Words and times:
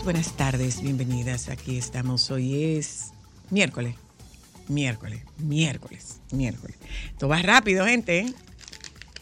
buenas 0.00 0.36
tardes, 0.36 0.80
bienvenidas. 0.80 1.50
Aquí 1.50 1.76
estamos, 1.76 2.30
hoy 2.30 2.76
es 2.76 3.12
miércoles, 3.50 3.94
miércoles, 4.66 5.20
miércoles, 5.36 6.20
miércoles. 6.32 6.76
Esto 7.10 7.28
va 7.28 7.42
rápido, 7.42 7.84
gente. 7.84 8.20
¿eh? 8.20 8.34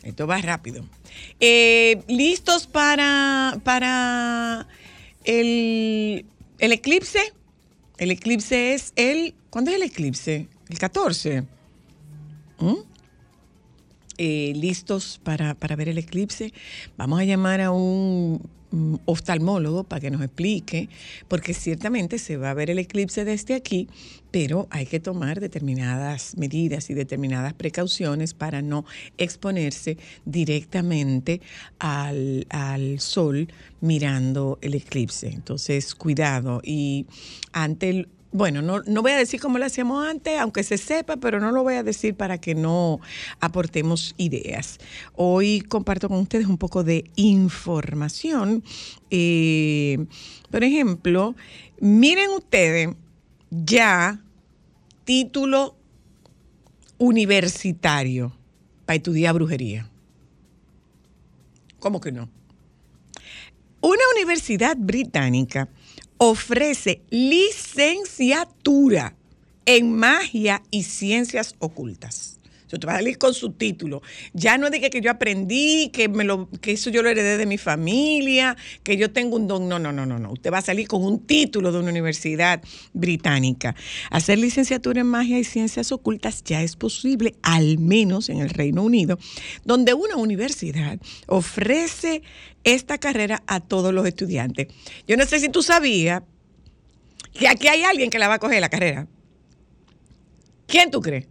Esto 0.05 0.29
va 0.29 0.39
rápido. 0.39 0.85
Eh, 1.41 2.03
¿Listos 2.07 2.69
para, 2.69 3.61
para 3.65 4.69
el, 5.25 6.25
el 6.59 6.73
eclipse? 6.73 7.33
El 7.99 8.13
eclipse 8.13 8.73
es 8.75 8.93
el... 8.95 9.35
¿Cuándo 9.51 9.73
es 9.73 9.77
el 9.77 9.83
eclipse? 9.83 10.49
El 10.69 10.79
14. 10.79 11.45
Listos 14.61 15.21
para, 15.23 15.55
para 15.55 15.77
ver 15.77 15.89
el 15.89 15.99
eclipse. 15.99 16.53
Vamos 16.97 17.21
a 17.21 17.25
llamar 17.25 17.61
a 17.61 17.71
un 17.71 18.41
mm, 18.71 18.95
oftalmólogo 19.07 19.85
para 19.85 20.01
que 20.01 20.11
nos 20.11 20.23
explique, 20.23 20.89
porque 21.29 21.55
ciertamente 21.55 22.19
se 22.19 22.37
va 22.37 22.51
a 22.51 22.55
ver 22.55 22.71
el 22.71 22.79
eclipse 22.79 23.25
desde 23.25 23.55
aquí, 23.55 23.89
pero 24.31 24.69
hay 24.71 24.87
que 24.87 25.01
tomar 25.01 25.41
determinadas 25.41 26.37
medidas 26.37 26.91
y 26.91 26.95
determinadas 26.95 27.55
precauciones 27.55 28.35
para 28.35 28.63
no 28.63 28.85
exponerse 29.19 29.97
directamente 30.25 31.41
al, 31.79 32.47
al 32.51 33.01
sol 33.01 33.49
mirando 33.81 34.59
el 34.63 34.75
eclipse. 34.75 35.29
Entonces, 35.29 35.95
cuidado. 35.95 36.61
Y 36.63 37.07
ante 37.53 37.91
el 37.91 38.09
bueno, 38.33 38.63
no, 38.63 38.81
no 38.87 39.03
voy 39.03 39.13
a 39.13 39.17
decir 39.17 39.41
como 39.41 39.59
lo 39.59 39.65
hacíamos 39.65 40.07
antes, 40.07 40.39
aunque 40.39 40.63
se 40.63 40.79
sepa, 40.79 41.17
pero 41.17 41.41
no 41.41 41.51
lo 41.51 41.63
voy 41.63 41.75
a 41.75 41.83
decir 41.83 42.15
para 42.15 42.39
que 42.39 42.55
no 42.55 43.01
aportemos 43.41 44.15
ideas. 44.19 44.79
Hoy 45.15 45.63
comparto 45.63 46.09
con 46.09 46.19
ustedes 46.19 46.47
un 46.47 46.57
poco 46.57 46.85
de 46.85 47.11
información. 47.17 48.63
Eh, 49.11 50.07
por 50.51 50.63
ejemplo, 50.63 51.35
miren 51.81 52.31
ustedes 52.31 52.91
ya 53.51 54.21
título 55.05 55.75
universitario 56.99 58.33
para 58.87 58.97
estudiar 58.97 59.35
brujería. 59.35 59.91
¿Cómo 61.81 62.01
que 62.01 62.13
no? 62.13 62.29
Una 63.81 64.03
universidad 64.15 64.77
británica 64.77 65.69
ofrece 66.23 67.01
licenciatura 67.09 69.17
en 69.65 69.97
magia 69.97 70.63
y 70.71 70.83
ciencias 70.83 71.55
ocultas. 71.61 72.40
Usted 72.73 72.89
va 72.89 72.95
a 72.95 72.97
salir 72.97 73.19
con 73.19 73.35
su 73.35 73.53
título. 73.53 74.01
Ya 74.33 74.59
no 74.59 74.69
es 74.69 74.91
que, 74.91 75.01
yo 75.01 75.11
aprendí, 75.11 75.91
que, 75.93 76.11
que 76.61 76.73
eso 76.73 76.91
yo 76.91 77.03
lo 77.03 77.09
heredé 77.09 77.37
de 77.37 77.47
mi 77.47 77.59
familia, 77.59 78.57
que 78.83 78.97
yo 78.97 79.11
tengo 79.11 79.37
un 79.37 79.49
don. 79.49 79.69
No, 79.69 79.79
no, 79.79 79.93
no, 79.93 80.07
no, 80.07 80.19
no. 80.19 80.33
Usted 80.33 80.53
va 80.53 80.59
a 80.59 80.63
salir 80.63 80.87
con 80.87 81.05
un 81.05 81.27
título 81.27 81.73
de 81.73 81.81
una 81.81 81.91
universidad 81.91 82.63
británica. 82.93 83.75
Hacer 84.11 84.39
licenciatura 84.39 85.01
en 85.01 85.09
magia 85.09 85.39
y 85.39 85.45
ciencias 85.45 85.91
ocultas 85.91 86.45
ya 86.45 86.63
es 86.63 86.77
posible, 86.77 87.35
al 87.43 87.79
menos 87.79 88.29
en 88.29 88.39
el 88.39 88.51
Reino 88.51 88.83
Unido, 88.83 89.19
donde 89.65 89.93
una 89.95 90.17
universidad 90.17 90.99
ofrece 91.27 92.23
esta 92.63 92.99
carrera 92.99 93.43
a 93.47 93.61
todos 93.61 93.93
los 93.93 94.07
estudiantes. 94.07 94.69
Yo 95.09 95.17
no 95.17 95.25
sé 95.27 95.41
si 95.41 95.49
tú 95.49 95.63
sabías 95.63 96.23
que 97.33 97.49
aquí 97.49 97.69
hay 97.69 97.83
alguien 97.83 98.11
que 98.11 98.19
la 98.19 98.29
va 98.29 98.35
a 98.35 98.39
coger 98.39 98.61
la 98.61 98.69
carrera. 98.69 99.09
¿Quién 100.67 100.91
tú 100.91 101.01
crees? 101.01 101.27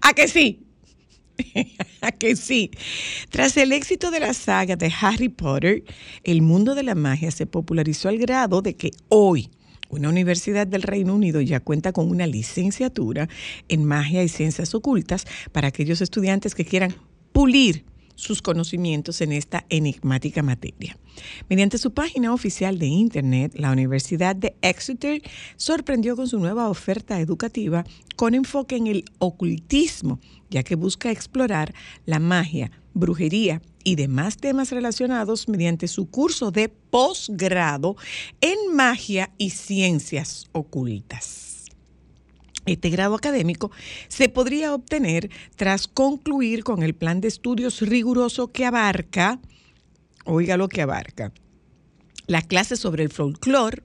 ¿A 0.00 0.12
que 0.12 0.28
sí? 0.28 0.60
¿A 2.00 2.12
que 2.12 2.36
sí? 2.36 2.70
Tras 3.30 3.56
el 3.56 3.72
éxito 3.72 4.10
de 4.10 4.20
la 4.20 4.34
saga 4.34 4.76
de 4.76 4.92
Harry 5.00 5.28
Potter, 5.28 5.82
el 6.22 6.42
mundo 6.42 6.74
de 6.74 6.82
la 6.82 6.94
magia 6.94 7.30
se 7.30 7.46
popularizó 7.46 8.08
al 8.08 8.18
grado 8.18 8.62
de 8.62 8.76
que 8.76 8.90
hoy 9.08 9.50
una 9.90 10.08
universidad 10.08 10.66
del 10.66 10.82
Reino 10.82 11.14
Unido 11.14 11.40
ya 11.40 11.60
cuenta 11.60 11.92
con 11.92 12.10
una 12.10 12.26
licenciatura 12.26 13.28
en 13.68 13.84
magia 13.84 14.22
y 14.22 14.28
ciencias 14.28 14.74
ocultas 14.74 15.24
para 15.52 15.68
aquellos 15.68 16.00
estudiantes 16.00 16.54
que 16.54 16.64
quieran 16.64 16.94
pulir 17.32 17.84
sus 18.14 18.42
conocimientos 18.42 19.20
en 19.20 19.32
esta 19.32 19.64
enigmática 19.68 20.42
materia. 20.42 20.96
Mediante 21.48 21.78
su 21.78 21.92
página 21.92 22.32
oficial 22.32 22.78
de 22.78 22.86
Internet, 22.86 23.52
la 23.54 23.70
Universidad 23.70 24.36
de 24.36 24.56
Exeter 24.62 25.22
sorprendió 25.56 26.16
con 26.16 26.28
su 26.28 26.38
nueva 26.38 26.68
oferta 26.68 27.20
educativa 27.20 27.84
con 28.16 28.34
enfoque 28.34 28.76
en 28.76 28.86
el 28.86 29.04
ocultismo, 29.18 30.20
ya 30.50 30.62
que 30.62 30.74
busca 30.74 31.10
explorar 31.10 31.74
la 32.06 32.18
magia, 32.18 32.70
brujería 32.94 33.60
y 33.82 33.96
demás 33.96 34.38
temas 34.38 34.70
relacionados 34.70 35.48
mediante 35.48 35.88
su 35.88 36.08
curso 36.08 36.50
de 36.50 36.68
posgrado 36.68 37.96
en 38.40 38.74
magia 38.74 39.30
y 39.36 39.50
ciencias 39.50 40.46
ocultas. 40.52 41.43
Este 42.66 42.90
grado 42.90 43.14
académico 43.14 43.70
se 44.08 44.28
podría 44.28 44.74
obtener 44.74 45.30
tras 45.56 45.86
concluir 45.86 46.64
con 46.64 46.82
el 46.82 46.94
plan 46.94 47.20
de 47.20 47.28
estudios 47.28 47.80
riguroso 47.80 48.52
que 48.52 48.64
abarca, 48.64 49.40
oiga 50.24 50.56
lo 50.56 50.68
que 50.68 50.82
abarca, 50.82 51.32
las 52.26 52.46
clases 52.46 52.80
sobre 52.80 53.02
el 53.02 53.10
folclore, 53.10 53.82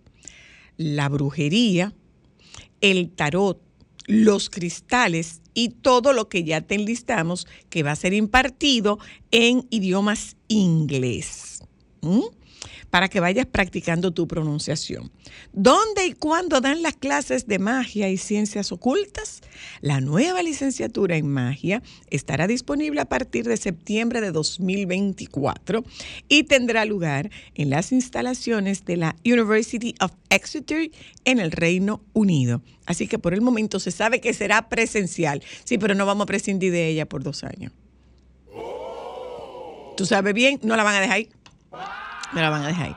la 0.78 1.10
brujería, 1.10 1.94
el 2.80 3.10
tarot, 3.10 3.62
los 4.06 4.50
cristales 4.50 5.42
y 5.54 5.70
todo 5.70 6.14
lo 6.14 6.30
que 6.30 6.44
ya 6.44 6.62
te 6.62 6.76
enlistamos 6.76 7.48
que 7.70 7.84
va 7.84 7.92
a 7.92 7.96
ser 7.96 8.14
impartido 8.14 8.98
en 9.32 9.68
idiomas 9.70 10.38
inglés. 10.48 11.62
Para 12.90 13.08
que 13.08 13.20
vayas 13.20 13.46
practicando 13.46 14.12
tu 14.12 14.28
pronunciación. 14.28 15.12
¿Dónde 15.54 16.06
y 16.08 16.14
cuándo 16.14 16.62
dan 16.62 16.82
las 16.82 16.96
clases 16.96 17.48
de 17.48 17.60
magia 17.60 18.10
y 18.10 18.18
ciencias 18.18 18.72
ocultas? 18.72 19.42
La 19.82 20.02
nueva 20.02 20.42
licenciatura 20.42 21.18
en 21.18 21.28
magia 21.28 21.82
estará 22.10 22.48
disponible 22.48 23.02
a 23.02 23.06
partir 23.06 23.46
de 23.48 23.58
septiembre 23.58 24.22
de 24.22 24.32
2024 24.32 25.84
y 26.28 26.44
tendrá 26.44 26.86
lugar 26.86 27.30
en 27.56 27.70
las 27.70 27.92
instalaciones 27.92 28.86
de 28.86 28.98
la 28.98 29.16
University 29.26 29.96
of 30.02 30.12
Exeter 30.30 30.92
en 31.26 31.40
el 31.40 31.52
Reino 31.52 32.02
Unido. 32.14 32.62
Así 32.86 33.08
que 33.08 33.20
por 33.20 33.34
el 33.34 33.42
momento 33.42 33.80
se 33.80 33.92
sabe 33.92 34.20
que 34.22 34.34
será 34.34 34.68
presencial. 34.70 35.44
Sí, 35.64 35.78
pero 35.78 35.94
no 35.94 36.06
vamos 36.06 36.24
a 36.24 36.28
prescindir 36.28 36.72
de 36.72 36.88
ella 36.88 37.08
por 37.08 37.24
dos 37.24 37.44
años. 37.44 37.72
Tú 39.96 40.06
sabes 40.06 40.34
bien, 40.34 40.60
no 40.64 40.76
la 40.76 40.84
van 40.84 40.96
a 40.96 41.02
dejar 41.02 41.18
ahí. 41.18 41.30
No 42.34 42.42
la 42.42 42.50
van 42.50 42.64
a 42.64 42.68
dejar 42.68 42.88
ahí. 42.88 42.96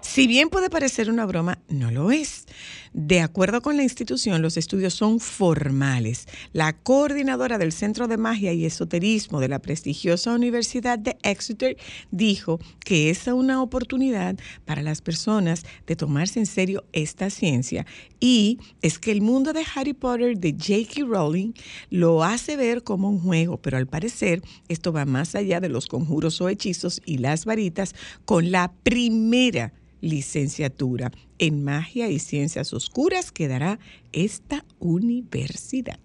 Si 0.00 0.26
bien 0.26 0.48
puede 0.48 0.70
parecer 0.70 1.10
una 1.10 1.26
broma, 1.26 1.58
no 1.68 1.90
lo 1.90 2.10
es. 2.10 2.46
De 2.92 3.20
acuerdo 3.20 3.62
con 3.62 3.76
la 3.76 3.84
institución, 3.84 4.42
los 4.42 4.56
estudios 4.56 4.94
son 4.94 5.20
formales. 5.20 6.26
La 6.52 6.72
coordinadora 6.72 7.56
del 7.56 7.70
Centro 7.70 8.08
de 8.08 8.16
Magia 8.16 8.52
y 8.52 8.64
Esoterismo 8.64 9.38
de 9.38 9.46
la 9.46 9.60
prestigiosa 9.60 10.34
Universidad 10.34 10.98
de 10.98 11.16
Exeter 11.22 11.76
dijo 12.10 12.58
que 12.80 13.10
es 13.10 13.28
una 13.28 13.62
oportunidad 13.62 14.36
para 14.64 14.82
las 14.82 15.02
personas 15.02 15.64
de 15.86 15.94
tomarse 15.94 16.40
en 16.40 16.46
serio 16.46 16.84
esta 16.92 17.30
ciencia 17.30 17.86
y 18.18 18.58
es 18.82 18.98
que 18.98 19.12
el 19.12 19.22
mundo 19.22 19.52
de 19.52 19.64
Harry 19.74 19.92
Potter 19.92 20.36
de 20.36 20.52
J.K. 20.52 21.06
Rowling 21.06 21.52
lo 21.90 22.24
hace 22.24 22.56
ver 22.56 22.82
como 22.82 23.08
un 23.08 23.20
juego, 23.20 23.56
pero 23.58 23.76
al 23.76 23.86
parecer 23.86 24.42
esto 24.68 24.92
va 24.92 25.04
más 25.04 25.36
allá 25.36 25.60
de 25.60 25.68
los 25.68 25.86
conjuros 25.86 26.40
o 26.40 26.48
hechizos 26.48 27.00
y 27.06 27.18
las 27.18 27.44
varitas 27.44 27.94
con 28.24 28.50
la 28.50 28.72
primera 28.82 29.72
licenciatura 30.00 31.10
en 31.38 31.64
magia 31.64 32.08
y 32.08 32.18
ciencias 32.18 32.72
oscuras 32.72 33.32
que 33.32 33.48
dará 33.48 33.78
esta 34.12 34.64
universidad. 34.78 35.98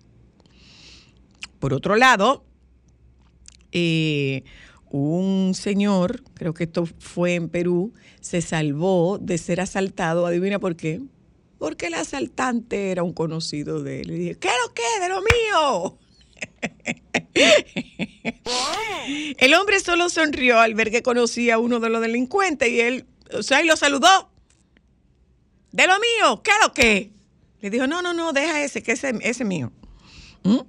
Por 1.59 1.73
otro 1.73 1.95
lado, 1.95 2.45
eh, 3.71 4.43
un 4.89 5.53
señor, 5.53 6.23
creo 6.33 6.53
que 6.53 6.65
esto 6.65 6.85
fue 6.85 7.35
en 7.35 7.49
Perú, 7.49 7.93
se 8.21 8.41
salvó 8.41 9.17
de 9.17 9.37
ser 9.37 9.59
asaltado. 9.59 10.25
Adivina 10.25 10.59
por 10.59 10.75
qué. 10.75 11.01
Porque 11.57 11.87
el 11.87 11.95
asaltante 11.95 12.91
era 12.91 13.03
un 13.03 13.13
conocido 13.13 13.81
de 13.81 14.01
él. 14.01 14.07
Le 14.07 14.13
dije, 14.15 14.35
¿qué 14.35 14.49
lo 14.65 14.73
que? 14.73 14.83
De 15.01 15.09
lo 15.09 15.21
mío. 15.21 15.97
El 19.37 19.53
hombre 19.53 19.79
solo 19.79 20.09
sonrió 20.09 20.59
al 20.59 20.75
ver 20.75 20.91
que 20.91 21.01
conocía 21.01 21.55
a 21.55 21.59
uno 21.59 21.79
de 21.79 21.89
los 21.89 22.01
delincuentes 22.01 22.69
y 22.69 22.81
él, 22.81 23.05
o 23.33 23.43
sea, 23.43 23.61
y 23.61 23.65
lo 23.65 23.75
saludó. 23.75 24.29
De 25.71 25.87
lo 25.87 25.93
mío, 25.99 26.41
¿qué 26.43 26.51
es 26.51 26.57
lo 26.61 26.73
que? 26.73 27.11
Le 27.61 27.69
dijo, 27.69 27.87
no, 27.87 28.01
no, 28.01 28.13
no, 28.13 28.31
deja 28.31 28.63
ese, 28.63 28.81
que 28.81 28.93
ese, 28.93 29.09
ese 29.21 29.43
es 29.43 29.45
mío. 29.45 29.71
¿Mm? 30.43 30.59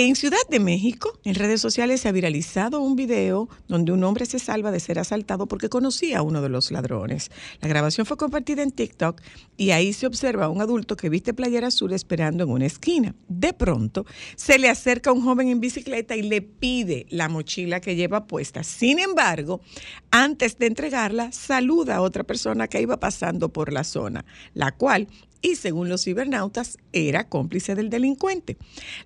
En 0.00 0.14
Ciudad 0.14 0.38
de 0.48 0.60
México, 0.60 1.18
en 1.24 1.34
redes 1.34 1.60
sociales 1.60 2.00
se 2.00 2.08
ha 2.08 2.12
viralizado 2.12 2.80
un 2.80 2.94
video 2.94 3.48
donde 3.66 3.90
un 3.90 4.04
hombre 4.04 4.26
se 4.26 4.38
salva 4.38 4.70
de 4.70 4.78
ser 4.78 5.00
asaltado 5.00 5.48
porque 5.48 5.68
conocía 5.68 6.18
a 6.18 6.22
uno 6.22 6.40
de 6.40 6.48
los 6.48 6.70
ladrones. 6.70 7.32
La 7.60 7.66
grabación 7.66 8.06
fue 8.06 8.16
compartida 8.16 8.62
en 8.62 8.70
TikTok 8.70 9.20
y 9.56 9.72
ahí 9.72 9.92
se 9.92 10.06
observa 10.06 10.44
a 10.44 10.50
un 10.50 10.60
adulto 10.60 10.94
que 10.94 11.08
viste 11.08 11.34
playera 11.34 11.66
azul 11.66 11.92
esperando 11.92 12.44
en 12.44 12.50
una 12.50 12.66
esquina. 12.66 13.16
De 13.26 13.52
pronto, 13.52 14.06
se 14.36 14.60
le 14.60 14.68
acerca 14.68 15.10
un 15.10 15.24
joven 15.24 15.48
en 15.48 15.58
bicicleta 15.58 16.14
y 16.14 16.22
le 16.22 16.42
pide 16.42 17.06
la 17.10 17.28
mochila 17.28 17.80
que 17.80 17.96
lleva 17.96 18.28
puesta. 18.28 18.62
Sin 18.62 19.00
embargo, 19.00 19.62
antes 20.12 20.58
de 20.58 20.66
entregarla, 20.66 21.32
saluda 21.32 21.96
a 21.96 22.02
otra 22.02 22.22
persona 22.22 22.68
que 22.68 22.80
iba 22.80 23.00
pasando 23.00 23.48
por 23.52 23.72
la 23.72 23.82
zona, 23.82 24.24
la 24.54 24.70
cual 24.70 25.08
y 25.40 25.56
según 25.56 25.88
los 25.88 26.04
cibernautas 26.04 26.78
era 26.92 27.28
cómplice 27.28 27.74
del 27.74 27.90
delincuente. 27.90 28.56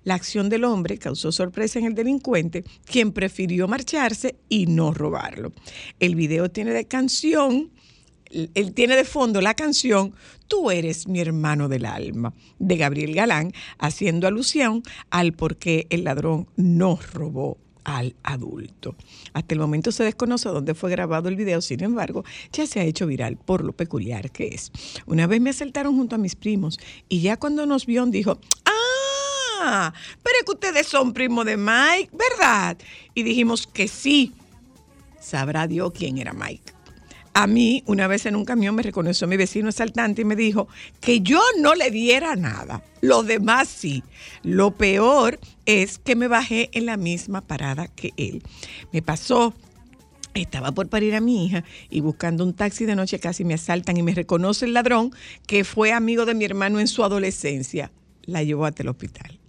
La 0.03 0.15
acción 0.15 0.49
del 0.49 0.63
hombre 0.63 0.97
causó 0.97 1.31
sorpresa 1.31 1.79
en 1.79 1.85
el 1.85 1.95
delincuente, 1.95 2.63
quien 2.85 3.11
prefirió 3.11 3.67
marcharse 3.67 4.35
y 4.49 4.65
no 4.67 4.93
robarlo. 4.93 5.53
El 5.99 6.15
video 6.15 6.49
tiene 6.49 6.71
de 6.71 6.85
canción, 6.85 7.71
él 8.31 8.73
tiene 8.73 8.95
de 8.95 9.03
fondo 9.03 9.41
la 9.41 9.53
canción 9.53 10.13
Tú 10.47 10.69
eres 10.69 11.07
mi 11.07 11.19
hermano 11.19 11.67
del 11.67 11.85
alma, 11.85 12.33
de 12.59 12.77
Gabriel 12.77 13.15
Galán, 13.15 13.53
haciendo 13.79 14.27
alusión 14.27 14.83
al 15.09 15.33
por 15.33 15.57
qué 15.57 15.87
el 15.89 16.03
ladrón 16.03 16.47
no 16.55 16.99
robó 17.11 17.57
al 17.83 18.15
adulto. 18.23 18.95
Hasta 19.33 19.55
el 19.55 19.59
momento 19.59 19.91
se 19.91 20.03
desconoce 20.03 20.49
dónde 20.49 20.75
fue 20.75 20.91
grabado 20.91 21.29
el 21.29 21.35
video, 21.35 21.61
sin 21.61 21.83
embargo, 21.83 22.23
ya 22.51 22.67
se 22.67 22.79
ha 22.79 22.83
hecho 22.83 23.07
viral 23.07 23.37
por 23.37 23.63
lo 23.63 23.73
peculiar 23.73 24.31
que 24.31 24.47
es. 24.47 24.71
Una 25.05 25.27
vez 25.27 25.41
me 25.41 25.49
asaltaron 25.49 25.95
junto 25.95 26.15
a 26.15 26.19
mis 26.19 26.35
primos 26.35 26.79
y 27.09 27.21
ya 27.21 27.37
cuando 27.37 27.65
nos 27.65 27.85
vio 27.85 28.03
dijo, 28.05 28.39
ah, 28.65 29.93
pero 30.21 30.35
es 30.39 30.45
que 30.45 30.51
ustedes 30.51 30.87
son 30.87 31.13
primo 31.13 31.43
de 31.43 31.57
Mike, 31.57 32.09
¿verdad? 32.11 32.77
Y 33.13 33.23
dijimos 33.23 33.67
que 33.67 33.87
sí. 33.87 34.33
Sabrá 35.19 35.67
Dios 35.67 35.93
quién 35.95 36.17
era 36.17 36.33
Mike. 36.33 36.72
A 37.35 37.47
mí, 37.47 37.83
una 37.87 38.07
vez 38.07 38.25
en 38.27 38.35
un 38.35 38.45
camión, 38.45 38.75
me 38.75 38.83
reconoció 38.83 39.27
mi 39.27 39.37
vecino 39.37 39.69
asaltante 39.69 40.21
y 40.21 40.25
me 40.25 40.35
dijo 40.35 40.67
que 41.01 41.21
yo 41.21 41.41
no 41.59 41.73
le 41.73 41.89
diera 41.89 42.35
nada. 42.35 42.83
Los 43.01 43.25
demás 43.25 43.67
sí. 43.67 44.03
Lo 44.43 44.71
peor 44.71 45.39
es 45.65 45.97
que 45.97 46.15
me 46.15 46.27
bajé 46.27 46.69
en 46.73 46.85
la 46.85 46.97
misma 46.97 47.41
parada 47.41 47.87
que 47.87 48.11
él. 48.17 48.43
Me 48.91 49.01
pasó 49.01 49.53
estaba 50.33 50.71
por 50.71 50.89
parir 50.89 51.15
a 51.15 51.21
mi 51.21 51.45
hija 51.45 51.63
y 51.89 52.01
buscando 52.01 52.43
un 52.43 52.53
taxi 52.53 52.85
de 52.85 52.95
noche 52.95 53.19
casi 53.19 53.45
me 53.45 53.53
asaltan 53.53 53.97
y 53.97 54.03
me 54.03 54.15
reconoce 54.15 54.65
el 54.65 54.73
ladrón 54.73 55.11
que 55.45 55.63
fue 55.63 55.91
amigo 55.91 56.25
de 56.25 56.33
mi 56.33 56.45
hermano 56.45 56.79
en 56.79 56.87
su 56.87 57.03
adolescencia. 57.03 57.91
La 58.23 58.41
llevó 58.41 58.65
hasta 58.65 58.83
el 58.83 58.89
hospital. 58.89 59.39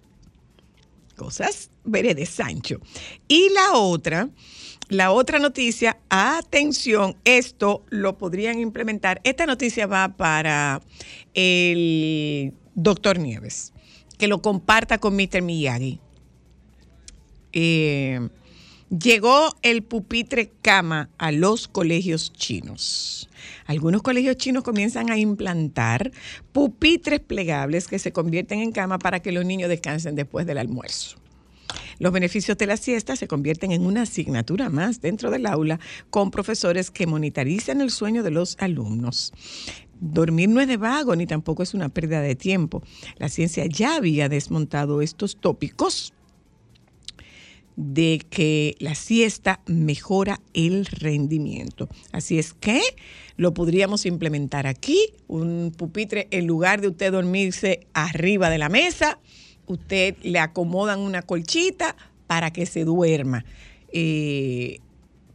Cosas 1.16 1.70
veré 1.84 2.14
de 2.14 2.26
Sancho. 2.26 2.80
Y 3.28 3.48
la 3.50 3.78
otra, 3.78 4.28
la 4.88 5.12
otra 5.12 5.38
noticia, 5.38 5.98
atención, 6.10 7.16
esto 7.25 7.84
lo 7.88 8.19
podrían 8.19 8.58
implementar. 8.58 9.20
Esta 9.25 9.46
noticia 9.46 9.86
va 9.86 10.16
para 10.16 10.82
el 11.32 12.52
doctor 12.75 13.19
Nieves, 13.19 13.72
que 14.19 14.28
lo 14.28 14.42
comparta 14.42 14.98
con 14.98 15.16
Mr. 15.16 15.42
Miyagi. 15.42 16.00
Eh, 17.52 18.28
llegó 18.90 19.54
el 19.62 19.82
pupitre 19.82 20.52
cama 20.60 21.08
a 21.16 21.32
los 21.32 21.66
colegios 21.66 22.32
chinos. 22.32 23.30
Algunos 23.66 24.02
colegios 24.02 24.37
chinos 24.37 24.64
comienzan 24.64 25.10
a 25.10 25.16
implantar 25.16 26.12
pupitres 26.52 27.20
plegables 27.20 27.88
que 27.88 27.98
se 27.98 28.12
convierten 28.12 28.60
en 28.60 28.72
cama 28.72 28.98
para 28.98 29.20
que 29.20 29.32
los 29.32 29.44
niños 29.44 29.70
descansen 29.70 30.14
después 30.14 30.46
del 30.46 30.58
almuerzo. 30.58 31.24
Los 31.99 32.12
beneficios 32.12 32.59
de 32.59 32.67
la 32.67 32.76
siesta 32.76 33.17
se 33.17 33.29
convierten 33.29 33.73
en 33.73 33.87
una 33.87 34.03
asignatura 34.03 34.69
más 34.69 35.00
dentro 35.00 35.31
del 35.31 35.47
aula 35.47 35.81
con 36.11 36.31
profesores 36.31 36.91
que 36.91 37.06
monitorizan 37.06 37.81
el 37.81 37.91
sueño 37.91 38.23
de 38.23 38.31
los 38.31 38.56
alumnos. 38.61 39.32
Dormir 40.00 40.49
no 40.49 40.61
es 40.61 40.69
de 40.69 40.76
vago 40.76 41.17
ni 41.17 41.26
tampoco 41.26 41.62
es 41.62 41.75
una 41.75 41.88
pérdida 41.88 42.21
de 42.21 42.35
tiempo. 42.35 42.82
La 43.19 43.29
ciencia 43.29 43.65
ya 43.67 43.97
había 43.97 44.29
desmontado 44.29 45.00
estos 45.00 45.37
tópicos 45.37 46.12
de 47.76 48.25
que 48.31 48.76
la 48.78 48.95
siesta 48.95 49.61
mejora 49.66 50.40
el 50.52 50.87
rendimiento. 50.87 51.88
Así 52.12 52.38
es 52.38 52.54
que 52.54 52.81
lo 53.37 53.52
podríamos 53.54 54.07
implementar 54.07 54.66
aquí, 54.66 55.12
un 55.26 55.73
pupitre 55.76 56.28
en 56.31 56.47
lugar 56.47 56.81
de 56.81 56.88
usted 56.88 57.12
dormirse 57.12 57.87
arriba 57.93 58.50
de 58.50 58.59
la 58.59 58.69
mesa, 58.69 59.19
usted 59.66 60.16
le 60.23 60.38
acomodan 60.38 61.00
una 61.00 61.23
colchita 61.23 61.97
para 62.26 62.52
que 62.52 62.66
se 62.66 62.85
duerma. 62.85 63.44
eh, 63.92 64.80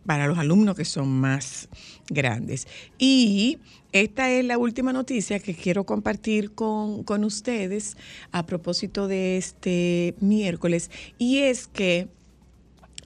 para 0.06 0.28
los 0.28 0.40
alumnos 0.40 0.76
que 0.76 0.86
son 0.86 1.08
más 1.08 1.70
grandes. 2.10 2.68
Y 2.98 3.60
esta 3.92 4.32
es 4.32 4.44
la 4.44 4.58
última 4.58 4.92
noticia 4.92 5.40
que 5.40 5.54
quiero 5.54 5.86
compartir 5.86 6.54
con, 6.56 7.04
con 7.04 7.24
ustedes 7.24 7.96
a 8.32 8.46
propósito 8.48 9.08
de 9.08 9.38
este 9.38 10.16
miércoles. 10.20 10.90
Y 11.20 11.40
es 11.40 11.68
que 11.68 12.08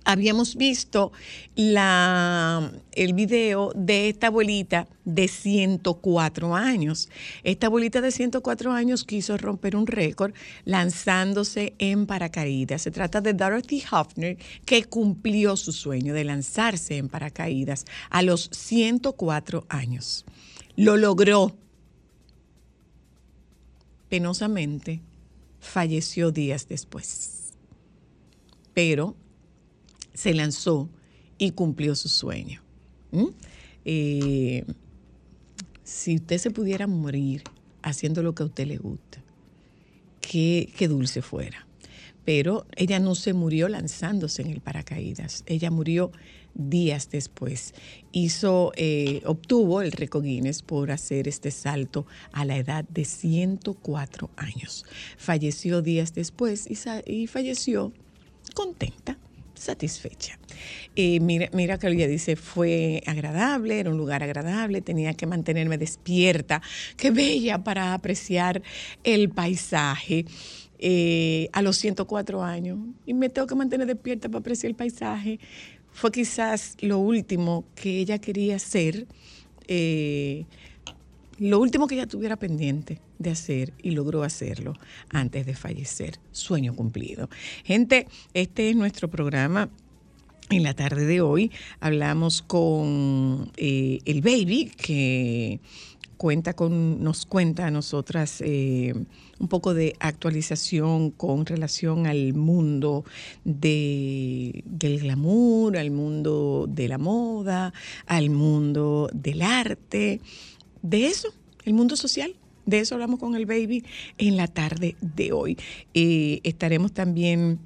habíamos 0.05 0.55
visto 0.55 1.12
la, 1.55 2.72
el 2.91 3.13
video 3.13 3.72
de 3.75 4.10
esta 4.10 4.27
abuelita 4.27 4.88
de 5.05 5.27
104 5.27 6.55
años. 6.55 7.10
Esta 7.43 7.67
abuelita 7.67 8.01
de 8.01 8.12
104 8.12 8.72
años 8.72 9.03
quiso 9.03 9.38
romper 9.38 9.75
un 9.75 9.88
récord 9.88 10.33
lanzándose 10.65 11.74
en 11.79 12.05
paracaídas. 12.05 12.81
Se 12.81 12.91
trata 12.91 13.22
de 13.22 13.33
Dorothy 13.33 13.83
Hoffner, 13.91 14.38
que 14.65 14.83
cumplió 14.86 15.55
su 15.55 15.72
sueño 15.72 16.13
de 16.13 16.24
lanzarse 16.24 16.98
en 16.98 17.10
paracaídas 17.10 17.86
a 18.10 18.22
los 18.22 18.50
104 18.51 19.65
años. 19.69 20.25
Lo 20.75 20.98
logró. 20.98 21.55
Penosamente, 24.10 25.01
falleció 25.60 26.31
días 26.31 26.67
después. 26.67 27.53
Pero 28.74 29.15
se 30.13 30.34
lanzó 30.34 30.89
y 31.38 31.51
cumplió 31.51 31.96
su 31.96 32.10
sueño. 32.10 32.62
Eh, 33.86 34.63
si 35.84 36.15
usted 36.15 36.38
se 36.38 36.51
pudiera 36.51 36.88
morir 36.88 37.43
haciendo 37.82 38.24
lo 38.24 38.34
que 38.34 38.43
a 38.43 38.46
usted 38.46 38.67
le 38.67 38.77
gusta, 38.77 39.22
qué, 40.22 40.88
dulce 40.88 41.22
fuera. 41.22 41.67
Pero 42.25 42.65
ella 42.77 43.00
no 43.00 43.15
se 43.15 43.34
murió 43.34 43.67
lanzándose 43.67 44.41
en 44.41 44.50
el 44.50 44.62
paracaídas, 44.62 45.43
ella 45.46 45.70
murió 45.70 46.12
días 46.53 47.10
después. 47.10 47.74
Hizo, 48.13 48.72
eh, 48.77 49.22
obtuvo 49.25 49.82
el 49.82 49.91
récord 49.91 50.24
Guinness 50.24 50.62
por 50.62 50.91
hacer 50.91 51.27
este 51.27 51.51
salto 51.51 52.05
a 52.32 52.46
la 52.46 52.55
edad 52.55 52.86
de 52.88 53.03
104 53.03 54.29
años. 54.38 54.86
Falleció 55.17 55.82
días 55.82 56.13
después 56.13 56.67
y 57.05 57.27
falleció 57.27 57.91
contenta 58.53 59.17
satisfecha. 59.63 60.38
Eh, 60.96 61.20
mira, 61.20 61.50
mira 61.53 61.77
que 61.79 61.88
ella 61.88 62.08
dice, 62.08 62.36
fue 62.36 63.01
agradable, 63.05 63.79
era 63.79 63.89
un 63.89 63.98
lugar 63.98 64.24
agradable, 64.24 64.82
tenía 64.82 65.13
que 65.13 65.25
mantenerme 65.25 65.77
despierta. 65.77 66.62
Qué 66.98 67.12
bella 67.12 67.63
para 67.63 67.93
apreciar 67.93 68.62
el 69.03 69.29
paisaje. 69.29 70.25
eh, 70.86 71.48
a 71.53 71.62
los 71.62 71.77
104 71.77 72.43
años 72.43 72.77
y 73.05 73.13
me 73.13 73.29
tengo 73.29 73.48
que 73.48 73.55
mantener 73.55 73.88
despierta 73.88 74.27
para 74.27 74.39
apreciar 74.39 74.70
el 74.70 74.75
paisaje. 74.75 75.39
Fue 75.93 76.12
quizás 76.12 76.75
lo 76.82 77.00
último 77.00 77.63
que 77.75 78.00
ella 78.00 78.17
quería 78.20 78.58
hacer, 78.58 79.08
eh, 79.67 80.46
lo 81.40 81.60
último 81.60 81.88
que 81.88 81.96
ella 81.96 82.08
tuviera 82.08 82.36
pendiente 82.38 83.00
de 83.20 83.32
hacer 83.32 83.74
y 83.82 83.92
logró 83.92 84.24
hacerlo 84.24 84.74
antes 85.10 85.46
de 85.46 85.56
fallecer. 85.56 86.20
Sueño 86.32 86.75
cumplido. 86.75 87.30
Gente, 87.63 88.08
este 88.34 88.70
es 88.70 88.75
nuestro 88.75 89.10
programa 89.10 89.70
en 90.50 90.63
la 90.63 90.74
tarde 90.74 91.06
de 91.06 91.22
hoy 91.22 91.52
hablamos 91.80 92.42
con 92.42 93.52
eh, 93.58 94.00
el 94.06 94.22
baby 94.22 94.72
que 94.75 95.62
cuenta 96.18 96.54
con, 96.54 97.04
nos 97.04 97.25
cuenta 97.25 97.68
a 97.68 97.72
nosotras 97.72 98.42
eh, 98.46 98.94
un 99.40 99.48
poco 99.48 99.74
de 99.74 99.96
actualización 100.00 101.12
con 101.12 101.46
relación 101.46 102.08
al 102.08 102.34
mundo 102.34 103.04
de, 103.44 104.63
del 104.66 105.00
glamour, 105.00 105.75
al 105.78 105.92
mundo 105.92 106.66
de 106.70 106.88
la 106.88 106.98
moda, 106.98 107.74
al 108.06 108.30
mundo 108.30 109.10
del 109.13 109.42
arte, 109.42 110.22
de 110.84 111.08
eso, 111.08 111.34
el 111.66 111.74
mundo 111.74 111.96
social. 111.96 112.36
De 112.66 112.80
eso 112.80 112.96
hablamos 112.96 113.20
con 113.20 113.36
el 113.36 113.46
baby 113.46 113.84
en 114.18 114.38
la 114.38 114.48
tarde 114.48 114.96
de 115.02 115.34
hoy. 115.34 115.58
Eh, 115.94 116.40
estaremos 116.44 116.94
también 116.94 117.60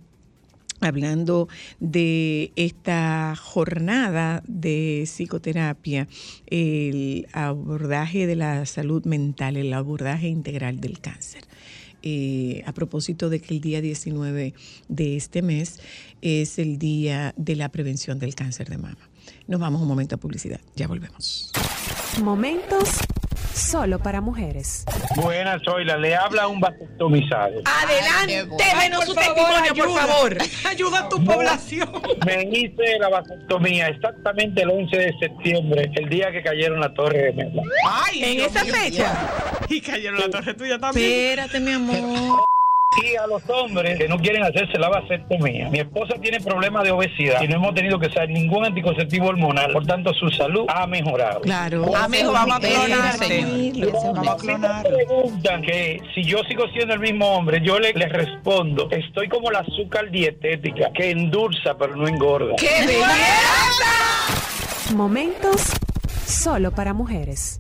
hablando 0.80 1.48
de 1.80 2.52
esta 2.56 3.36
jornada 3.36 4.44
de 4.48 5.04
psicoterapia, 5.06 6.08
el 6.48 7.28
abordaje 7.34 8.28
de 8.28 8.36
la 8.36 8.66
salud 8.66 9.06
mental, 9.06 9.58
el 9.58 9.74
abordaje 9.74 10.28
integral 10.28 10.80
del 10.80 11.00
cáncer. 11.00 11.44
Eh, 12.04 12.64
a 12.66 12.74
propósito 12.74 13.30
de 13.30 13.40
que 13.40 13.56
el 13.56 13.62
día 13.62 13.82
19 13.82 14.54
de 14.88 15.16
este 15.16 15.42
mes 15.42 15.80
es 16.22 16.60
el 16.60 16.78
día 16.78 17.34
de 17.38 17.56
la 17.56 17.70
prevención 17.70 18.20
del 18.20 18.36
cáncer 18.36 18.70
de 18.70 18.78
mama. 18.78 19.10
Nos 19.48 19.60
vamos 19.60 19.82
un 19.82 19.88
momento 19.88 20.16
a 20.16 20.18
publicidad, 20.20 20.62
ya 20.76 20.88
volvemos. 20.88 21.52
Momentos 22.22 23.00
solo 23.54 24.00
para 24.00 24.22
mujeres. 24.22 24.86
Buenas, 25.16 25.62
Zoila. 25.64 25.98
Le 25.98 26.16
habla 26.16 26.48
un 26.48 26.60
vasectomizado. 26.60 27.62
Adelante, 27.66 28.48
démenos 28.58 29.06
su 29.06 29.16
testimonio, 29.16 29.74
por 29.76 29.94
favor. 30.00 30.38
Ayuda 30.70 31.00
a 31.00 31.10
tu 31.10 31.24
población. 31.24 31.90
Me 32.26 32.44
hice 32.44 33.00
la 33.00 33.10
vasectomía 33.10 33.88
exactamente 33.88 34.62
el 34.64 34.70
11 34.72 34.98
de 34.98 35.14
septiembre, 35.20 35.92
el 35.96 36.10
día 36.10 36.32
que 36.32 36.42
cayeron 36.44 36.80
la 36.80 36.94
torre 36.94 37.24
de 37.24 37.34
Mela. 37.34 37.64
Ay, 37.90 38.24
En 38.24 38.38
Dios 38.38 38.52
esa 38.52 38.64
mío. 38.64 38.74
fecha. 38.76 39.30
Y 39.70 39.82
cayeron 39.82 40.20
la 40.20 40.30
torre 40.30 40.54
tuya 40.54 40.80
también. 40.80 41.12
Espérate, 41.30 41.60
mi 41.60 41.72
amor. 41.74 42.44
Y 43.04 43.16
a 43.16 43.28
los 43.28 43.42
hombres 43.50 43.98
que 43.98 44.08
no 44.08 44.18
quieren 44.18 44.44
hacerse 44.44 44.78
la 44.80 44.90
vasectomía. 44.90 45.70
Mi 45.70 45.80
esposa 45.80 46.16
tiene 46.22 46.40
problemas 46.40 46.84
de 46.84 46.92
obesidad 46.92 47.42
y 47.42 47.48
no 47.48 47.56
hemos 47.56 47.74
tenido 47.76 48.00
que 48.00 48.08
usar 48.08 48.28
ningún 48.30 48.66
anticonceptivo 48.66 49.28
hormonal. 49.28 49.72
Por 49.72 49.86
tanto, 49.86 50.14
su 50.14 50.30
salud 50.30 50.66
ha 50.68 50.88
mejorado. 50.88 51.42
Claro. 51.42 51.96
Amigo, 51.96 52.32
vamos 52.32 52.56
a 52.56 52.60
Espérate, 52.68 52.86
clonarte. 52.92 53.28
señor. 53.28 53.92
Vamos 54.16 54.28
a 54.28 54.40
Si 54.40 54.48
me 54.48 54.90
preguntan 54.96 55.62
que 55.62 56.02
si 56.16 56.24
yo 56.24 56.40
sigo 56.50 56.66
siendo 56.74 56.94
el 56.96 57.00
mismo 57.00 57.28
hombre, 57.36 57.62
yo 57.64 57.80
le- 57.80 57.94
les 57.94 58.12
respondo, 58.12 58.90
estoy 58.92 59.30
como 59.30 59.52
la 59.52 59.60
azúcar 59.60 60.10
dietética, 60.12 60.90
que 60.94 61.12
endulza 61.12 61.78
pero 61.78 61.96
no 61.96 62.08
engorda. 62.08 62.56
¡Qué 62.58 62.68
belleza! 62.86 64.96
Momentos 64.96 65.72
solo 66.26 66.72
para 66.72 66.94
mujeres. 66.94 67.58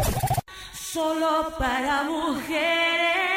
Solo 0.74 1.53
para 1.60 2.03
mujeres. 2.03 3.37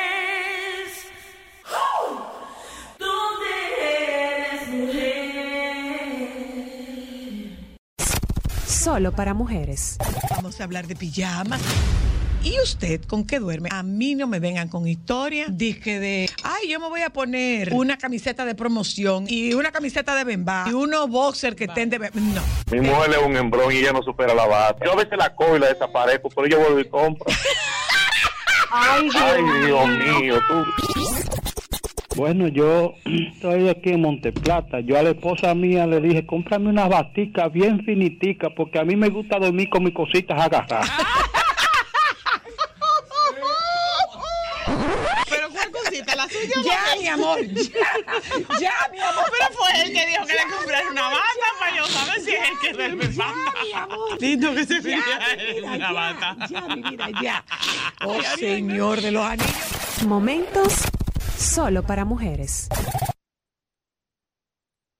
Solo 8.80 9.12
para 9.12 9.34
mujeres. 9.34 9.98
Vamos 10.30 10.58
a 10.58 10.64
hablar 10.64 10.86
de 10.86 10.96
pijamas. 10.96 11.60
¿Y 12.42 12.58
usted 12.62 13.02
con 13.04 13.26
qué 13.26 13.38
duerme? 13.38 13.68
A 13.70 13.82
mí 13.82 14.14
no 14.14 14.26
me 14.26 14.40
vengan 14.40 14.68
con 14.68 14.88
historias. 14.88 15.48
Dije 15.50 16.00
de, 16.00 16.30
ay, 16.42 16.70
yo 16.70 16.80
me 16.80 16.88
voy 16.88 17.02
a 17.02 17.10
poner 17.10 17.74
una 17.74 17.98
camiseta 17.98 18.46
de 18.46 18.54
promoción 18.54 19.26
y 19.28 19.52
una 19.52 19.70
camiseta 19.70 20.14
de 20.14 20.24
bemba 20.24 20.64
y 20.66 20.72
unos 20.72 21.10
boxers 21.10 21.56
que 21.56 21.64
estén 21.64 21.90
de. 21.90 21.98
No. 21.98 22.42
Mi 22.72 22.80
mujer 22.80 23.10
es 23.10 23.18
un 23.18 23.36
embrón 23.36 23.70
y 23.70 23.76
ella 23.76 23.92
no 23.92 24.02
supera 24.02 24.32
la 24.34 24.46
bata. 24.46 24.82
Yo 24.82 24.92
a 24.92 24.96
veces 24.96 25.18
la 25.18 25.34
cojo 25.34 25.56
y 25.56 25.58
la 25.58 25.66
desaparezco, 25.66 26.30
pero 26.30 26.46
yo 26.46 26.58
vuelvo 26.58 26.80
y 26.80 26.88
compro. 26.88 27.26
Ay, 28.70 29.10
Dios 29.66 29.88
mío, 29.88 30.40
tú. 30.48 30.64
Bueno, 32.20 32.46
yo 32.48 32.96
estoy 33.06 33.70
aquí 33.70 33.92
en 33.92 34.02
Monteplata. 34.02 34.80
Yo 34.80 34.98
a 34.98 35.02
la 35.02 35.12
esposa 35.12 35.54
mía 35.54 35.86
le 35.86 36.02
dije, 36.02 36.26
cómprame 36.26 36.68
unas 36.68 36.90
baticas 36.90 37.50
bien 37.50 37.82
finiticas, 37.82 38.52
porque 38.54 38.78
a 38.78 38.84
mí 38.84 38.94
me 38.94 39.08
gusta 39.08 39.38
dormir 39.38 39.70
con 39.70 39.84
mis 39.84 39.94
cositas 39.94 40.38
agarradas. 40.38 40.86
Pero 45.30 45.48
cuál 45.48 45.70
cosita, 45.70 46.14
la 46.14 46.28
suya. 46.28 46.56
Ya, 46.62 46.78
mi 47.00 47.08
amor. 47.08 47.40
Ya, 47.40 47.62
ya, 48.60 48.74
mi 48.92 49.00
amor. 49.00 49.24
Pero 49.30 49.46
fue 49.54 49.70
él 49.80 49.90
que 49.94 50.06
dijo 50.06 50.26
que 50.26 50.34
le 50.34 50.42
comprara 50.54 50.90
una 50.90 51.04
bata 51.04 51.54
para 51.58 51.74
yo 51.74 51.86
saber 51.86 52.20
si 52.20 52.32
es 52.32 52.50
el 52.50 52.58
que 52.60 52.74
duerme 52.74 53.04
en 53.04 53.16
bata. 53.16 53.54
Lindo 54.20 54.54
que 54.54 54.66
se 54.66 54.82
fija 54.82 55.20
mi 55.38 55.56
en 55.56 55.64
una 55.70 55.90
bata. 55.92 56.36
ya, 56.50 56.60
mi 56.60 56.82
vida, 56.82 57.08
ya. 57.22 57.42
Oh, 58.04 58.20
señor 58.38 59.00
de 59.00 59.10
los 59.10 59.24
anillos. 59.24 60.02
Momentos 60.06 60.84
solo 61.40 61.82
para 61.82 62.04
mujeres. 62.04 62.68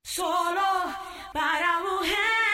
Solo 0.02 0.60
para 1.32 1.80
mujeres. 1.80 2.49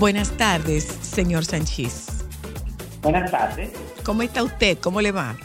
Buenas 0.00 0.34
tardes, 0.38 0.84
señor 1.02 1.44
Sánchez. 1.44 2.24
Buenas 3.02 3.30
tardes. 3.30 3.70
¿Cómo 4.02 4.22
está 4.22 4.42
usted? 4.42 4.78
¿Cómo 4.78 5.02
le 5.02 5.12
va? 5.12 5.36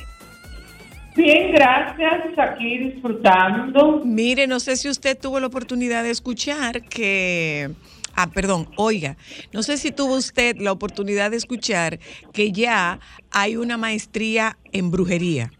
Bien, 1.13 1.51
gracias. 1.51 2.39
Aquí 2.39 2.77
disfrutando. 2.77 4.01
Mire, 4.05 4.47
no 4.47 4.61
sé 4.61 4.77
si 4.77 4.87
usted 4.87 5.19
tuvo 5.19 5.41
la 5.41 5.47
oportunidad 5.47 6.03
de 6.03 6.11
escuchar 6.11 6.83
que... 6.83 7.71
Ah, 8.13 8.29
perdón, 8.29 8.69
oiga, 8.77 9.17
no 9.51 9.61
sé 9.61 9.75
si 9.75 9.91
tuvo 9.91 10.15
usted 10.15 10.55
la 10.61 10.71
oportunidad 10.71 11.31
de 11.31 11.37
escuchar 11.37 11.99
que 12.31 12.53
ya 12.53 13.01
hay 13.31 13.57
una 13.57 13.75
maestría 13.75 14.57
en 14.71 14.89
brujería. 14.89 15.51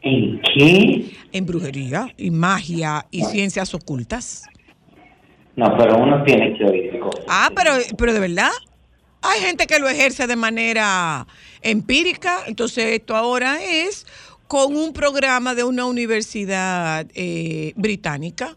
¿En 0.00 0.40
qué? 0.40 1.12
En 1.30 1.44
brujería 1.44 2.08
y 2.16 2.30
magia 2.30 3.04
y 3.10 3.22
ciencias 3.24 3.74
ocultas. 3.74 4.44
No, 5.56 5.76
pero 5.78 5.96
uno 5.98 6.22
tiene 6.24 6.56
que 6.56 6.64
oír 6.64 6.98
cosas. 6.98 7.24
Ah, 7.28 7.50
pero, 7.54 7.72
pero 7.96 8.12
de 8.12 8.20
verdad. 8.20 8.50
Hay 9.22 9.40
gente 9.40 9.66
que 9.66 9.78
lo 9.78 9.88
ejerce 9.88 10.26
de 10.26 10.36
manera 10.36 11.26
empírica. 11.62 12.40
Entonces, 12.46 12.84
esto 12.86 13.16
ahora 13.16 13.56
es 13.64 14.06
con 14.48 14.76
un 14.76 14.92
programa 14.92 15.54
de 15.54 15.64
una 15.64 15.86
universidad 15.86 17.06
eh, 17.14 17.72
británica. 17.76 18.56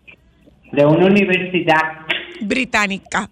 De 0.74 0.86
una 0.86 1.06
universidad. 1.06 1.82
Británica. 2.42 3.30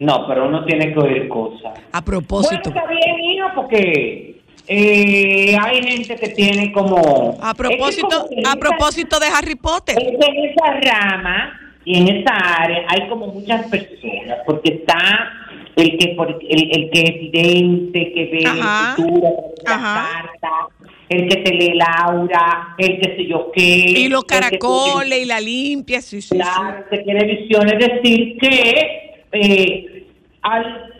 No, 0.00 0.26
pero 0.26 0.48
uno 0.48 0.64
tiene 0.64 0.92
que 0.92 0.98
oír 0.98 1.28
cosas. 1.28 1.78
A 1.92 2.00
Bueno, 2.00 2.04
propósito. 2.04 2.70
está 2.70 2.86
bien, 2.86 3.20
hijo, 3.20 3.46
porque 3.54 4.37
eh, 4.68 5.56
hay 5.60 5.82
gente 5.82 6.16
que 6.16 6.28
tiene 6.28 6.70
como... 6.72 7.36
A 7.40 7.50
Es 7.50 7.56
que 7.56 7.62
propósito, 7.62 8.26
como 8.28 8.48
a 8.48 8.56
propósito 8.56 9.18
de 9.18 9.26
Harry 9.26 9.54
Potter. 9.54 9.96
es 9.98 10.04
que 10.18 10.26
en 10.26 10.44
esa 10.50 10.80
rama 10.80 11.60
y 11.84 11.98
en 11.98 12.08
esa 12.18 12.34
área 12.34 12.84
hay 12.88 13.08
como 13.08 13.28
muchas 13.28 13.66
personas, 13.68 14.38
porque 14.46 14.74
está 14.74 15.30
el 15.76 15.96
que 15.96 16.08
por- 16.08 16.38
el, 16.48 16.70
el 16.76 16.90
que 16.90 17.00
es 17.00 17.14
vidente, 17.20 18.12
que 18.12 18.28
ve 18.32 18.44
Ajá. 18.46 18.94
el 18.98 19.04
futuro, 19.04 19.28
Ajá. 19.64 20.08
cartas, 20.40 20.90
el 21.08 21.28
que 21.28 21.36
te 21.36 21.54
lee 21.54 21.74
Laura, 21.74 22.74
el 22.76 23.00
que 23.00 23.16
sé 23.16 23.26
yo 23.26 23.50
qué. 23.54 23.62
Y 23.96 24.08
los 24.08 24.24
caracoles 24.24 25.20
y 25.22 25.24
la 25.24 25.40
limpia, 25.40 26.02
sí, 26.02 26.20
sí, 26.20 26.28
sí. 26.30 26.34
Claro, 26.36 26.84
que 26.90 26.98
tiene 26.98 27.24
visiones, 27.24 27.74
es 27.78 28.02
decir, 28.02 28.36
que 28.38 29.22
eh, 29.32 30.04
al, 30.42 30.92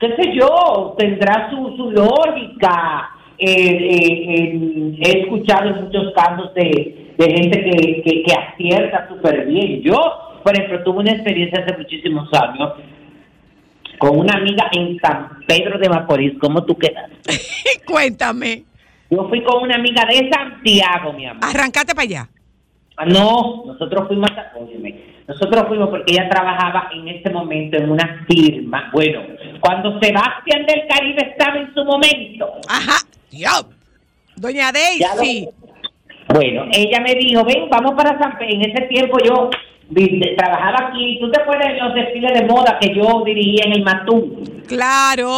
qué 0.00 0.16
sé 0.16 0.34
yo, 0.34 0.94
tendrá 0.98 1.50
su, 1.50 1.76
su 1.76 1.90
lógica. 1.90 3.10
Eh, 3.38 3.48
eh, 3.48 4.92
he 5.00 5.20
escuchado 5.20 5.70
en 5.70 5.84
muchos 5.84 6.12
casos 6.14 6.52
de, 6.54 7.14
de 7.16 7.24
gente 7.24 7.62
que, 7.64 8.02
que, 8.02 8.22
que 8.22 8.34
acierta 8.34 9.08
súper 9.08 9.46
bien. 9.46 9.80
Yo, 9.82 9.96
por 10.42 10.54
ejemplo, 10.54 10.82
tuve 10.84 10.98
una 11.00 11.12
experiencia 11.12 11.62
hace 11.64 11.76
muchísimos 11.78 12.28
años 12.34 12.72
con 13.98 14.18
una 14.18 14.34
amiga 14.34 14.68
en 14.72 14.98
San 15.00 15.28
Pedro 15.46 15.78
de 15.78 15.88
Macorís. 15.88 16.38
¿Cómo 16.38 16.64
tú 16.64 16.76
quedas? 16.76 17.10
Cuéntame. 17.86 18.64
Yo 19.10 19.28
fui 19.28 19.42
con 19.42 19.62
una 19.62 19.74
amiga 19.76 20.04
de 20.06 20.30
Santiago, 20.30 21.12
mi 21.14 21.26
amor. 21.26 21.42
Arrancate 21.44 21.94
para 21.94 22.02
allá. 22.04 22.28
Ah, 22.96 23.06
No, 23.06 23.64
nosotros 23.66 24.06
fuimos 24.06 24.30
a, 24.30 24.52
óyeme, 24.58 24.94
nosotros 25.30 25.64
fuimos 25.68 25.88
porque 25.90 26.12
ella 26.12 26.28
trabajaba 26.28 26.90
en 26.92 27.06
ese 27.08 27.30
momento 27.30 27.76
en 27.76 27.90
una 27.90 28.24
firma. 28.28 28.90
Bueno, 28.92 29.22
cuando 29.60 29.98
Sebastián 30.00 30.66
del 30.66 30.86
Caribe 30.88 31.22
estaba 31.30 31.56
en 31.58 31.72
su 31.72 31.84
momento. 31.84 32.46
Ajá. 32.68 32.96
Dios. 33.30 33.66
Doña 34.36 34.72
lo- 34.72 34.78
Daisy. 34.78 35.48
Bueno, 36.34 36.64
ella 36.72 37.00
me 37.00 37.14
dijo, 37.14 37.44
ven, 37.44 37.68
vamos 37.70 37.92
para 37.96 38.18
San 38.18 38.38
Pedro. 38.38 38.54
En 38.54 38.70
ese 38.70 38.82
tiempo 38.86 39.18
yo 39.24 39.50
trabajaba 40.36 40.88
aquí. 40.88 41.18
¿Tú 41.20 41.30
te 41.30 41.40
acuerdas 41.40 41.72
de 41.74 41.78
los 41.80 41.94
desfiles 41.94 42.32
de 42.34 42.46
moda 42.46 42.78
que 42.80 42.94
yo 42.94 43.22
dirigía 43.24 43.64
en 43.66 43.72
el 43.72 43.82
Matú? 43.82 44.42
Claro. 44.66 45.30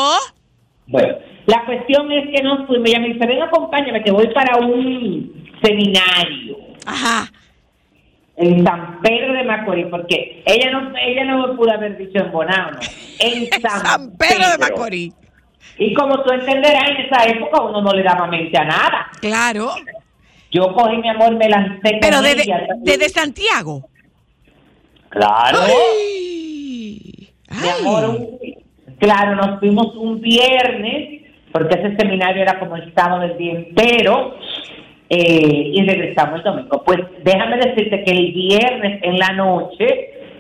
Bueno, 0.87 1.15
la 1.47 1.65
cuestión 1.67 2.11
es 2.13 2.29
que 2.35 2.43
nos 2.43 2.67
fuimos. 2.67 2.89
Ella 2.89 3.01
me 3.01 3.09
dice, 3.09 3.27
ven, 3.27 3.43
acompáñame, 3.43 4.03
que 4.03 4.11
voy 4.11 4.29
para 4.29 4.57
un 4.59 5.33
seminario. 5.63 6.57
Ajá. 6.87 7.31
En 8.37 8.65
San 8.65 9.01
Pedro 9.03 9.35
de 9.35 9.45
Macorís, 9.45 9.87
porque 9.91 10.43
ella 10.47 10.71
no 10.71 10.93
ella 10.97 11.25
no 11.25 11.47
me 11.49 11.55
pudo 11.55 11.71
haber 11.73 11.97
dicho 11.99 12.25
en 12.25 12.33
Bonao, 12.33 12.71
no. 12.73 12.79
En 13.21 13.47
San, 13.61 13.81
San 13.81 14.17
Pedro 14.17 14.51
de 14.51 14.59
Macorís. 14.59 15.15
Y 15.79 15.95
como 15.95 16.23
tú 16.23 16.33
entenderás, 16.33 16.91
en 16.91 16.97
esa 17.07 17.25
época 17.27 17.63
uno 17.63 17.83
no 17.83 17.93
le 17.93 18.03
daba 18.03 18.27
mente 18.27 18.57
a 18.59 18.65
nada. 18.65 19.07
Claro. 19.21 19.71
Yo 20.51 20.73
cogí 20.75 20.97
mi 20.99 21.09
amor, 21.09 21.35
me 21.37 21.49
lancé 21.49 21.99
Pero 22.01 22.21
desde, 22.21 22.45
desde 22.81 23.09
Santiago. 23.09 23.89
Claro. 25.09 25.59
Ay. 25.63 27.29
Mi 27.51 27.69
amor, 27.69 28.05
un- 28.09 28.39
claro, 28.99 29.35
nos 29.37 29.61
fuimos 29.61 29.95
un 29.97 30.21
viernes, 30.21 31.23
porque 31.53 31.79
ese 31.79 31.97
seminario 31.97 32.43
era 32.43 32.59
como 32.59 32.77
el 32.77 32.93
sábado 32.95 33.21
del 33.23 33.37
día 33.39 33.53
entero, 33.53 34.35
eh, 35.15 35.71
y 35.75 35.83
regresamos 35.85 36.39
el 36.39 36.43
domingo. 36.43 36.83
Pues 36.87 37.01
déjame 37.23 37.59
decirte 37.59 38.03
que 38.03 38.13
el 38.13 38.33
viernes 38.33 38.99
en 39.03 39.19
la 39.19 39.29
noche, 39.35 39.87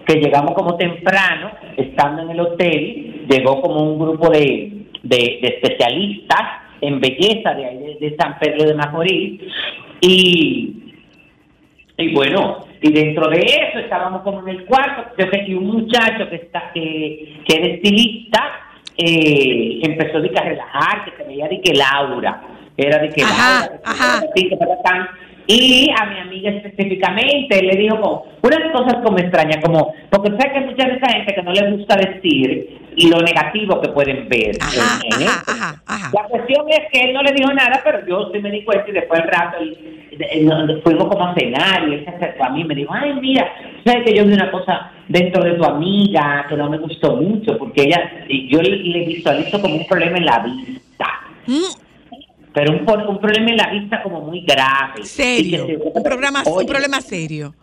que 0.06 0.14
llegamos 0.14 0.54
como 0.54 0.76
temprano, 0.78 1.50
estando 1.76 2.22
en 2.22 2.30
el 2.30 2.40
hotel, 2.40 3.26
llegó 3.28 3.60
como 3.60 3.82
un 3.82 3.98
grupo 3.98 4.30
de, 4.30 4.72
de- 5.02 5.40
especialistas 5.42 6.40
en 6.80 7.00
belleza 7.00 7.52
de, 7.52 7.66
ahí 7.66 7.96
de, 8.00 8.16
San 8.16 8.38
Pedro 8.38 8.64
de 8.66 8.74
Macorís, 8.74 9.42
y 10.00 10.78
y 11.98 12.14
bueno, 12.14 12.64
y 12.80 12.90
dentro 12.90 13.28
de 13.28 13.40
eso 13.40 13.78
estábamos 13.78 14.22
como 14.22 14.40
en 14.40 14.48
el 14.56 14.64
cuarto, 14.64 15.12
yo 15.18 15.28
que 15.30 15.54
un 15.54 15.66
muchacho 15.66 16.28
que 16.30 16.36
está 16.36 16.70
que, 16.72 17.34
que 17.46 17.56
era 17.58 17.66
estilista 17.74 18.40
eh, 18.96 19.80
empezó 19.82 20.16
a 20.16 20.42
relajar, 20.42 21.04
que 21.04 21.10
se 21.18 21.24
veía 21.28 21.46
de 21.48 21.60
que 21.60 21.74
Laura, 21.74 22.42
era 22.76 22.98
de 22.98 23.08
que 23.10 23.22
Ajá, 23.22 23.68
que 23.68 23.80
ajá. 23.84 24.18
así, 24.18 24.48
que 24.48 24.56
patatán. 24.56 25.08
y 25.46 25.90
a 26.00 26.06
mi 26.06 26.18
amiga 26.20 26.50
específicamente 26.50 27.62
le 27.62 27.76
dijo 27.76 27.96
como 28.00 28.24
unas 28.42 28.72
cosas 28.72 28.94
como 29.04 29.18
extrañas, 29.18 29.58
como, 29.64 29.92
porque 30.10 30.30
sé 30.30 30.50
que 30.50 30.58
hay 30.58 30.64
mucha 30.64 30.86
de 30.86 30.94
esa 30.96 31.12
gente 31.12 31.34
que 31.34 31.42
no 31.42 31.52
le 31.52 31.70
gusta 31.72 31.96
decir 31.96 32.78
lo 32.96 33.20
negativo 33.20 33.80
que 33.80 33.88
pueden 33.88 34.28
ver 34.28 34.56
Ajá, 34.60 35.00
en, 35.04 35.28
ajá, 35.28 35.82
ajá. 35.86 36.10
La 36.14 36.24
cuestión 36.28 36.66
es 36.68 36.80
que 36.92 37.00
él 37.08 37.14
no 37.14 37.22
le 37.22 37.32
dijo 37.32 37.52
nada, 37.52 37.80
pero 37.84 38.06
yo 38.06 38.30
sí 38.32 38.38
me 38.40 38.50
di 38.50 38.64
cuenta 38.64 38.88
y 38.88 38.92
después 38.92 39.20
del 39.22 39.30
rato 39.30 39.56
no- 40.42 40.80
fuimos 40.82 41.08
como 41.08 41.26
a 41.26 41.34
cenar 41.34 41.88
y 41.88 41.94
él 41.94 42.04
se 42.04 42.10
acercó 42.10 42.44
a 42.44 42.50
mí 42.50 42.60
y 42.60 42.64
me 42.64 42.74
dijo, 42.74 42.92
ay, 42.94 43.14
mira, 43.20 43.50
sabes 43.84 44.04
que 44.04 44.14
yo 44.14 44.24
vi 44.26 44.34
una 44.34 44.50
cosa 44.50 44.90
dentro 45.08 45.42
de 45.42 45.52
tu 45.54 45.64
amiga 45.64 46.46
que 46.48 46.56
no 46.56 46.68
me 46.70 46.78
gustó 46.78 47.16
mucho 47.16 47.56
porque 47.58 47.82
ella, 47.84 48.10
y 48.28 48.48
yo 48.48 48.60
le, 48.62 48.76
le 48.76 49.04
visualizo 49.06 49.60
como 49.60 49.76
un 49.76 49.86
problema 49.86 50.18
en 50.18 50.26
la 50.26 50.38
vista, 50.40 50.82
Mm, 51.46 51.91
pero 52.54 52.72
un, 52.72 53.08
un 53.08 53.18
problema 53.18 53.50
en 53.50 53.56
la 53.56 53.70
vista 53.70 54.02
como 54.02 54.20
muy 54.20 54.42
grave. 54.42 55.04
serio. 55.04 55.66
Se- 55.66 55.76
Un, 55.76 56.02
programa, 56.02 56.42
un 56.46 56.52
Oye, 56.58 56.66
problema 56.66 57.00
serio. 57.00 57.54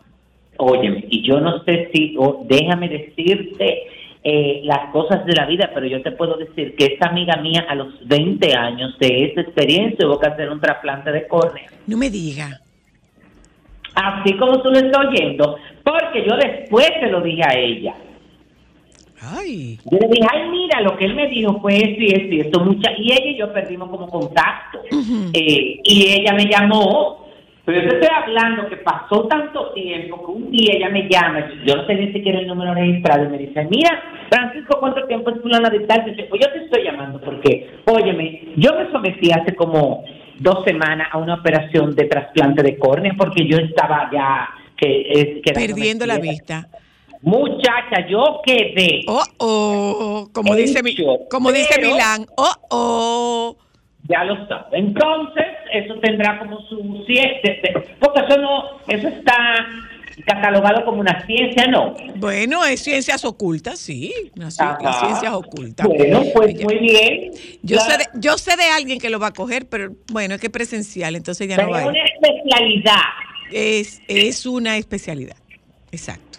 Óyeme, 0.57 1.05
y 1.09 1.21
yo 1.25 1.39
no 1.39 1.63
sé 1.63 1.89
si, 1.93 2.15
déjame 2.45 2.89
decirte 2.89 3.83
eh, 4.23 4.59
las 4.65 4.91
cosas 4.91 5.25
de 5.25 5.33
la 5.33 5.45
vida, 5.45 5.71
pero 5.73 5.85
yo 5.87 6.01
te 6.01 6.11
puedo 6.11 6.35
decir 6.35 6.75
que 6.75 6.85
esta 6.85 7.07
amiga 7.07 7.37
mía 7.37 7.65
a 7.69 7.75
los 7.75 8.05
20 8.07 8.53
años 8.55 8.97
de 8.99 9.25
esa 9.25 9.41
experiencia 9.41 10.05
hubo 10.05 10.19
que 10.19 10.27
hacer 10.27 10.49
un 10.49 10.59
trasplante 10.59 11.11
de 11.13 11.27
córnea. 11.27 11.67
No 11.87 11.95
me 11.95 12.09
diga. 12.09 12.59
Así 13.95 14.33
como 14.37 14.61
tú 14.61 14.69
lo 14.69 14.79
estás 14.79 15.05
oyendo, 15.07 15.57
porque 15.83 16.25
yo 16.27 16.35
después 16.35 16.87
se 16.99 17.07
lo 17.07 17.21
dije 17.21 17.41
a 17.43 17.57
ella. 17.57 17.95
Ay. 19.21 19.77
Yo 19.91 19.97
le 19.97 20.07
dije, 20.07 20.27
ay, 20.31 20.49
mira, 20.49 20.81
lo 20.81 20.95
que 20.97 21.05
él 21.05 21.15
me 21.15 21.27
dijo 21.27 21.59
fue 21.59 21.75
esto 21.75 22.01
y 22.01 22.07
esto 22.07 22.35
y 22.35 22.39
esto, 22.41 22.59
mucha, 22.61 22.91
y 22.97 23.11
ella 23.11 23.25
y 23.25 23.37
yo 23.37 23.53
perdimos 23.53 23.89
como 23.89 24.07
contacto. 24.07 24.81
Eh, 25.33 25.79
y 25.83 26.07
ella 26.07 26.33
me 26.33 26.45
llamó, 26.45 27.27
pero 27.65 27.81
yo 27.81 27.89
te 27.89 27.95
estoy 27.95 28.09
hablando 28.15 28.67
que 28.67 28.77
pasó 28.77 29.27
tanto 29.27 29.71
tiempo 29.73 30.25
que 30.25 30.31
un 30.31 30.51
día 30.51 30.73
ella 30.75 30.89
me 30.89 31.07
llama, 31.07 31.51
yo 31.65 31.75
no 31.75 31.85
sé 31.85 31.95
ni 31.95 32.13
siquiera 32.13 32.39
el 32.39 32.47
número 32.47 32.73
registrado, 32.73 33.25
y 33.25 33.29
me 33.29 33.37
dice, 33.37 33.67
mira, 33.69 34.01
Francisco, 34.29 34.77
¿cuánto 34.79 35.05
tiempo 35.05 35.31
es 35.31 35.41
fulana 35.41 35.69
de 35.69 35.81
tal? 35.81 36.07
Y 36.07 36.19
yo, 36.19 36.29
pues 36.29 36.41
yo 36.43 36.51
te 36.51 36.65
estoy 36.65 36.83
llamando 36.83 37.19
porque, 37.21 37.69
óyeme, 37.85 38.43
yo 38.55 38.73
me 38.75 38.91
sometí 38.91 39.31
hace 39.31 39.55
como 39.55 40.03
dos 40.39 40.63
semanas 40.65 41.09
a 41.11 41.17
una 41.17 41.35
operación 41.35 41.95
de 41.95 42.05
trasplante 42.05 42.63
de 42.63 42.77
córnea 42.77 43.13
porque 43.17 43.45
yo 43.45 43.57
estaba 43.57 44.09
ya 44.11 44.49
que, 44.77 45.41
que 45.43 45.53
Perdiendo 45.53 46.05
la 46.05 46.19
vista. 46.19 46.67
Muchacha, 47.21 48.07
yo 48.07 48.41
quedé. 48.45 49.03
Oh, 49.07 49.23
oh. 49.37 50.29
Como 50.33 50.55
dice, 50.55 50.81
como 51.29 51.51
dice 51.51 51.81
Milán. 51.81 52.25
Oh, 52.37 52.53
oh. 52.69 53.57
Ya 54.07 54.23
lo 54.23 54.47
sabe. 54.47 54.79
Entonces, 54.79 55.45
eso 55.73 55.95
tendrá 56.01 56.39
como 56.39 56.59
su 56.67 57.03
siete, 57.05 57.61
porque 57.99 58.21
eso 58.21 58.37
no, 58.37 58.79
eso 58.87 59.07
está 59.07 59.35
catalogado 60.25 60.83
como 60.85 60.99
una 60.99 61.25
ciencia, 61.25 61.67
¿no? 61.67 61.93
Bueno, 62.15 62.65
es 62.65 62.81
ciencias 62.81 63.23
ocultas, 63.25 63.79
sí. 63.79 64.13
Las, 64.35 64.55
ciencias 64.55 65.33
ocultas. 65.33 65.87
Bueno, 65.87 66.23
pues 66.33 66.63
muy 66.63 66.77
bien. 66.79 67.31
Yo 67.61 67.79
sé, 67.79 67.97
de, 67.97 68.05
yo 68.15 68.37
sé 68.37 68.55
de 68.55 68.65
alguien 68.65 68.99
que 68.99 69.09
lo 69.09 69.19
va 69.19 69.27
a 69.27 69.33
coger, 69.33 69.67
pero 69.67 69.93
bueno, 70.11 70.35
es 70.35 70.41
que 70.41 70.47
es 70.47 70.53
presencial, 70.53 71.15
entonces 71.15 71.47
ya 71.47 71.55
pero 71.55 71.67
no 71.67 71.73
va 71.73 71.79
es 71.81 71.85
a 71.85 71.89
una 71.89 71.99
ir. 71.99 72.05
especialidad. 72.05 73.01
Es, 73.51 74.01
es 74.07 74.45
una 74.45 74.77
especialidad. 74.77 75.37
Exacto. 75.91 76.38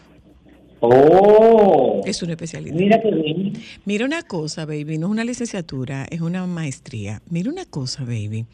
Oh, 0.83 2.01
Es 2.07 2.23
una 2.23 2.33
especialidad. 2.33 2.75
mira 2.75 3.01
qué 3.03 3.11
bien. 3.11 3.53
Mira 3.85 4.07
una 4.07 4.23
cosa, 4.23 4.64
baby, 4.64 4.97
no 4.97 5.07
es 5.09 5.11
una 5.12 5.25
licenciatura, 5.25 6.07
es 6.11 6.21
una 6.23 6.47
maestría. 6.47 7.21
Mira 7.29 7.51
una 7.51 7.66
cosa, 7.66 8.03
baby. 8.05 8.47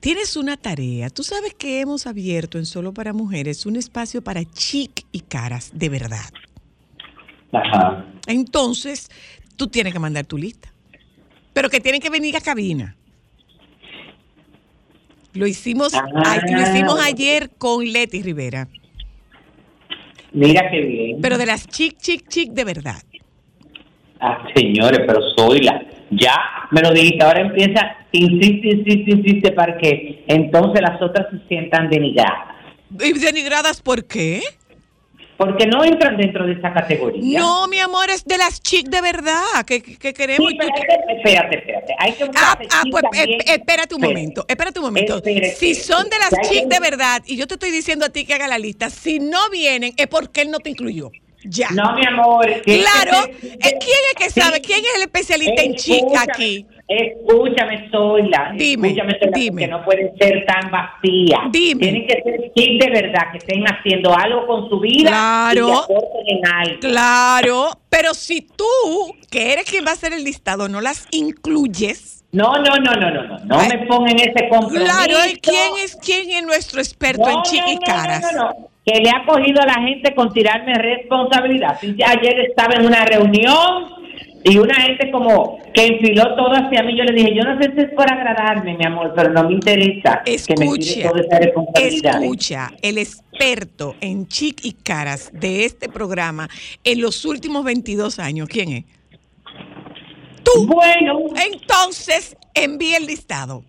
Tienes 0.00 0.36
una 0.36 0.56
tarea. 0.56 1.10
Tú 1.10 1.24
sabes 1.24 1.54
que 1.54 1.80
hemos 1.80 2.06
abierto 2.06 2.58
en 2.58 2.66
Solo 2.66 2.94
para 2.94 3.12
Mujeres 3.12 3.66
un 3.66 3.74
espacio 3.76 4.22
para 4.22 4.44
chic 4.44 5.04
y 5.10 5.20
caras, 5.20 5.70
de 5.74 5.88
verdad. 5.88 6.24
Ajá. 7.52 8.06
Entonces, 8.28 9.10
tú 9.56 9.66
tienes 9.66 9.92
que 9.92 9.98
mandar 9.98 10.24
tu 10.24 10.38
lista. 10.38 10.72
Pero 11.52 11.68
que 11.68 11.80
tienen 11.80 12.00
que 12.00 12.10
venir 12.10 12.36
a 12.36 12.40
cabina. 12.40 12.96
Lo 15.34 15.46
hicimos, 15.46 15.92
Ah. 15.94 16.04
lo 16.48 16.60
hicimos 16.62 17.00
ayer 17.00 17.50
con 17.58 17.84
Leti 17.90 18.22
Rivera. 18.22 18.68
Mira 20.34 20.70
qué 20.70 20.80
bien. 20.80 21.20
Pero 21.20 21.38
de 21.38 21.46
las 21.46 21.66
chic, 21.66 21.98
chic, 21.98 22.28
chic 22.28 22.52
de 22.52 22.64
verdad. 22.64 23.02
Ah, 24.20 24.46
señores, 24.54 25.00
pero 25.06 25.20
soy 25.36 25.60
la. 25.60 25.82
Ya 26.10 26.34
me 26.70 26.80
lo 26.80 26.92
dijiste, 26.92 27.24
ahora 27.24 27.40
empieza, 27.40 27.96
insiste, 28.12 28.68
insiste, 28.68 29.10
insiste 29.10 29.52
para 29.52 29.78
que 29.78 30.24
entonces 30.28 30.82
las 30.82 31.00
otras 31.00 31.26
se 31.30 31.48
sientan 31.48 31.88
denigradas. 31.88 32.54
¿Y 33.00 33.12
denigradas 33.18 33.80
por 33.80 34.04
qué? 34.04 34.42
Porque 35.44 35.66
no 35.66 35.84
entran 35.84 36.16
dentro 36.16 36.46
de 36.46 36.52
esa 36.54 36.72
categoría. 36.72 37.38
No, 37.40 37.66
mi 37.68 37.78
amor, 37.78 38.10
es 38.10 38.24
de 38.24 38.38
las 38.38 38.60
chic 38.62 38.88
de 38.88 39.00
verdad 39.00 39.42
que, 39.66 39.82
que 39.82 40.14
queremos. 40.14 40.48
Sí, 40.50 40.56
pero 40.58 40.70
que- 40.74 41.14
espérate, 41.14 41.58
espérate. 41.58 41.94
Hay 41.98 42.12
que 42.12 42.24
Ah, 42.34 42.58
ah, 42.70 42.82
pues 42.90 43.02
también. 43.02 43.30
eh, 43.40 43.44
espérate 43.46 43.94
un 43.94 44.00
momento, 44.02 44.44
espérate 44.48 44.78
un 44.78 44.84
momento. 44.86 45.16
Espérate, 45.16 45.54
Si 45.56 45.74
son 45.74 46.08
de 46.08 46.18
las 46.18 46.32
espérate. 46.32 46.48
Hay 46.48 46.54
chic 46.60 46.68
que- 46.68 46.74
de 46.74 46.80
verdad, 46.80 47.22
y 47.26 47.36
yo 47.36 47.46
te 47.46 47.54
estoy 47.54 47.70
diciendo 47.70 48.06
a 48.06 48.08
ti 48.08 48.24
que 48.24 48.34
haga 48.34 48.48
la 48.48 48.58
lista, 48.58 48.90
si 48.90 49.18
no 49.18 49.50
vienen 49.50 49.92
es 49.96 50.06
porque 50.06 50.42
él 50.42 50.50
no 50.50 50.58
te 50.60 50.70
incluyó. 50.70 51.10
Ya. 51.44 51.68
No, 51.70 51.94
mi 51.94 52.06
amor. 52.06 52.46
Claro. 52.62 53.28
¿Quién 53.40 53.52
es 53.60 54.14
que 54.16 54.30
Sí. 54.30 54.40
sabe? 54.40 54.60
¿Quién 54.60 54.80
es 54.80 54.94
el 54.96 55.02
especialista 55.02 55.62
en 55.62 55.74
chic 55.74 55.96
Escúchame, 56.04 56.32
aquí? 56.32 56.66
Escúchame, 56.88 57.88
Zoila. 57.90 58.52
Dime, 58.54 58.88
escúchame, 58.88 59.12
Zoila, 59.18 59.30
dime. 59.38 59.50
porque 59.62 59.68
no 59.68 59.84
pueden 59.84 60.16
ser 60.18 60.44
tan 60.46 60.70
vacías. 60.70 61.40
Dime. 61.50 61.80
Tienen 61.80 62.06
que 62.06 62.22
ser 62.22 62.52
chic 62.54 62.82
de 62.82 62.90
verdad, 62.90 63.32
que 63.32 63.38
estén 63.38 63.64
haciendo 63.64 64.14
algo 64.16 64.46
con 64.46 64.68
su 64.68 64.78
vida 64.80 65.08
Claro. 65.10 65.86
y 66.26 66.32
en 66.34 66.46
algo. 66.46 66.80
Claro, 66.80 67.70
pero 67.88 68.14
si 68.14 68.42
tú, 68.42 68.66
que 69.30 69.52
eres 69.52 69.64
quien 69.64 69.84
va 69.84 69.90
a 69.90 69.94
hacer 69.94 70.12
el 70.12 70.24
listado, 70.24 70.68
no 70.68 70.80
las 70.80 71.06
incluyes. 71.10 72.24
No, 72.32 72.52
no, 72.58 72.76
no, 72.76 72.92
no, 72.94 73.10
no, 73.10 73.22
no. 73.24 73.38
No 73.44 73.58
Ay. 73.58 73.68
me 73.68 73.86
pongan 73.86 74.18
ese 74.18 74.48
compromiso. 74.48 74.84
Claro, 74.84 75.18
¿y 75.30 75.34
quién 75.38 75.72
es 75.84 75.96
quién 75.96 76.30
es 76.30 76.42
nuestro 76.44 76.80
experto 76.80 77.28
en 77.28 77.34
No, 77.36 77.42
no, 77.42 77.70
y 77.70 77.74
no, 77.74 77.80
caras? 77.82 78.22
No, 78.22 78.32
no, 78.32 78.42
no. 78.48 78.68
Que 78.84 79.00
le 79.00 79.10
ha 79.10 79.24
cogido 79.24 79.62
a 79.62 79.66
la 79.66 79.74
gente 79.74 80.14
con 80.14 80.32
tirarme 80.32 80.74
responsabilidad. 80.74 81.78
Ayer 81.82 82.40
estaba 82.40 82.74
en 82.74 82.86
una 82.86 83.04
reunión 83.04 84.02
y 84.44 84.58
una 84.58 84.74
gente 84.74 85.10
como 85.10 85.58
que 85.72 85.86
enfiló 85.86 86.34
todo 86.34 86.50
hacia 86.52 86.82
mí, 86.82 86.96
yo 86.96 87.04
le 87.04 87.12
dije, 87.12 87.34
yo 87.34 87.44
no 87.44 87.60
sé 87.60 87.72
si 87.74 87.80
es 87.80 87.90
por 87.94 88.12
agradarme, 88.12 88.76
mi 88.76 88.84
amor, 88.84 89.12
pero 89.14 89.30
no 89.30 89.44
me 89.44 89.54
interesa 89.54 90.22
que 90.24 90.32
me 90.58 90.66
tire 90.66 90.80
Escucha, 90.80 91.08
toda 91.08 91.20
esa 91.20 91.38
responsabilidad. 91.38 92.22
escucha, 92.22 92.70
el 92.82 92.98
experto 92.98 93.94
en 94.00 94.26
chic 94.26 94.64
y 94.64 94.72
caras 94.72 95.30
de 95.32 95.64
este 95.64 95.88
programa 95.88 96.48
en 96.82 97.00
los 97.00 97.24
últimos 97.24 97.64
22 97.64 98.18
años, 98.18 98.48
¿quién 98.48 98.72
es? 98.72 98.84
Tú. 100.42 100.66
Bueno, 100.66 101.20
Entonces, 101.52 102.36
envíe 102.54 102.94
el 102.96 103.06
listado. 103.06 103.62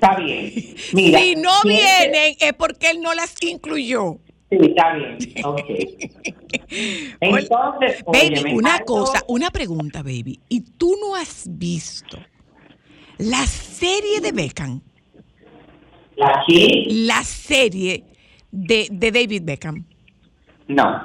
Está 0.00 0.16
bien. 0.16 0.52
Mira, 0.92 1.20
si 1.20 1.36
no 1.36 1.50
vienen 1.64 2.34
es 2.40 2.52
porque 2.54 2.90
él 2.90 3.00
no 3.02 3.14
las 3.14 3.34
incluyó. 3.42 4.18
Sí, 4.50 4.58
está 4.60 4.94
bien. 4.94 5.18
Ok. 5.44 5.60
Entonces, 7.20 8.04
Baby, 8.06 8.34
óyeme, 8.38 8.54
una 8.54 8.76
algo- 8.76 8.84
cosa, 8.86 9.22
una 9.28 9.50
pregunta, 9.50 10.02
baby. 10.02 10.40
¿Y 10.48 10.60
tú 10.62 10.96
no 11.00 11.14
has 11.14 11.44
visto 11.48 12.18
la 13.18 13.46
serie 13.46 14.20
de 14.20 14.32
Beckham? 14.32 14.80
¿La 16.16 16.42
qué? 16.46 16.84
La 16.88 17.22
serie 17.24 18.04
de, 18.50 18.88
de 18.90 19.12
David 19.12 19.42
Beckham. 19.44 19.84
No. 20.68 21.04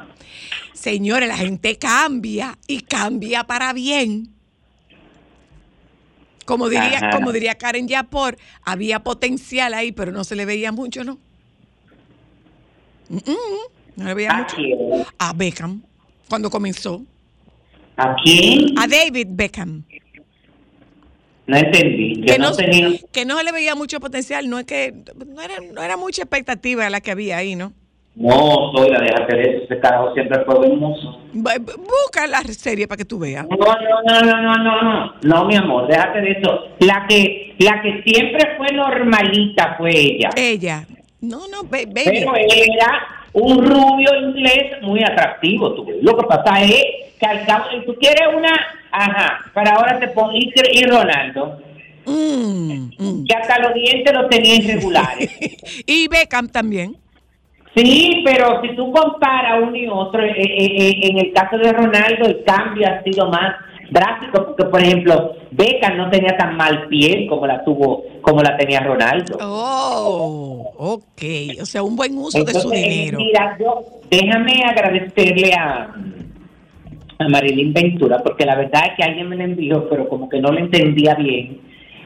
Señores, 0.73 1.27
la 1.27 1.37
gente 1.37 1.77
cambia 1.77 2.57
y 2.67 2.81
cambia 2.81 3.43
para 3.45 3.73
bien. 3.73 4.34
Como 6.45 6.69
diría, 6.69 6.97
Ajá. 6.97 7.09
como 7.09 7.31
diría 7.31 7.55
Karen 7.55 7.87
Yapor, 7.87 8.37
había 8.63 8.99
potencial 9.03 9.73
ahí, 9.73 9.91
pero 9.91 10.11
no 10.11 10.23
se 10.23 10.35
le 10.35 10.45
veía 10.45 10.71
mucho, 10.71 11.03
¿no? 11.03 11.17
Mm, 13.09 13.15
mm, 13.17 13.97
no 13.97 14.05
le 14.05 14.13
veía 14.13 14.31
¿A 14.31 14.37
mucho. 14.37 14.55
quién? 14.55 14.77
A 15.17 15.33
Beckham, 15.33 15.81
cuando 16.29 16.49
comenzó. 16.49 17.03
¿A 17.97 18.15
quién? 18.23 18.77
A 18.77 18.87
David 18.87 19.27
Beckham. 19.31 19.83
No 21.47 21.57
entendí. 21.57 22.15
Yo 22.21 22.25
Que 22.25 22.39
no, 22.39 22.49
no, 22.49 22.55
tenía... 22.55 22.99
que 23.11 23.25
no 23.25 23.37
se 23.37 23.43
le 23.43 23.51
veía 23.51 23.75
mucho 23.75 23.99
potencial, 23.99 24.49
no 24.49 24.59
es 24.59 24.65
que 24.65 24.93
no 25.27 25.41
era, 25.41 25.55
no 25.73 25.81
era 25.83 25.95
mucha 25.97 26.23
expectativa 26.23 26.89
la 26.89 27.01
que 27.01 27.11
había 27.11 27.37
ahí, 27.37 27.55
¿no? 27.55 27.73
No, 28.15 28.71
soy 28.75 28.89
la 28.91 28.99
de 28.99 29.07
eso. 29.07 29.63
Ese 29.65 29.79
carajo 29.79 30.13
siempre 30.13 30.43
fue 30.45 30.65
hermoso. 30.67 31.19
Bu- 31.33 31.53
bu- 31.59 31.77
Busca 31.77 32.25
la 32.27 32.41
serie 32.43 32.87
para 32.87 32.97
que 32.97 33.05
tú 33.05 33.19
veas. 33.19 33.45
No, 33.49 33.57
no, 33.57 33.65
no, 33.65 34.21
no, 34.21 34.41
no, 34.41 34.55
no, 34.63 34.81
no. 34.81 35.13
No, 35.21 35.45
mi 35.45 35.55
amor, 35.55 35.87
déjate 35.87 36.21
de 36.21 36.31
eso. 36.31 36.59
La 36.79 37.05
que, 37.09 37.55
la 37.59 37.81
que 37.81 38.01
siempre 38.03 38.55
fue 38.57 38.67
normalita 38.71 39.75
fue 39.77 39.89
ella. 39.91 40.29
Ella. 40.37 40.85
No, 41.19 41.47
no, 41.51 41.63
baby. 41.63 41.91
Pero 42.05 42.33
era 42.35 43.01
un 43.33 43.65
rubio 43.65 44.15
inglés 44.21 44.81
muy 44.81 45.01
atractivo. 45.03 45.73
Tú. 45.73 45.85
Lo 46.01 46.15
que 46.17 46.25
pasa 46.27 46.61
es 46.63 46.83
que 47.19 47.25
al 47.25 47.45
cabo, 47.45 47.65
si 47.71 47.85
tú 47.85 47.95
quieres 47.99 48.27
una, 48.33 48.53
ajá, 48.91 49.39
para 49.53 49.71
ahora 49.71 49.99
te 49.99 50.07
pones 50.09 50.41
y, 50.43 50.53
y 50.79 50.83
Ronaldo, 50.85 51.59
Mm, 52.07 52.91
mm. 52.99 53.25
que 53.25 53.35
hasta 53.35 53.57
los 53.63 53.73
dientes 53.73 54.13
los 54.13 54.29
tenía 54.29 54.55
irregulares. 54.57 55.27
y 55.87 56.07
Beckham 56.07 56.47
también. 56.49 56.95
Sí, 57.75 58.21
pero 58.23 58.61
si 58.61 58.75
tú 58.75 58.91
comparas 58.91 59.61
uno 59.61 59.75
y 59.75 59.87
otro, 59.87 60.23
eh, 60.23 60.33
eh, 60.37 60.55
eh, 60.57 60.99
en 61.03 61.17
el 61.17 61.33
caso 61.33 61.57
de 61.57 61.73
Ronaldo 61.73 62.25
el 62.25 62.43
cambio 62.43 62.87
ha 62.87 63.03
sido 63.03 63.29
más 63.29 63.55
drástico 63.91 64.45
porque, 64.45 64.65
por 64.65 64.81
ejemplo, 64.81 65.33
Beckham 65.51 65.97
no 65.97 66.09
tenía 66.09 66.37
tan 66.37 66.55
mal 66.55 66.87
piel 66.87 67.27
como 67.27 67.45
la 67.45 67.63
tuvo, 67.63 68.03
como 68.21 68.41
la 68.41 68.55
tenía 68.57 68.79
Ronaldo. 68.79 69.37
Oh, 69.41 70.71
ok. 70.77 71.61
O 71.61 71.65
sea, 71.65 71.83
un 71.83 71.95
buen 71.95 72.17
uso 72.17 72.43
de 72.43 72.53
su 72.53 72.69
dinero. 72.69 73.17
mira, 73.17 73.57
yo, 73.59 73.83
déjame 74.09 74.61
agradecerle 74.65 75.53
a, 75.53 75.93
a 77.19 77.29
Marilyn 77.29 77.73
Ventura 77.73 78.19
porque 78.23 78.45
la 78.45 78.55
verdad 78.55 78.83
es 78.87 78.95
que 78.97 79.03
alguien 79.03 79.29
me 79.29 79.35
la 79.35 79.43
envió, 79.45 79.87
pero 79.89 80.07
como 80.07 80.29
que 80.29 80.39
no 80.39 80.51
lo 80.51 80.59
entendía 80.59 81.15
bien 81.15 81.59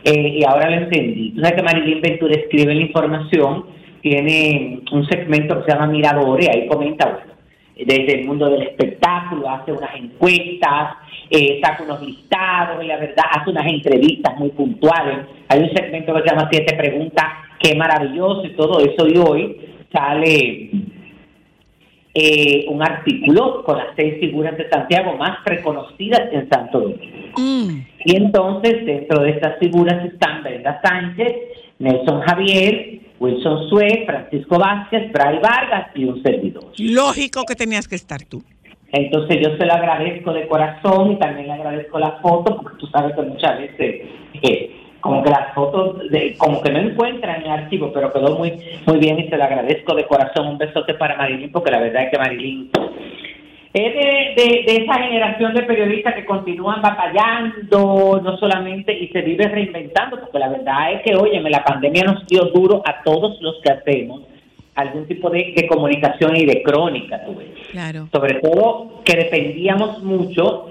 eh, 0.04 0.40
y 0.40 0.44
ahora 0.44 0.70
lo 0.70 0.84
entendí. 0.84 1.32
Tú 1.32 1.42
sabes 1.42 1.56
que 1.56 1.64
Marilyn 1.64 2.02
Ventura 2.02 2.36
escribe 2.36 2.76
la 2.76 2.82
información, 2.82 3.66
tiene 4.02 4.82
un 4.92 5.06
segmento 5.08 5.58
que 5.58 5.66
se 5.66 5.72
llama 5.72 5.88
Miradores, 5.88 6.48
ahí 6.50 6.68
comenta 6.68 7.10
bueno, 7.10 7.34
desde 7.76 8.20
el 8.20 8.28
mundo 8.28 8.50
del 8.50 8.64
espectáculo, 8.64 9.50
hace 9.50 9.72
unas 9.72 9.96
encuestas, 9.96 10.98
eh, 11.30 11.60
saca 11.64 11.84
unos 11.84 12.02
listados, 12.02 12.84
y 12.84 12.88
la 12.88 12.98
verdad 12.98 13.24
hace 13.32 13.50
unas 13.52 13.68
entrevistas 13.68 14.38
muy 14.38 14.50
puntuales. 14.50 15.20
Hay 15.48 15.60
un 15.62 15.70
segmento 15.72 16.14
que 16.14 16.22
se 16.22 16.30
llama 16.30 16.50
Siete 16.52 16.76
Preguntas, 16.76 17.26
qué 17.60 17.76
maravilloso 17.76 18.46
y 18.46 18.56
todo 18.56 18.80
eso, 18.80 19.08
y 19.08 19.18
hoy 19.18 19.58
sale 19.94 20.72
eh, 22.14 22.66
un 22.68 22.82
artículo 22.84 23.64
con 23.64 23.78
las 23.78 23.88
seis 23.96 24.16
figuras 24.20 24.58
de 24.58 24.70
Santiago 24.70 25.16
más 25.16 25.38
reconocidas 25.46 26.34
en 26.34 26.50
Santo 26.50 26.82
Domingo. 26.82 27.34
Mm, 27.38 27.80
Y 28.06 28.16
entonces, 28.16 28.86
dentro 28.86 29.22
de 29.24 29.32
estas 29.32 29.58
figuras 29.60 30.04
están 30.06 30.44
Brenda 30.44 30.82
Sánchez, 30.84 31.34
Nelson 31.80 32.22
Javier, 32.22 32.99
Wilson 33.20 33.70
Sue, 33.70 34.04
Francisco 34.06 34.58
Vázquez, 34.58 35.12
Bray 35.12 35.40
Vargas 35.40 35.88
y 35.96 36.06
un 36.06 36.22
servidor. 36.24 36.64
lógico 36.78 37.44
que 37.46 37.56
tenías 37.56 37.88
que 37.88 37.96
estar 37.96 38.22
tú. 38.24 38.42
Entonces 38.92 39.38
yo 39.42 39.56
se 39.58 39.66
lo 39.66 39.74
agradezco 39.74 40.34
de 40.34 40.48
corazón 40.48 41.12
y 41.12 41.16
también 41.20 41.48
le 41.48 41.54
agradezco 41.54 42.00
la 42.00 42.14
foto, 42.22 42.58
porque 42.62 42.78
tú 42.80 42.88
sabes 42.88 43.16
que 43.16 43.22
muchas 43.22 43.60
veces 43.60 44.02
eh, 44.42 44.76
como 45.00 45.22
que 45.24 45.30
las 45.30 45.54
fotos 45.54 46.10
de- 46.10 46.36
como 46.38 46.60
que 46.62 46.72
no 46.72 46.80
encuentran 46.80 47.42
en 47.42 47.46
el 47.46 47.52
archivo, 47.52 47.92
pero 47.94 48.12
quedó 48.12 48.36
muy 48.38 48.54
muy 48.88 48.98
bien 48.98 49.20
y 49.20 49.30
se 49.30 49.38
lo 49.38 49.44
agradezco 49.44 49.94
de 49.96 50.06
corazón. 50.08 50.48
Un 50.48 50.58
besote 50.58 50.96
para 50.96 51.16
Marilyn, 51.18 51.52
porque 51.52 51.72
la 51.72 51.80
verdad 51.82 52.04
es 52.06 52.12
que 52.12 52.18
Marilyn 52.18 52.70
es 53.74 53.94
de, 53.94 54.34
de, 54.36 54.64
de 54.66 54.84
esa 54.84 54.96
generación 54.96 55.54
de 55.54 55.62
periodistas 55.64 56.16
que 56.16 56.26
continúan 56.26 56.82
batallando, 56.82 58.20
no 58.24 58.38
solamente, 58.38 58.94
y 58.98 59.10
se 59.10 59.22
vive 59.22 59.48
reinventando, 59.48 60.20
porque 60.20 60.40
la 60.40 60.50
verdad 60.50 60.94
es 60.94 61.02
que, 61.04 61.16
óyeme, 61.16 61.50
la 61.50 61.64
pandemia 61.64 62.04
nos 62.04 62.26
dio 62.28 62.46
duro 62.46 62.82
a 62.86 63.04
todos 63.04 63.40
los 63.42 63.62
que 63.62 63.72
hacemos 63.72 64.22
algún 64.76 65.06
tipo 65.08 65.30
de, 65.30 65.54
de 65.56 65.68
comunicación 65.68 66.36
y 66.38 66.46
de 66.46 66.64
crónica, 66.64 67.22
tú 67.26 67.36
ves 67.36 67.48
Claro. 67.72 68.08
sobre 68.12 68.36
todo 68.36 69.02
que 69.04 69.16
dependíamos 69.18 70.02
mucho 70.04 70.70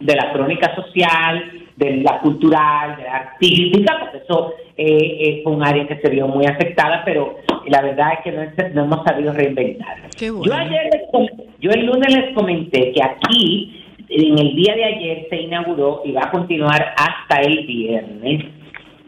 de 0.00 0.16
la 0.16 0.32
crónica 0.32 0.74
social, 0.74 1.61
de 1.82 1.96
la 1.98 2.20
cultural, 2.20 2.96
de 2.96 3.04
la 3.04 3.16
artística, 3.16 3.98
porque 4.00 4.18
eso 4.18 4.54
eh, 4.76 5.18
eh, 5.20 5.40
fue 5.42 5.52
un 5.52 5.66
área 5.66 5.86
que 5.86 5.96
se 5.96 6.08
vio 6.10 6.28
muy 6.28 6.46
afectada, 6.46 7.02
pero 7.04 7.36
la 7.66 7.82
verdad 7.82 8.14
es 8.14 8.20
que 8.24 8.32
no, 8.32 8.74
no 8.74 8.84
hemos 8.84 9.04
sabido 9.04 9.32
reinventar. 9.32 9.96
Bueno. 10.18 10.44
Yo 10.44 10.54
ayer, 10.54 10.90
les 10.92 11.30
yo 11.60 11.70
el 11.70 11.86
lunes 11.86 12.14
les 12.14 12.34
comenté 12.34 12.92
que 12.92 13.02
aquí, 13.02 13.84
en 14.08 14.38
el 14.38 14.54
día 14.54 14.74
de 14.74 14.84
ayer, 14.84 15.26
se 15.30 15.36
inauguró 15.36 16.02
y 16.04 16.12
va 16.12 16.22
a 16.24 16.30
continuar 16.30 16.94
hasta 16.96 17.40
el 17.42 17.66
viernes, 17.66 18.44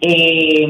eh, 0.00 0.68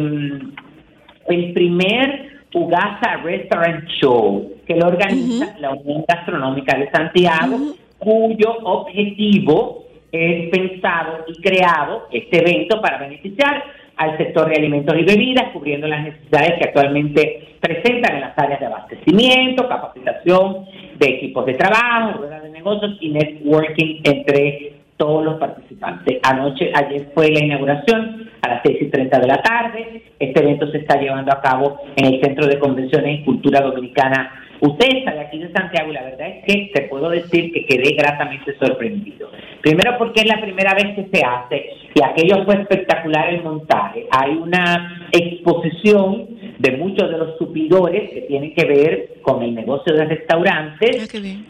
el 1.28 1.52
primer 1.52 2.34
Ugasa 2.54 3.16
Restaurant 3.24 3.88
Show 4.00 4.54
que 4.66 4.76
lo 4.76 4.88
organiza 4.88 5.56
la 5.58 5.72
Unión 5.72 6.04
Gastronómica 6.08 6.78
de 6.78 6.90
Santiago, 6.90 7.74
cuyo 7.98 8.58
objetivo 8.64 9.83
es 10.14 10.50
pensado 10.50 11.24
y 11.26 11.40
creado 11.40 12.08
este 12.10 12.38
evento 12.38 12.80
para 12.80 12.98
beneficiar 12.98 13.64
al 13.96 14.16
sector 14.16 14.48
de 14.48 14.56
alimentos 14.56 14.96
y 14.98 15.04
bebidas, 15.04 15.50
cubriendo 15.52 15.86
las 15.86 16.04
necesidades 16.04 16.54
que 16.58 16.68
actualmente 16.68 17.56
presentan 17.60 18.16
en 18.16 18.20
las 18.22 18.38
áreas 18.38 18.60
de 18.60 18.66
abastecimiento, 18.66 19.68
capacitación 19.68 20.66
de 20.98 21.06
equipos 21.06 21.46
de 21.46 21.54
trabajo, 21.54 22.18
ruedas 22.18 22.42
de 22.42 22.50
negocios 22.50 22.96
y 23.00 23.10
networking 23.10 24.00
entre 24.04 24.74
todos 24.96 25.24
los 25.24 25.38
participantes. 25.38 26.20
Anoche, 26.22 26.70
ayer 26.74 27.10
fue 27.14 27.30
la 27.30 27.44
inauguración 27.44 28.30
a 28.42 28.48
las 28.48 28.62
6 28.64 28.82
y 28.82 28.86
30 28.90 29.18
de 29.18 29.26
la 29.26 29.42
tarde. 29.42 30.02
Este 30.18 30.40
evento 30.40 30.70
se 30.70 30.78
está 30.78 31.00
llevando 31.00 31.32
a 31.32 31.40
cabo 31.40 31.80
en 31.96 32.14
el 32.14 32.20
Centro 32.20 32.46
de 32.46 32.58
Convenciones 32.58 33.20
y 33.20 33.24
Cultura 33.24 33.60
Dominicana 33.60 34.43
Usted 34.66 35.04
de 35.04 35.20
aquí 35.20 35.38
de 35.38 35.52
Santiago 35.52 35.90
y 35.90 35.94
la 35.94 36.04
verdad 36.04 36.26
es 36.28 36.44
que 36.46 36.70
te 36.72 36.82
puedo 36.88 37.10
decir 37.10 37.52
que 37.52 37.66
quedé 37.66 37.92
gratamente 37.92 38.56
sorprendido. 38.58 39.30
Primero 39.60 39.98
porque 39.98 40.22
es 40.22 40.26
la 40.26 40.40
primera 40.40 40.72
vez 40.74 40.94
que 40.96 41.06
se 41.12 41.22
hace 41.22 41.66
y 41.94 42.02
aquello 42.02 42.44
fue 42.46 42.54
espectacular 42.62 43.28
el 43.28 43.42
montaje. 43.42 44.06
Hay 44.10 44.30
una 44.36 45.06
exposición 45.12 46.28
de 46.58 46.72
muchos 46.78 47.10
de 47.10 47.18
los 47.18 47.36
supidores 47.36 48.10
que 48.10 48.22
tienen 48.22 48.54
que 48.54 48.64
ver 48.64 49.14
con 49.20 49.42
el 49.42 49.54
negocio 49.54 49.94
de 49.94 50.06
restaurantes 50.06 51.10
Ah, 51.14 51.18
bien. 51.20 51.44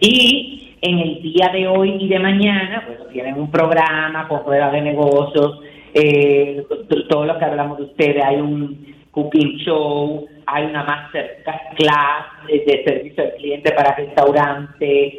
y 0.00 0.76
en 0.82 0.98
el 1.00 1.22
día 1.22 1.48
de 1.52 1.66
hoy 1.66 1.96
y 1.98 2.06
de 2.08 2.18
mañana, 2.20 2.84
bueno, 2.86 3.06
tienen 3.12 3.34
un 3.40 3.50
programa 3.50 4.28
con 4.28 4.44
ruedas 4.44 4.70
de 4.70 4.82
negocios, 4.82 5.60
eh, 5.94 6.62
todo 7.08 7.24
lo 7.24 7.38
que 7.38 7.44
hablamos 7.44 7.78
de 7.78 7.84
ustedes, 7.84 8.22
hay 8.24 8.36
un 8.36 8.95
cooking 9.16 9.56
show, 9.64 10.28
hay 10.44 10.66
una 10.66 10.84
masterclass 10.84 12.46
de, 12.46 12.58
de 12.66 12.84
servicio 12.84 13.24
al 13.24 13.32
cliente 13.36 13.72
para 13.72 13.96
restaurantes, 13.96 15.14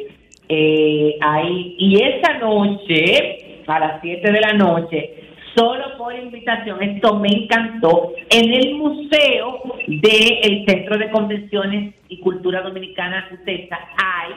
eh, 0.48 1.18
hay, 1.20 1.74
y 1.78 2.00
esa 2.00 2.38
noche, 2.38 3.64
a 3.66 3.80
las 3.80 4.00
7 4.00 4.32
de 4.32 4.40
la 4.40 4.52
noche, 4.52 5.14
solo 5.56 5.98
por 5.98 6.14
invitación, 6.14 6.80
esto 6.80 7.18
me 7.18 7.28
encantó, 7.28 8.12
en 8.30 8.54
el 8.54 8.76
museo 8.76 9.62
del 9.88 10.64
Centro 10.64 10.96
de 10.96 11.10
Convenciones 11.10 11.94
y 12.08 12.20
Cultura 12.20 12.62
Dominicana 12.62 13.28
UTESA 13.32 13.78
hay 13.96 14.32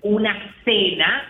una 0.00 0.54
cena 0.64 1.22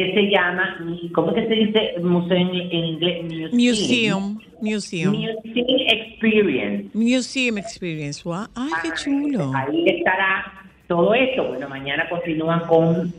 que 0.00 0.14
se 0.14 0.30
llama, 0.30 0.78
¿cómo 1.12 1.34
que 1.34 1.46
se 1.46 1.54
dice 1.54 1.94
museo 2.02 2.36
en, 2.36 2.48
en 2.54 2.84
inglés? 2.84 3.52
Museum. 3.52 4.38
Museum. 4.60 5.12
Museum 5.12 5.80
Experience. 5.88 6.90
Museum 6.94 7.58
Experience. 7.58 8.22
Wow. 8.24 8.46
Ay, 8.54 8.70
qué 8.82 8.90
chulo. 9.02 9.52
Ahí 9.54 9.84
estará 9.88 10.52
todo 10.86 11.14
esto. 11.14 11.48
Bueno, 11.48 11.68
mañana 11.68 12.08
continúan 12.08 12.60
con, 12.66 13.12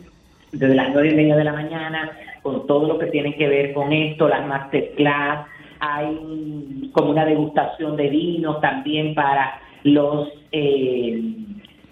desde 0.52 0.76
las 0.76 0.90
nueve 0.94 1.12
y 1.12 1.16
media 1.16 1.36
de 1.36 1.44
la 1.44 1.54
mañana, 1.54 2.12
con 2.42 2.66
todo 2.68 2.88
lo 2.88 3.00
que 3.00 3.08
tiene 3.08 3.36
que 3.36 3.48
ver 3.48 3.74
con 3.74 3.92
esto, 3.94 4.28
las 4.28 4.48
masterclass. 4.48 5.48
Hay 5.80 6.90
como 6.94 7.12
una 7.12 7.26
degustación 7.26 7.96
de 7.96 8.10
vinos 8.10 8.62
también 8.62 9.16
para 9.16 9.60
los, 9.84 10.30
eh, 10.52 11.22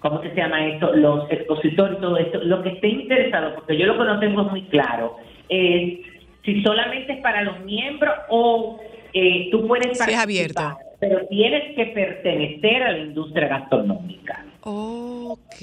¿cómo 0.00 0.20
que 0.20 0.30
se 0.30 0.36
llama 0.36 0.66
esto? 0.66 0.94
Los 0.94 1.30
expositores 1.30 1.98
y 1.98 2.00
todo 2.00 2.16
esto. 2.16 2.38
Lo 2.44 2.62
que 2.62 2.70
esté 2.70 2.88
interesado, 2.88 3.54
porque 3.54 3.78
yo 3.78 3.86
lo 3.86 3.98
que 3.98 4.04
no 4.04 4.18
tengo 4.18 4.44
muy 4.44 4.62
claro, 4.64 5.16
es 5.48 6.00
si 6.44 6.62
solamente 6.62 7.12
es 7.12 7.20
para 7.20 7.42
los 7.42 7.60
miembros 7.60 8.14
o 8.28 8.80
eh, 9.12 9.48
tú 9.50 9.66
puedes 9.66 9.92
es 9.92 9.98
participar, 9.98 10.76
pero 10.98 11.26
tienes 11.26 11.74
que 11.74 11.86
pertenecer 11.86 12.82
a 12.82 12.92
la 12.92 12.98
industria 12.98 13.48
gastronómica. 13.48 14.44
Ok. 14.62 15.62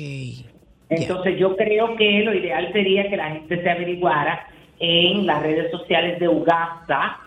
Entonces 0.90 1.38
yo 1.38 1.56
creo 1.56 1.96
que 1.96 2.24
lo 2.24 2.34
ideal 2.34 2.72
sería 2.72 3.10
que 3.10 3.18
la 3.18 3.32
gente 3.32 3.62
se 3.62 3.70
averiguara 3.70 4.48
en 4.80 5.26
las 5.26 5.42
redes 5.44 5.70
sociales 5.72 6.20
de 6.20 6.28
UGASA, 6.28 7.20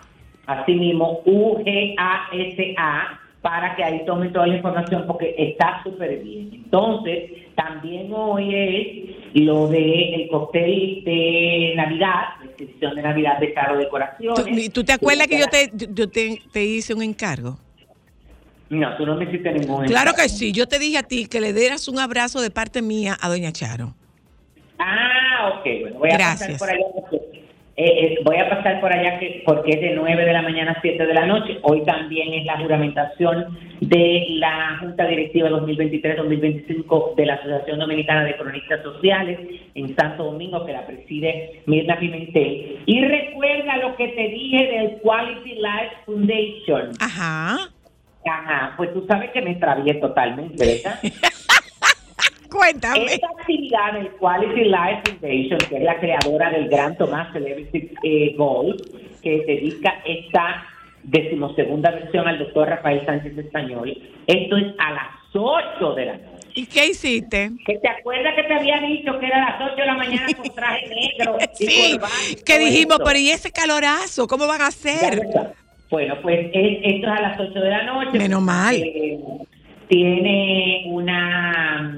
así 0.46 0.74
mismo 0.74 1.20
U-G-A-S-A, 1.24 3.19
para 3.42 3.74
que 3.74 3.82
ahí 3.84 4.04
tomen 4.04 4.32
toda 4.32 4.46
la 4.46 4.56
información 4.56 5.04
porque 5.06 5.34
está 5.38 5.82
súper 5.82 6.18
bien. 6.22 6.50
Entonces, 6.52 7.30
también 7.54 8.10
hoy 8.12 8.54
es 8.54 9.42
lo 9.42 9.68
de 9.68 10.14
el 10.14 10.28
cóctel 10.28 11.02
de 11.04 11.72
Navidad, 11.76 12.22
la 12.44 12.50
exhibición 12.50 12.94
de 12.96 13.02
Navidad 13.02 13.38
de 13.38 13.52
Caro 13.54 13.74
¿Tú, 13.74 13.80
Decoraciones. 13.80 14.72
tú 14.72 14.84
te 14.84 14.92
acuerdas 14.92 15.26
que 15.28 15.38
yo 15.38 15.46
te, 15.46 15.70
yo 15.74 16.08
te, 16.10 16.42
te 16.52 16.64
hice 16.64 16.92
un 16.94 17.02
encargo? 17.02 17.58
No, 18.68 18.96
tú 18.96 19.04
no 19.06 19.16
me 19.16 19.24
hiciste 19.24 19.50
ningún 19.52 19.86
Claro 19.86 20.12
que 20.14 20.22
encargo. 20.22 20.36
sí. 20.36 20.52
Yo 20.52 20.68
te 20.68 20.78
dije 20.78 20.98
a 20.98 21.02
ti 21.02 21.26
que 21.26 21.40
le 21.40 21.52
dieras 21.52 21.88
un 21.88 21.98
abrazo 21.98 22.40
de 22.40 22.50
parte 22.50 22.82
mía 22.82 23.16
a 23.20 23.28
Doña 23.28 23.52
Charo. 23.52 23.94
Ah, 24.78 25.54
ok, 25.58 25.64
bueno, 25.82 25.98
voy 25.98 26.10
a 26.10 26.14
Gracias. 26.16 26.52
pasar 26.52 26.58
por 26.58 26.70
allá. 26.70 27.19
Eh, 27.80 28.04
eh, 28.04 28.18
voy 28.24 28.36
a 28.36 28.46
pasar 28.46 28.78
por 28.78 28.92
allá 28.92 29.18
que, 29.18 29.42
porque 29.46 29.70
es 29.70 29.80
de 29.80 29.94
9 29.94 30.26
de 30.26 30.32
la 30.34 30.42
mañana 30.42 30.72
a 30.72 30.80
7 30.82 31.06
de 31.06 31.14
la 31.14 31.24
noche. 31.24 31.58
Hoy 31.62 31.82
también 31.86 32.34
es 32.34 32.44
la 32.44 32.58
juramentación 32.58 33.56
de 33.80 34.26
la 34.32 34.76
Junta 34.80 35.06
Directiva 35.06 35.48
2023-2025 35.48 37.14
de 37.14 37.24
la 37.24 37.34
Asociación 37.36 37.78
Dominicana 37.78 38.24
de 38.24 38.36
Cronistas 38.36 38.82
Sociales 38.82 39.38
en 39.74 39.96
Santo 39.96 40.24
Domingo, 40.24 40.66
que 40.66 40.72
la 40.72 40.86
preside 40.86 41.62
Mirna 41.64 41.98
Pimentel. 41.98 42.80
Y 42.84 43.02
recuerda 43.02 43.78
lo 43.78 43.96
que 43.96 44.08
te 44.08 44.28
dije 44.28 44.66
del 44.66 45.00
Quality 45.00 45.54
Life 45.54 45.96
Foundation. 46.04 46.90
Ajá. 47.00 47.70
Ajá, 48.26 48.74
pues 48.76 48.92
tú 48.92 49.06
sabes 49.08 49.30
que 49.30 49.40
me 49.40 49.52
extravié 49.52 49.94
totalmente, 49.94 50.66
¿verdad? 50.66 51.00
Cuéntame. 52.50 53.04
Esta 53.06 53.28
actividad 53.38 53.92
del 53.94 54.08
Quality 54.12 54.64
Life 54.64 55.02
Foundation, 55.20 55.58
que 55.68 55.76
es 55.76 55.82
la 55.82 55.98
creadora 56.00 56.50
del 56.50 56.68
Gran 56.68 56.96
Tomás 56.98 57.32
Celebrity 57.32 57.90
eh, 58.02 58.34
Gold, 58.36 58.82
que 59.22 59.44
dedica 59.46 60.00
esta 60.04 60.66
decimosegunda 61.02 61.90
versión 61.92 62.28
al 62.28 62.38
doctor 62.38 62.68
Rafael 62.68 63.04
Sánchez 63.06 63.38
Español, 63.38 63.96
esto 64.26 64.56
es 64.56 64.66
a 64.78 64.92
las 64.92 65.06
8 65.32 65.94
de 65.94 66.06
la 66.06 66.12
noche. 66.14 66.26
¿Y 66.54 66.66
qué 66.66 66.88
hiciste? 66.88 67.52
¿Que 67.64 67.78
¿Te 67.78 67.88
acuerdas 67.88 68.34
que 68.34 68.42
te 68.42 68.54
había 68.54 68.78
dicho 68.80 69.16
que 69.20 69.26
era 69.26 69.46
a 69.46 69.50
las 69.60 69.72
8 69.72 69.76
de 69.80 69.86
la 69.86 69.94
mañana 69.94 70.26
con 70.36 70.50
traje 70.54 70.88
negro? 70.88 71.38
y 71.58 71.64
Sí, 71.64 71.96
y 72.32 72.42
que 72.42 72.58
dijimos, 72.58 72.98
pero 73.04 73.18
¿y 73.18 73.30
ese 73.30 73.50
calorazo? 73.52 74.26
¿Cómo 74.26 74.46
van 74.48 74.60
a 74.62 74.66
hacer? 74.66 75.20
Bueno, 75.90 76.16
pues 76.22 76.50
es- 76.52 76.78
esto 76.82 77.06
es 77.06 77.18
a 77.18 77.22
las 77.22 77.40
8 77.40 77.60
de 77.60 77.70
la 77.70 77.82
noche. 77.84 78.18
Menos 78.18 78.42
mal. 78.42 78.74
Eh, 78.74 79.18
tiene 79.88 80.84
una 80.88 81.96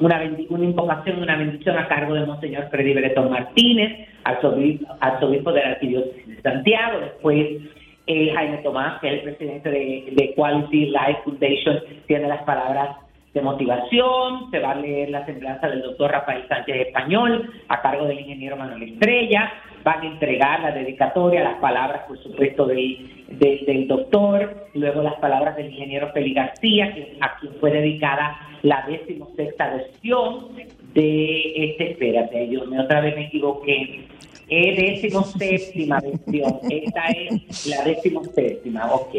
una, 0.00 0.22
una 0.50 0.64
invocación, 0.64 1.22
una 1.22 1.36
bendición 1.36 1.78
a 1.78 1.88
cargo 1.88 2.14
de 2.14 2.26
Monseñor 2.26 2.68
Freddy 2.70 2.94
Bretón 2.94 3.30
Martínez, 3.30 4.08
arzobispo, 4.24 4.86
arzobispo 5.00 5.52
de 5.52 5.60
la 5.60 5.68
Arquidiócesis 5.70 6.26
de 6.26 6.42
Santiago. 6.42 7.00
Después, 7.00 7.62
eh, 8.06 8.32
Jaime 8.34 8.58
Tomás, 8.58 9.00
que 9.00 9.08
es 9.08 9.14
el 9.14 9.20
presidente 9.22 9.70
de, 9.70 10.12
de 10.12 10.34
Quality 10.34 10.86
Life 10.86 11.20
Foundation, 11.24 11.80
tiene 12.06 12.28
las 12.28 12.42
palabras 12.42 12.96
de 13.36 13.42
motivación, 13.42 14.50
se 14.50 14.58
va 14.60 14.70
a 14.70 14.76
leer 14.76 15.10
la 15.10 15.26
semblanza 15.26 15.68
del 15.68 15.82
doctor 15.82 16.10
Rafael 16.10 16.48
Sánchez 16.48 16.86
Español 16.86 17.52
a 17.68 17.82
cargo 17.82 18.06
del 18.06 18.20
ingeniero 18.20 18.56
Manuel 18.56 18.82
Estrella, 18.82 19.52
van 19.84 20.00
a 20.00 20.06
entregar 20.06 20.60
la 20.60 20.70
dedicatoria, 20.72 21.44
las 21.44 21.58
palabras 21.58 22.02
por 22.08 22.18
supuesto 22.22 22.64
del, 22.64 23.26
del, 23.28 23.66
del 23.66 23.88
doctor, 23.88 24.68
luego 24.72 25.02
las 25.02 25.16
palabras 25.16 25.54
del 25.56 25.66
ingeniero 25.66 26.10
Feli 26.12 26.32
García, 26.32 26.94
a 27.20 27.38
quien 27.38 27.52
fue 27.60 27.70
dedicada 27.70 28.38
la 28.62 28.84
decimosexta 28.88 29.70
versión 29.70 30.48
de 30.94 31.70
este, 31.70 31.92
espérate, 31.92 32.48
yo 32.48 32.64
me 32.66 32.80
otra 32.80 33.00
vez 33.00 33.16
me 33.16 33.26
equivoqué, 33.26 34.06
es 34.48 34.76
decimoséptima 34.76 36.00
versión, 36.00 36.58
esta 36.70 37.06
es 37.06 37.66
la 37.66 37.84
decimoséptima, 37.84 38.92
ok. 38.92 39.14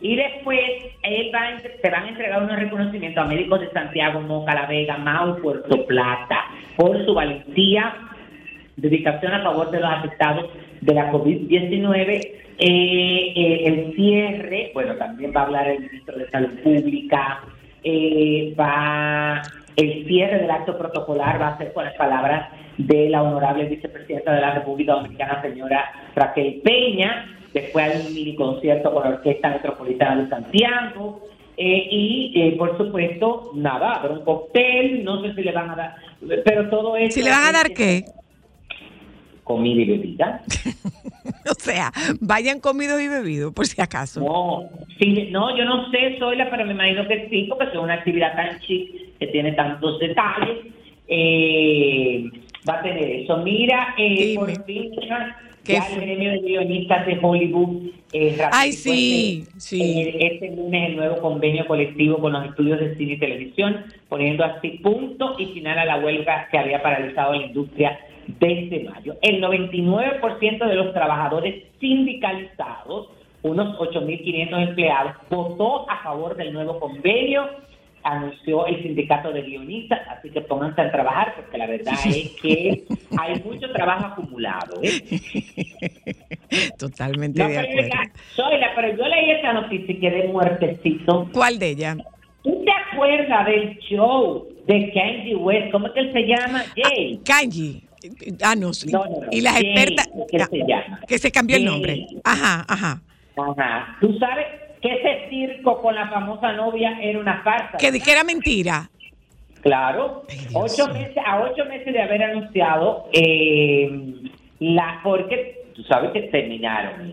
Y 0.00 0.14
después 0.14 0.60
él 1.02 1.30
va 1.34 1.58
se 1.58 1.90
van 1.90 2.04
a 2.04 2.08
entregar 2.10 2.42
unos 2.42 2.56
reconocimientos 2.56 3.24
a 3.24 3.26
médicos 3.26 3.60
de 3.60 3.70
Santiago, 3.70 4.20
Moca, 4.20 4.54
La 4.54 4.66
Vega, 4.66 4.98
Mau, 4.98 5.40
Puerto 5.40 5.86
Plata, 5.86 6.44
por 6.76 7.04
su 7.04 7.14
valentía, 7.14 7.94
dedicación 8.76 9.32
a 9.32 9.42
favor 9.42 9.70
de 9.70 9.80
los 9.80 9.90
afectados 9.90 10.50
de 10.80 10.94
la 10.94 11.10
COVID-19. 11.10 12.32
Eh, 12.58 13.32
eh, 13.36 13.62
el 13.66 13.94
cierre, 13.94 14.70
bueno, 14.72 14.94
también 14.96 15.32
va 15.34 15.42
a 15.42 15.44
hablar 15.44 15.68
el 15.68 15.80
ministro 15.80 16.18
de 16.18 16.30
Salud 16.30 16.58
Pública, 16.62 17.42
eh, 17.88 18.54
va 18.58 19.42
el 19.76 20.06
cierre 20.06 20.38
del 20.40 20.50
acto 20.50 20.76
protocolar 20.76 21.40
va 21.40 21.48
a 21.48 21.58
ser 21.58 21.72
con 21.72 21.84
las 21.84 21.94
palabras 21.94 22.48
de 22.78 23.08
la 23.10 23.22
honorable 23.22 23.66
vicepresidenta 23.66 24.34
de 24.34 24.40
la 24.40 24.54
República 24.54 24.94
Dominicana, 24.94 25.42
señora 25.42 25.92
Raquel 26.14 26.60
Peña. 26.64 27.26
Después 27.52 27.84
hay 27.84 28.06
un 28.06 28.14
mini 28.14 28.34
concierto 28.34 28.92
con 28.92 29.04
la 29.04 29.10
Orquesta 29.16 29.50
Metropolitana 29.50 30.22
de 30.22 30.28
Santiago. 30.28 31.20
Eh, 31.58 31.88
y 31.90 32.32
eh, 32.34 32.54
por 32.58 32.76
supuesto, 32.76 33.52
nada, 33.54 33.94
habrá 33.94 34.12
un 34.12 34.24
cóctel, 34.24 35.04
no 35.04 35.22
sé 35.22 35.34
si 35.34 35.42
le 35.42 35.52
van 35.52 35.70
a 35.70 35.76
dar, 35.76 35.94
pero 36.44 36.68
todo 36.68 36.96
eso. 36.96 37.12
¿Si 37.12 37.22
le 37.22 37.30
van 37.30 37.46
a 37.46 37.52
dar 37.52 37.72
qué? 37.72 38.04
Comida 39.46 39.80
y 39.80 39.84
bebida. 39.84 40.42
O 41.48 41.54
sea, 41.54 41.92
vayan 42.20 42.60
comidos 42.60 43.00
y 43.00 43.08
bebidos, 43.08 43.52
por 43.52 43.66
si 43.66 43.80
acaso. 43.80 44.20
No, 44.20 44.68
sí, 44.98 45.28
no, 45.30 45.56
yo 45.56 45.64
no 45.64 45.88
sé, 45.90 46.16
Zoila, 46.18 46.50
pero 46.50 46.64
me 46.66 46.72
imagino 46.72 47.06
que 47.06 47.28
sí, 47.30 47.46
porque 47.48 47.66
es 47.66 47.74
una 47.76 47.94
actividad 47.94 48.34
tan 48.34 48.58
chic 48.60 49.16
que 49.18 49.26
tiene 49.28 49.52
tantos 49.52 49.98
detalles. 50.00 50.58
Eh, 51.08 52.24
va 52.68 52.80
a 52.80 52.82
tener 52.82 53.10
eso. 53.22 53.36
Mira, 53.38 53.94
eh, 53.96 54.34
por 54.36 54.64
fin, 54.64 54.92
ya 55.08 55.36
¿Qué 55.64 55.78
el 55.78 56.00
gremio 56.00 56.30
de 56.30 56.38
guionistas 56.38 57.06
de 57.06 57.18
Hollywood. 57.20 57.90
Eh, 58.12 58.38
Ay, 58.52 58.72
sí, 58.72 59.44
este, 59.46 59.60
sí. 59.60 60.00
eh, 60.00 60.18
este 60.32 60.54
lunes 60.54 60.90
el 60.90 60.96
nuevo 60.96 61.18
convenio 61.18 61.66
colectivo 61.66 62.18
con 62.18 62.32
los 62.32 62.44
estudios 62.46 62.78
de 62.78 62.96
cine 62.96 63.14
y 63.14 63.18
televisión, 63.18 63.84
poniendo 64.08 64.44
así 64.44 64.78
punto 64.82 65.34
y 65.38 65.46
final 65.46 65.78
a 65.78 65.84
la 65.84 65.98
huelga 65.98 66.48
que 66.50 66.58
había 66.58 66.82
paralizado 66.82 67.34
la 67.34 67.46
industria 67.46 67.98
desde 68.26 68.84
mayo. 68.84 69.16
El 69.22 69.42
99% 69.42 70.66
de 70.66 70.74
los 70.74 70.92
trabajadores 70.92 71.64
sindicalizados, 71.80 73.08
unos 73.42 73.78
8.500 73.78 74.68
empleados, 74.68 75.12
votó 75.30 75.88
a 75.90 76.02
favor 76.02 76.36
del 76.36 76.52
nuevo 76.52 76.78
convenio 76.80 77.48
anunció 78.06 78.66
el 78.66 78.80
sindicato 78.82 79.32
de 79.32 79.42
guionistas, 79.42 80.00
así 80.08 80.30
que 80.30 80.40
pónganse 80.40 80.80
a 80.80 80.92
trabajar 80.92 81.34
porque 81.34 81.58
la 81.58 81.66
verdad 81.66 81.94
es 82.06 82.30
que 82.40 82.84
hay 83.18 83.42
mucho 83.44 83.68
trabajo 83.72 84.06
acumulado. 84.06 84.80
¿eh? 84.82 85.02
Totalmente 86.78 87.42
No, 87.42 87.48
de 87.48 87.54
pero, 87.56 87.68
acuerdo. 87.68 87.82
mira, 87.82 88.12
Zoila, 88.34 88.68
pero 88.76 88.96
yo 88.96 89.08
leí 89.08 89.30
esa 89.32 89.52
noticia 89.54 89.92
y 89.92 89.98
quedé 89.98 90.28
muertecito. 90.28 91.28
¿Cuál 91.32 91.58
de 91.58 91.70
ella? 91.70 91.96
¿Tú 92.44 92.64
te 92.64 92.70
acuerdas 92.92 93.46
del 93.46 93.76
show 93.80 94.46
de 94.68 94.92
Kanye 94.94 95.34
West? 95.34 95.72
¿Cómo 95.72 95.88
es 95.88 95.92
que 95.94 96.00
él 96.00 96.12
se 96.12 96.22
llama? 96.26 96.62
Jay. 96.76 97.20
Kanji. 97.24 97.82
Ah, 98.42 98.54
no. 98.56 98.72
sí. 98.72 98.90
No, 98.90 99.04
no, 99.04 99.20
no. 99.20 99.26
Y 99.30 99.40
las 99.40 99.54
Jay, 99.54 99.66
expertas. 99.66 100.08
¿qué 100.30 100.38
se 100.38 100.58
llama? 100.58 101.00
que 101.06 101.18
se 101.18 101.32
cambió 101.32 101.56
el 101.56 101.64
nombre. 101.64 102.06
Ajá, 102.24 102.64
ajá. 102.68 103.02
Ajá. 103.36 103.96
¿Tú 104.00 104.16
sabes 104.18 104.46
que 104.80 104.88
ese 104.94 105.28
circo 105.30 105.80
con 105.82 105.94
la 105.94 106.08
famosa 106.08 106.52
novia 106.52 106.98
era 107.02 107.18
una 107.18 107.42
farsa? 107.42 107.76
Que, 107.78 107.98
que 108.00 108.10
era 108.12 108.24
mentira. 108.24 108.90
Claro. 109.62 110.22
Ay, 110.28 110.38
Ocho 110.54 110.86
meses, 110.88 111.16
a 111.26 111.40
ocho 111.40 111.64
meses 111.66 111.92
de 111.92 112.00
haber 112.00 112.22
anunciado 112.22 113.08
eh, 113.12 113.90
la... 114.60 115.00
Porque 115.02 115.64
tú 115.74 115.82
sabes 115.84 116.12
que 116.12 116.22
terminaron. 116.22 117.12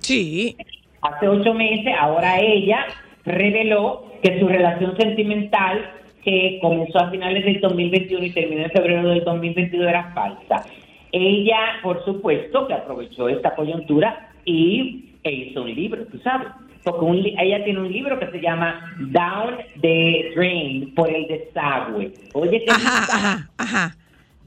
Sí. 0.00 0.56
Hace 1.00 1.28
ocho 1.28 1.54
meses, 1.54 1.94
ahora 1.98 2.38
ella 2.40 2.86
reveló 3.24 4.04
que 4.22 4.38
su 4.40 4.48
relación 4.48 4.96
sentimental, 4.96 5.90
que 6.22 6.58
comenzó 6.60 6.98
a 6.98 7.10
finales 7.10 7.44
del 7.44 7.60
2021 7.60 8.24
y 8.26 8.30
terminó 8.30 8.62
en 8.64 8.70
febrero 8.70 9.08
del 9.08 9.24
2022, 9.24 9.86
era 9.88 10.12
falsa. 10.14 10.64
Ella, 11.10 11.58
por 11.82 12.04
supuesto, 12.04 12.66
que 12.66 12.74
aprovechó 12.74 13.28
esta 13.28 13.54
coyuntura 13.54 14.30
y 14.44 15.06
e 15.24 15.30
hizo 15.32 15.62
un 15.62 15.74
libro, 15.74 16.04
tú 16.06 16.18
sabes. 16.18 16.48
Porque 16.84 17.04
un 17.04 17.22
li- 17.22 17.36
ella 17.38 17.62
tiene 17.64 17.78
un 17.78 17.92
libro 17.92 18.18
que 18.18 18.26
se 18.26 18.40
llama 18.40 18.92
Down 18.98 19.54
the 19.82 20.32
Drain, 20.34 20.92
por 20.94 21.08
el 21.08 21.28
desagüe. 21.28 22.12
Oye, 22.34 22.64
Ajá, 22.68 22.98
mensaje 22.98 23.26
ajá, 23.26 23.50
ajá. 23.58 23.96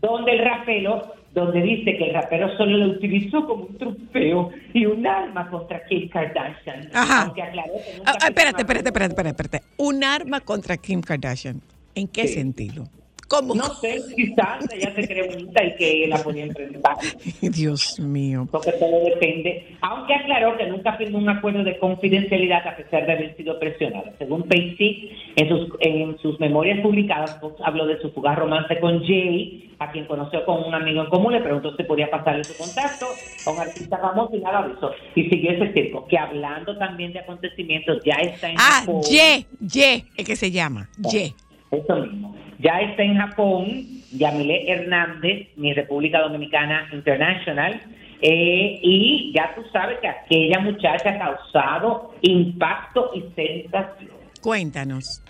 donde 0.02 0.32
el 0.34 0.40
rapero, 0.40 1.02
donde 1.36 1.62
dice 1.62 1.96
que 1.98 2.06
el 2.06 2.14
rapero 2.14 2.50
solo 2.58 2.78
lo 2.78 2.88
utilizó 2.94 3.46
como 3.46 3.66
un 3.66 3.78
trofeo 3.78 4.50
y 4.74 4.86
un 4.88 5.06
arma 5.06 5.48
contra 5.52 5.86
Kim 5.86 6.10
Kardashian. 6.10 6.90
Ajá. 6.94 7.24
Aunque 7.24 7.44
aclaró 7.44 7.74
que 7.74 8.02
Ah, 8.06 8.14
ah, 8.22 8.28
espérate, 8.30 8.62
espérate, 8.62 8.88
espérate, 8.90 9.12
espérate, 9.14 9.44
espérate. 9.44 9.68
Un 9.78 10.04
arma 10.04 10.40
contra 10.42 10.78
Kim 10.78 11.02
Kardashian. 11.02 11.62
¿En 11.94 12.08
qué 12.08 12.28
Sí. 12.28 12.34
sentido? 12.36 12.86
¿Cómo? 13.28 13.56
No 13.56 13.64
sé, 13.76 14.02
quizás 14.16 14.72
ella 14.72 14.94
se 14.94 15.08
cree 15.08 15.28
bonita 15.28 15.64
y 15.64 15.76
que 15.76 16.08
la 16.08 16.18
podía 16.18 16.44
enfrentar. 16.46 16.96
Dios 17.42 18.00
mío. 18.00 18.48
Porque 18.52 18.72
todo 18.74 19.04
depende. 19.04 19.76
Aunque 19.82 20.14
aclaró 20.14 20.58
que 20.58 20.68
nunca 20.68 20.94
firmó 20.98 21.18
un 21.18 21.30
acuerdo 21.30 21.64
de 21.64 21.78
confidencialidad 21.80 22.68
a 22.68 22.76
pesar 22.78 23.06
de 23.06 23.14
haber 23.14 23.36
sido 23.36 23.60
presionada. 23.60 24.14
Según 24.20 24.44
Pacey, 24.44 25.12
en 25.36 25.50
sus, 25.50 25.70
en 25.80 26.18
sus 26.20 26.40
memorias 26.40 26.80
publicadas, 26.82 27.40
Fox 27.40 27.60
habló 27.64 27.88
de 27.88 28.00
su 28.00 28.12
fugaz 28.12 28.38
romance 28.38 28.80
con 28.80 29.04
Jay, 29.06 29.72
a 29.80 29.92
quien 29.92 30.06
conoció 30.06 30.46
con 30.46 30.64
un 30.64 30.74
amigo 30.76 31.02
en 31.02 31.10
común. 31.10 31.34
Le 31.34 31.42
preguntó 31.42 31.76
si 31.76 31.84
podía 31.84 32.10
pasarle 32.12 32.44
su 32.44 32.56
contacto 32.56 33.08
a 33.48 33.52
un 33.52 33.60
artista 33.60 33.98
famoso 33.98 34.36
y 34.36 34.40
nada 34.40 34.72
hizo. 34.76 34.92
Y 35.16 35.30
siguió 35.30 35.52
ese 35.52 35.74
circo. 35.74 36.06
Que 36.08 36.18
hablando 36.18 36.78
también 36.78 37.12
de 37.14 37.20
acontecimientos, 37.20 38.04
ya 38.06 38.16
está 38.16 38.50
en 38.50 38.58
Ah. 38.60 38.86
Ye, 39.10 39.46
Ye, 39.60 40.06
es 40.16 40.26
que 40.26 40.36
se 40.36 40.52
llama. 40.52 40.90
Ye. 41.12 41.34
Eso 41.72 41.96
mismo. 41.96 42.36
Ya 42.66 42.82
está 42.82 43.04
en 43.04 43.16
Japón, 43.18 43.66
Yamile 44.12 44.68
Hernández, 44.68 45.50
mi 45.56 45.72
República 45.72 46.20
Dominicana 46.20 46.90
International, 46.92 47.80
eh, 48.24 48.80
y 48.82 49.32
ya 49.36 49.54
tú 49.54 49.62
sabes 49.72 50.00
que 50.00 50.08
aquella 50.08 50.62
muchacha 50.62 51.12
ha 51.12 51.20
causado 51.20 52.16
impacto 52.22 53.12
y 53.14 53.22
sensación. 53.36 54.10
Cuéntanos. 54.42 55.24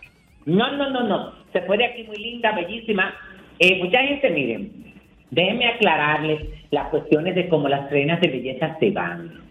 No, 0.46 0.78
no, 0.78 0.90
no, 0.92 1.04
no. 1.04 1.34
Se 1.52 1.60
fue 1.64 1.78
de 1.78 1.88
aquí 1.88 2.04
muy 2.04 2.16
linda, 2.16 2.54
bellísima. 2.54 3.14
Eh, 3.60 3.84
mucha 3.84 4.00
gente, 4.00 4.30
miren, 4.30 4.72
déjenme 5.30 5.68
aclararles 5.68 6.42
las 6.72 6.88
cuestiones 6.88 7.36
de 7.36 7.50
cómo 7.50 7.68
las 7.68 7.92
reinas 7.92 8.22
de 8.22 8.30
belleza 8.30 8.78
se 8.80 8.92
van. 8.92 9.44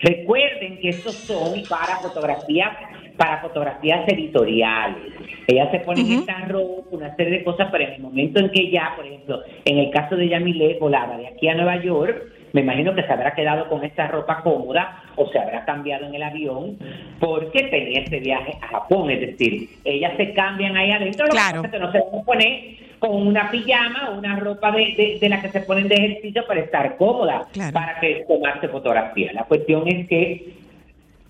Recuerden 0.00 0.78
que 0.80 0.88
estos 0.88 1.14
son 1.14 1.62
para 1.68 1.96
fotografías, 1.96 2.78
para 3.16 3.38
fotografías 3.40 4.06
editoriales. 4.08 5.12
Ellas 5.46 5.68
se 5.70 5.80
ponen 5.80 6.04
Ujú. 6.06 6.20
esta 6.20 6.40
ropa, 6.46 6.82
una 6.90 7.14
serie 7.16 7.38
de 7.38 7.44
cosas, 7.44 7.68
pero 7.70 7.84
en 7.84 7.92
el 7.94 8.00
momento 8.02 8.40
en 8.40 8.50
que 8.50 8.70
ya, 8.70 8.92
por 8.96 9.06
ejemplo, 9.06 9.40
en 9.64 9.78
el 9.78 9.90
caso 9.90 10.16
de 10.16 10.28
Yamile 10.28 10.76
volaba 10.80 11.16
de 11.18 11.28
aquí 11.28 11.48
a 11.48 11.54
Nueva 11.54 11.82
York, 11.82 12.32
me 12.52 12.62
imagino 12.62 12.94
que 12.94 13.02
se 13.02 13.12
habrá 13.12 13.34
quedado 13.34 13.68
con 13.68 13.84
esta 13.84 14.08
ropa 14.08 14.40
cómoda 14.42 15.02
o 15.16 15.28
se 15.30 15.38
habrá 15.38 15.64
cambiado 15.64 16.06
en 16.06 16.14
el 16.14 16.22
avión 16.22 16.78
porque 17.20 17.64
tenía 17.64 18.00
este 18.00 18.20
viaje 18.20 18.52
a 18.62 18.68
Japón. 18.68 19.10
Es 19.10 19.20
decir, 19.20 19.68
ellas 19.84 20.12
se 20.16 20.32
cambian 20.32 20.76
ahí 20.76 20.90
adentro, 20.90 21.26
lo 21.26 21.32
que 21.32 21.36
Claro. 21.36 21.62
pasa 21.62 21.66
es 21.66 21.72
que 21.72 21.78
no 21.78 21.92
se 21.92 21.98
van 22.00 22.20
a 22.20 22.24
poner 22.24 22.60
con 22.98 23.26
una 23.26 23.50
pijama 23.50 24.10
o 24.10 24.18
una 24.18 24.36
ropa 24.36 24.72
de, 24.72 24.94
de- 24.96 25.18
de 25.20 25.28
la 25.28 25.42
que 25.42 25.48
se 25.50 25.60
ponen 25.60 25.86
de 25.88 25.96
ejercicio 25.96 26.46
para 26.46 26.60
estar 26.60 26.96
cómoda, 26.96 27.46
Claro. 27.52 27.72
para 27.74 28.00
que 28.00 28.24
tomarse 28.26 28.68
fotografía. 28.68 29.32
La 29.34 29.44
cuestión 29.44 29.86
es 29.86 30.08
que, 30.08 30.46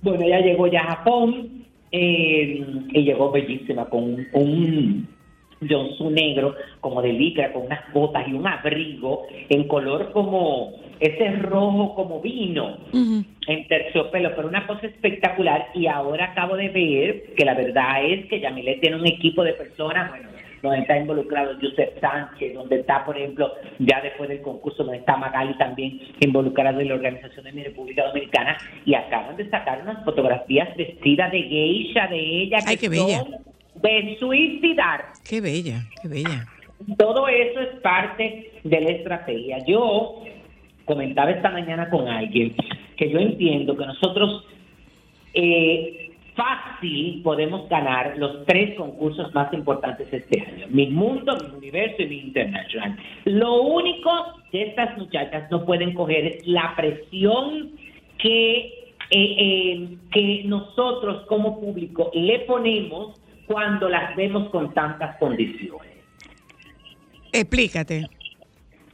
bueno, 0.03 0.22
ella 0.25 0.40
llegó 0.40 0.68
ya 0.68 0.83
a 0.83 0.96
Japón 0.96 1.64
eh, 1.99 2.65
y 2.93 3.03
llegó 3.03 3.31
bellísima 3.31 3.87
con 3.87 4.27
un, 4.33 5.09
un 5.99 6.15
negro 6.15 6.55
como 6.81 7.01
de 7.01 7.13
licra, 7.13 7.53
con 7.53 7.63
unas 7.67 7.91
botas 7.93 8.29
y 8.29 8.35
un 8.35 8.47
abrigo 8.47 9.23
en 9.49 9.67
color 9.67 10.13
como 10.13 10.75
ese 11.01 11.31
rojo 11.37 11.95
como 11.95 12.21
vino 12.21 12.79
en 12.93 13.69
terciopelo, 13.69 14.35
pero 14.37 14.49
una 14.49 14.67
cosa 14.67 14.87
espectacular. 14.87 15.69
Y 15.75 15.87
ahora 15.87 16.33
acabo 16.33 16.57
de 16.57 16.69
ver 16.69 17.35
que 17.35 17.45
la 17.45 17.55
verdad 17.55 18.05
es 18.05 18.27
que 18.27 18.41
Yamilet 18.41 18.81
tiene 18.81 18.97
un 18.97 19.07
equipo 19.07 19.43
de 19.43 19.55
personas, 19.55 20.11
bueno, 20.11 20.29
donde 20.62 20.81
está 20.81 20.99
involucrado 20.99 21.55
Josep 21.61 22.01
Sánchez, 22.01 22.55
donde 22.55 22.81
está, 22.81 23.05
por 23.05 23.16
ejemplo, 23.16 23.53
ya 23.79 24.01
después 24.01 24.29
del 24.29 24.42
concurso, 24.42 24.85
donde 24.85 24.99
está 24.99 25.16
Magali 25.16 25.57
también 25.59 26.01
involucrada 26.21 26.81
en 26.81 26.88
la 26.88 26.95
organización 26.95 27.45
de 27.45 27.53
mi 27.53 27.62
República 27.62 28.07
Dominicana, 28.07 28.57
y 28.85 28.95
acaban 28.95 29.37
de 29.37 29.49
sacar 29.51 29.83
unas 29.83 30.05
fotografías 30.05 30.75
vestidas 30.77 31.31
de 31.33 31.42
geisha 31.42 32.07
de 32.09 32.19
ella, 32.19 32.59
Ay, 32.66 32.77
qué 32.77 32.88
bella. 32.88 33.25
de 33.77 34.16
suicidar. 34.19 35.05
Qué 35.29 35.40
bella, 35.40 35.83
qué 36.03 36.09
bella. 36.09 36.47
Todo 36.99 37.29
eso 37.29 37.61
es 37.61 37.81
parte 37.81 38.51
de 38.62 38.81
la 38.81 38.90
estrategia. 38.90 39.59
Yo 39.66 40.23
comentaba 40.85 41.31
esta 41.31 41.51
mañana 41.51 41.88
con 41.90 42.07
alguien 42.09 42.55
que 42.97 43.11
yo 43.11 43.19
entiendo 43.19 43.77
que 43.77 43.87
nosotros 43.87 44.45
eh, 45.35 46.06
fácil 46.37 47.22
podemos 47.22 47.68
ganar 47.68 48.16
los 48.18 48.44
tres 48.46 48.77
concursos 48.77 49.35
más 49.35 49.53
importantes 49.53 50.07
este 50.12 50.40
año. 50.40 50.66
Mi 50.68 50.88
mundo, 50.88 51.37
mi 51.37 51.57
universo 51.57 52.03
y 52.03 52.07
mi 52.07 52.18
internacional. 52.20 52.96
Lo 53.25 53.62
único 53.62 54.11
que 54.53 54.62
estas 54.62 54.96
muchachas 54.99 55.51
no 55.51 55.64
pueden 55.64 55.94
coger 55.94 56.27
es 56.27 56.46
la 56.46 56.75
presión 56.77 57.72
que, 58.18 58.57
eh, 59.11 59.37
eh, 59.38 59.96
que 60.12 60.42
nosotros 60.44 61.27
como 61.27 61.61
público 61.61 62.11
le 62.14 62.40
ponemos 62.40 63.20
cuando 63.46 63.88
las 63.88 64.14
vemos 64.16 64.51
con 64.51 64.75
tantas 64.75 65.16
condiciones. 65.18 65.92
Explícate. 67.33 68.16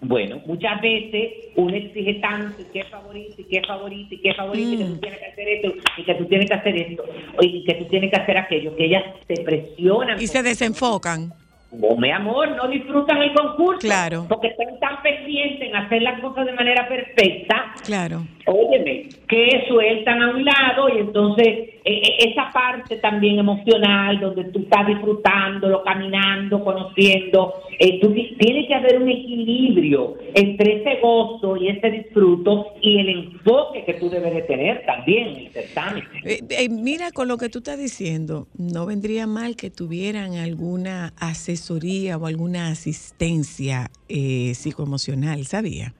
Bueno, 0.04 0.40
muchas 0.46 0.80
veces 0.82 1.32
uno 1.54 1.74
exige 1.76 2.14
tanto 2.14 2.60
y 2.60 2.64
que 2.72 2.80
es 2.80 2.88
favorito 2.88 3.34
y 3.40 3.44
que 3.44 3.58
es 3.58 3.66
favorito 3.66 4.14
y 4.14 4.18
que 4.18 4.30
es 4.30 4.36
favorito 4.36 4.72
y 4.72 4.76
que 4.78 4.84
Mm. 4.84 4.94
tú 4.94 5.00
tienes 5.00 5.18
que 5.20 5.26
hacer 5.26 5.48
esto 5.48 5.72
y 5.96 6.02
que 6.04 6.14
tú 6.16 6.24
tienes 6.26 6.48
que 6.48 6.54
hacer 6.54 6.76
esto 6.76 7.04
y 7.40 7.64
que 7.64 7.74
tú 7.74 7.84
tienes 7.84 8.10
que 8.10 8.16
hacer 8.20 8.36
aquello, 8.38 8.76
que 8.76 8.84
ellas 8.86 9.04
se 9.28 9.42
presionan. 9.42 10.20
Y 10.20 10.26
se 10.26 10.42
desenfocan. 10.42 11.32
No, 11.70 11.96
mi 11.96 12.10
amor, 12.10 12.50
no 12.54 12.68
disfrutan 12.68 13.22
el 13.22 13.32
concurso. 13.32 13.78
Claro. 13.80 14.26
Porque 14.28 14.48
están 14.48 14.78
tan 14.80 15.00
pendientes 15.02 15.68
en 15.68 15.74
hacer 15.76 16.02
las 16.02 16.20
cosas 16.20 16.44
de 16.46 16.52
manera 16.52 16.86
perfecta 16.86 17.72
Claro. 17.84 18.26
óyeme, 18.46 19.08
que 19.28 19.64
sueltan 19.68 20.20
a 20.20 20.30
un 20.32 20.44
lado 20.44 20.88
y 20.94 20.98
entonces 20.98 21.70
esa 21.84 22.50
parte 22.52 22.96
también 22.96 23.38
emocional 23.38 24.20
donde 24.20 24.44
tú 24.44 24.60
estás 24.60 24.86
disfrutándolo, 24.86 25.82
caminando, 25.82 26.62
conociendo, 26.62 27.54
eh, 27.78 28.00
tiene 28.38 28.66
que 28.66 28.74
haber 28.74 29.02
un 29.02 29.08
equilibrio 29.08 30.16
entre 30.34 30.80
ese 30.80 31.00
gozo 31.00 31.56
y 31.56 31.68
ese 31.68 31.90
disfruto 31.90 32.74
y 32.80 33.00
el 33.00 33.08
enfoque 33.08 33.84
que 33.84 33.94
tú 33.94 34.08
debes 34.08 34.34
de 34.34 34.42
tener 34.42 34.84
también 34.86 35.28
en 35.28 35.36
el 35.36 35.48
certamen. 35.50 36.04
Eh, 36.24 36.40
eh, 36.48 36.68
mira, 36.68 37.10
con 37.10 37.28
lo 37.28 37.36
que 37.36 37.48
tú 37.48 37.58
estás 37.58 37.78
diciendo, 37.78 38.46
no 38.56 38.86
vendría 38.86 39.26
mal 39.26 39.56
que 39.56 39.70
tuvieran 39.70 40.34
alguna 40.34 41.12
asesoría 41.18 42.16
o 42.16 42.26
alguna 42.26 42.68
asistencia 42.68 43.90
eh, 44.08 44.52
psicoemocional, 44.54 45.46
¿sabía? 45.46 45.94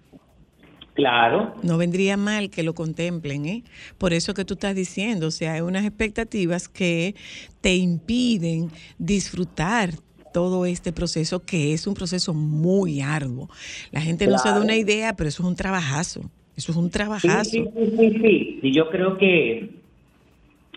Claro. 0.94 1.54
No 1.62 1.78
vendría 1.78 2.16
mal 2.16 2.50
que 2.50 2.62
lo 2.62 2.74
contemplen, 2.74 3.46
¿eh? 3.46 3.64
Por 3.96 4.12
eso 4.12 4.34
que 4.34 4.44
tú 4.44 4.54
estás 4.54 4.74
diciendo, 4.74 5.28
o 5.28 5.30
sea, 5.30 5.54
hay 5.54 5.60
unas 5.62 5.86
expectativas 5.86 6.68
que 6.68 7.14
te 7.62 7.74
impiden 7.76 8.70
disfrutar 8.98 9.94
todo 10.32 10.66
este 10.66 10.92
proceso, 10.92 11.40
que 11.40 11.72
es 11.72 11.86
un 11.86 11.94
proceso 11.94 12.34
muy 12.34 13.00
arduo. 13.00 13.48
La 13.90 14.00
gente 14.00 14.26
no 14.26 14.38
se 14.38 14.48
da 14.48 14.60
una 14.60 14.76
idea, 14.76 15.14
pero 15.14 15.28
eso 15.28 15.42
es 15.42 15.48
un 15.48 15.56
trabajazo. 15.56 16.22
Eso 16.56 16.72
es 16.72 16.78
un 16.78 16.90
trabajazo. 16.90 17.50
sí, 17.50 17.64
sí, 17.74 17.94
sí, 17.98 18.18
sí. 18.20 18.60
Y 18.62 18.74
yo 18.74 18.90
creo 18.90 19.16
que 19.16 19.70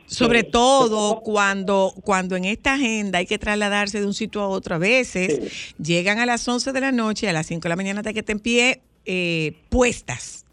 Sobre 0.05 0.43
todo 0.43 1.19
cuando, 1.21 1.93
cuando 2.03 2.37
en 2.37 2.45
esta 2.45 2.75
agenda 2.75 3.19
hay 3.19 3.25
que 3.25 3.37
trasladarse 3.37 3.99
de 3.99 4.07
un 4.07 4.13
sitio 4.13 4.41
a 4.41 4.47
otro. 4.47 4.75
A 4.75 4.77
veces 4.77 5.73
llegan 5.77 6.19
a 6.19 6.25
las 6.25 6.47
11 6.47 6.71
de 6.71 6.81
la 6.81 6.91
noche, 6.93 7.27
a 7.27 7.33
las 7.33 7.47
5 7.47 7.63
de 7.63 7.69
la 7.69 7.75
mañana 7.75 7.99
hasta 7.99 8.13
que 8.13 8.19
estén 8.19 8.37
en 8.37 8.43
pie, 8.43 8.81
eh, 9.05 9.53
puestas. 9.69 10.45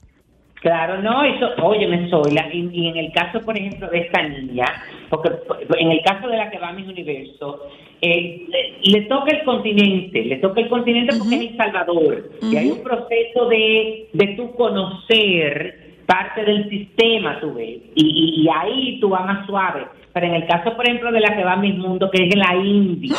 Claro, 0.61 1.03
no, 1.03 1.25
eso, 1.25 1.49
óyeme, 1.61 2.09
Zoila, 2.09 2.49
y, 2.53 2.69
y 2.73 2.87
en 2.87 2.97
el 2.97 3.13
caso, 3.13 3.41
por 3.41 3.59
ejemplo, 3.59 3.89
de 3.89 3.99
esta 3.99 4.23
niña, 4.23 4.67
porque 5.11 5.31
en 5.77 5.91
el 5.91 6.01
caso 6.03 6.29
de 6.29 6.37
la 6.37 6.51
que 6.51 6.59
va 6.59 6.69
a 6.69 6.73
mis 6.73 6.87
universo, 6.87 7.67
eh, 8.01 8.47
le, 8.49 8.93
le 8.93 9.01
toca 9.07 9.37
el 9.37 9.45
continente, 9.45 10.25
le 10.25 10.37
toca 10.37 10.61
el 10.61 10.69
continente 10.69 11.17
porque 11.19 11.35
es 11.35 11.51
El 11.51 11.57
Salvador, 11.57 12.31
y 12.43 12.57
hay 12.57 12.71
un 12.71 12.83
proceso 12.83 13.49
de, 13.49 14.09
de 14.13 14.27
tu 14.37 14.55
conocer 14.55 15.97
parte 16.07 16.45
del 16.45 16.69
sistema, 16.69 17.41
tú 17.41 17.55
ves, 17.55 17.81
y, 17.97 18.05
y, 18.05 18.43
y 18.43 18.49
ahí 18.49 19.01
tú 19.01 19.09
vas 19.09 19.27
más 19.27 19.47
suave. 19.47 19.87
Pero 20.13 20.27
en 20.27 20.35
el 20.35 20.47
caso, 20.47 20.77
por 20.77 20.87
ejemplo, 20.87 21.11
de 21.11 21.21
la 21.21 21.35
que 21.35 21.43
va 21.43 21.55
a 21.55 21.57
mis 21.57 21.75
mundo, 21.77 22.11
que 22.11 22.25
es 22.25 22.37
la 22.37 22.55
India, 22.55 23.17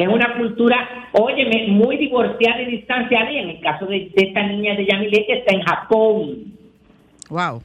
que 0.00 0.04
es 0.06 0.10
una 0.10 0.34
cultura, 0.38 1.08
óyeme, 1.12 1.66
muy 1.68 1.98
divorciada 1.98 2.62
y 2.62 2.70
distanciada, 2.70 3.30
y 3.30 3.36
en 3.36 3.50
el 3.50 3.60
caso 3.60 3.84
de, 3.84 4.10
de 4.16 4.28
esta 4.28 4.46
niña 4.46 4.74
de 4.74 4.86
Yamile, 4.86 5.26
que 5.26 5.32
está 5.34 5.54
en 5.54 5.60
Japón, 5.60 6.44
Wow. 7.28 7.60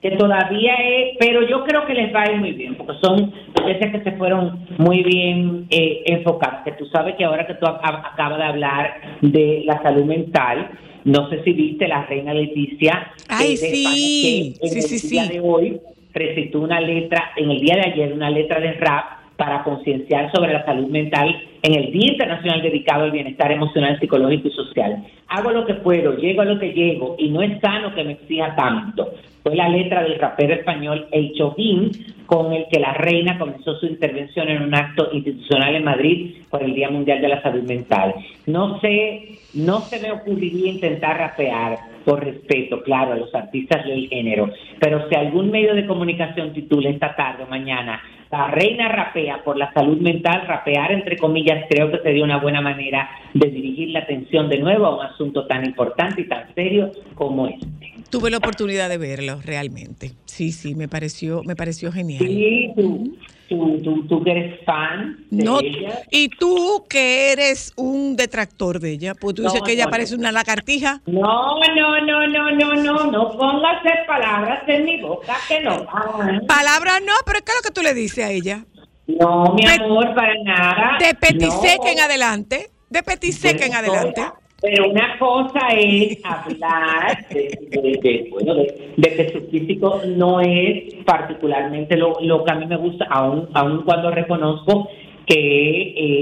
que 0.00 0.12
todavía 0.12 0.74
es, 0.74 1.16
pero 1.18 1.42
yo 1.48 1.64
creo 1.64 1.84
que 1.84 1.94
les 1.94 2.14
va 2.14 2.22
a 2.22 2.30
ir 2.30 2.38
muy 2.38 2.52
bien, 2.52 2.76
porque 2.76 2.92
son 3.02 3.32
veces 3.66 3.90
que 3.90 4.04
se 4.08 4.12
fueron 4.12 4.66
muy 4.78 5.02
bien 5.02 5.66
eh, 5.70 6.04
enfocadas, 6.06 6.62
que 6.62 6.70
tú 6.72 6.86
sabes 6.86 7.16
que 7.16 7.24
ahora 7.24 7.44
que 7.44 7.54
tú 7.54 7.66
a- 7.66 7.80
a- 7.82 8.12
acabas 8.12 8.38
de 8.38 8.44
hablar 8.44 9.00
de 9.20 9.62
la 9.66 9.82
salud 9.82 10.04
mental, 10.04 10.70
no 11.04 11.28
sé 11.28 11.42
si 11.42 11.54
viste 11.54 11.88
la 11.88 12.04
reina 12.06 12.34
Leticia. 12.34 13.10
Ay, 13.28 13.50
de 13.50 13.56
sí. 13.56 14.52
España, 14.54 14.58
que 14.60 14.66
en 14.66 14.82
Sí, 14.82 14.94
el 14.94 15.00
sí, 15.00 15.08
día 15.08 15.24
sí. 15.24 15.32
de 15.32 15.40
hoy 15.40 15.80
recitó 16.14 16.60
una 16.60 16.80
letra, 16.80 17.32
en 17.36 17.50
el 17.50 17.60
día 17.60 17.74
de 17.74 17.90
ayer, 17.90 18.12
una 18.12 18.30
letra 18.30 18.60
de 18.60 18.74
rap 18.74 19.17
para 19.38 19.62
concienciar 19.62 20.32
sobre 20.32 20.52
la 20.52 20.64
salud 20.64 20.88
mental 20.88 21.34
en 21.62 21.74
el 21.74 21.92
Día 21.92 22.10
Internacional 22.10 22.60
dedicado 22.60 23.04
al 23.04 23.12
bienestar 23.12 23.52
emocional, 23.52 23.98
psicológico 24.00 24.48
y 24.48 24.50
social. 24.50 25.04
Hago 25.28 25.52
lo 25.52 25.64
que 25.64 25.74
puedo, 25.74 26.16
llego 26.16 26.42
a 26.42 26.44
lo 26.44 26.58
que 26.58 26.72
llego 26.72 27.14
y 27.18 27.30
no 27.30 27.40
es 27.40 27.60
sano 27.60 27.94
que 27.94 28.02
me 28.02 28.12
exija 28.12 28.56
tanto. 28.56 29.12
Fue 29.44 29.54
la 29.54 29.68
letra 29.68 30.02
del 30.02 30.18
rapero 30.18 30.54
español 30.54 31.06
El 31.12 31.32
Chovín 31.34 31.92
con 32.26 32.52
el 32.52 32.66
que 32.68 32.80
la 32.80 32.94
reina 32.94 33.38
comenzó 33.38 33.78
su 33.78 33.86
intervención 33.86 34.48
en 34.48 34.60
un 34.60 34.74
acto 34.74 35.08
institucional 35.12 35.76
en 35.76 35.84
Madrid 35.84 36.34
por 36.50 36.64
el 36.64 36.74
Día 36.74 36.90
Mundial 36.90 37.20
de 37.20 37.28
la 37.28 37.40
Salud 37.40 37.62
Mental. 37.62 38.14
No 38.46 38.80
sé, 38.80 39.38
no 39.54 39.80
se 39.82 40.00
me 40.00 40.10
ocurriría 40.10 40.72
intentar 40.72 41.16
rapear 41.16 41.78
por 42.08 42.24
respeto, 42.24 42.82
claro, 42.82 43.12
a 43.12 43.16
los 43.16 43.34
artistas 43.34 43.84
del 43.84 44.08
género, 44.08 44.50
pero 44.80 45.06
si 45.10 45.14
algún 45.14 45.50
medio 45.50 45.74
de 45.74 45.86
comunicación 45.86 46.54
titula 46.54 46.88
esta 46.88 47.14
tarde 47.14 47.44
o 47.44 47.46
mañana 47.48 48.00
la 48.30 48.48
reina 48.48 48.88
rapea 48.88 49.44
por 49.44 49.58
la 49.58 49.70
salud 49.74 49.98
mental, 49.98 50.46
rapear 50.46 50.90
entre 50.92 51.18
comillas 51.18 51.66
creo 51.68 51.90
que 51.90 51.98
sería 51.98 52.24
una 52.24 52.38
buena 52.38 52.62
manera 52.62 53.10
de 53.34 53.50
dirigir 53.50 53.90
la 53.90 54.00
atención 54.00 54.48
de 54.48 54.56
nuevo 54.56 54.86
a 54.86 54.96
un 54.96 55.04
asunto 55.04 55.46
tan 55.46 55.66
importante 55.66 56.22
y 56.22 56.28
tan 56.28 56.54
serio 56.54 56.92
como 57.14 57.46
este. 57.46 57.66
Tuve 58.08 58.30
la 58.30 58.38
oportunidad 58.38 58.88
de 58.88 58.96
verlo 58.96 59.40
realmente. 59.44 60.12
Sí, 60.24 60.52
sí, 60.52 60.74
me 60.74 60.88
pareció, 60.88 61.42
me 61.44 61.56
pareció 61.56 61.92
genial. 61.92 62.20
Sí, 62.20 62.72
tú, 62.74 63.18
tú, 63.48 63.80
tú, 63.82 64.06
tú 64.06 64.22
que 64.22 64.30
eres 64.30 64.64
fan 64.64 65.24
de 65.30 65.44
No, 65.44 65.60
ella. 65.60 66.00
y 66.10 66.28
tú 66.28 66.84
que 66.88 67.32
eres 67.32 67.72
un 67.76 68.14
detractor 68.16 68.78
de 68.80 68.92
ella, 68.92 69.14
pues 69.14 69.34
tú 69.34 69.42
No, 69.42 69.48
dices 69.50 69.62
que 69.64 69.72
ella 69.72 69.84
no, 69.86 69.90
parece 69.90 70.14
una 70.14 70.30
lagartija. 70.32 71.00
No, 71.06 71.58
no, 71.74 72.00
no, 72.00 72.26
no, 72.26 72.50
no, 72.52 72.74
no, 72.76 73.10
no 73.10 73.30
pongas 73.38 73.82
palabras 74.06 74.62
en 74.66 74.84
mi 74.84 75.00
boca 75.00 75.34
que 75.48 75.60
no. 75.60 75.84
van. 75.84 76.46
Palabras 76.46 77.00
no, 77.04 77.12
pero 77.26 77.40
¿qué 77.44 77.52
es 77.52 77.56
lo 77.56 77.62
que 77.68 77.74
tú 77.74 77.82
le 77.82 77.94
dices 77.94 78.24
a 78.24 78.30
ella? 78.30 78.64
No, 79.06 79.54
mi 79.54 79.64
De- 79.64 79.72
amor, 79.72 80.14
para 80.14 80.34
nada. 80.44 80.98
De 80.98 81.14
petiseca 81.14 81.90
en 81.90 82.00
adelante. 82.00 82.70
De 82.90 83.02
petiseca 83.02 83.64
en 83.66 83.74
adelante. 83.74 84.22
Pero 84.60 84.90
una 84.90 85.16
cosa 85.18 85.68
es 85.76 86.18
hablar 86.24 87.28
de, 87.28 87.42
de- 87.70 87.98
de, 88.02 88.28
bueno, 88.30 88.54
de, 88.54 88.66
que 88.96 89.30
su 89.32 89.48
físico 89.50 90.00
no 90.06 90.40
es 90.40 90.94
particularmente 91.04 91.96
lo, 91.96 92.14
lo 92.20 92.44
que 92.44 92.52
a 92.52 92.56
mí 92.56 92.66
me 92.66 92.76
gusta, 92.76 93.06
aun, 93.08 93.48
aun 93.54 93.82
cuando 93.84 94.10
reconozco 94.10 94.88
que 95.26 95.34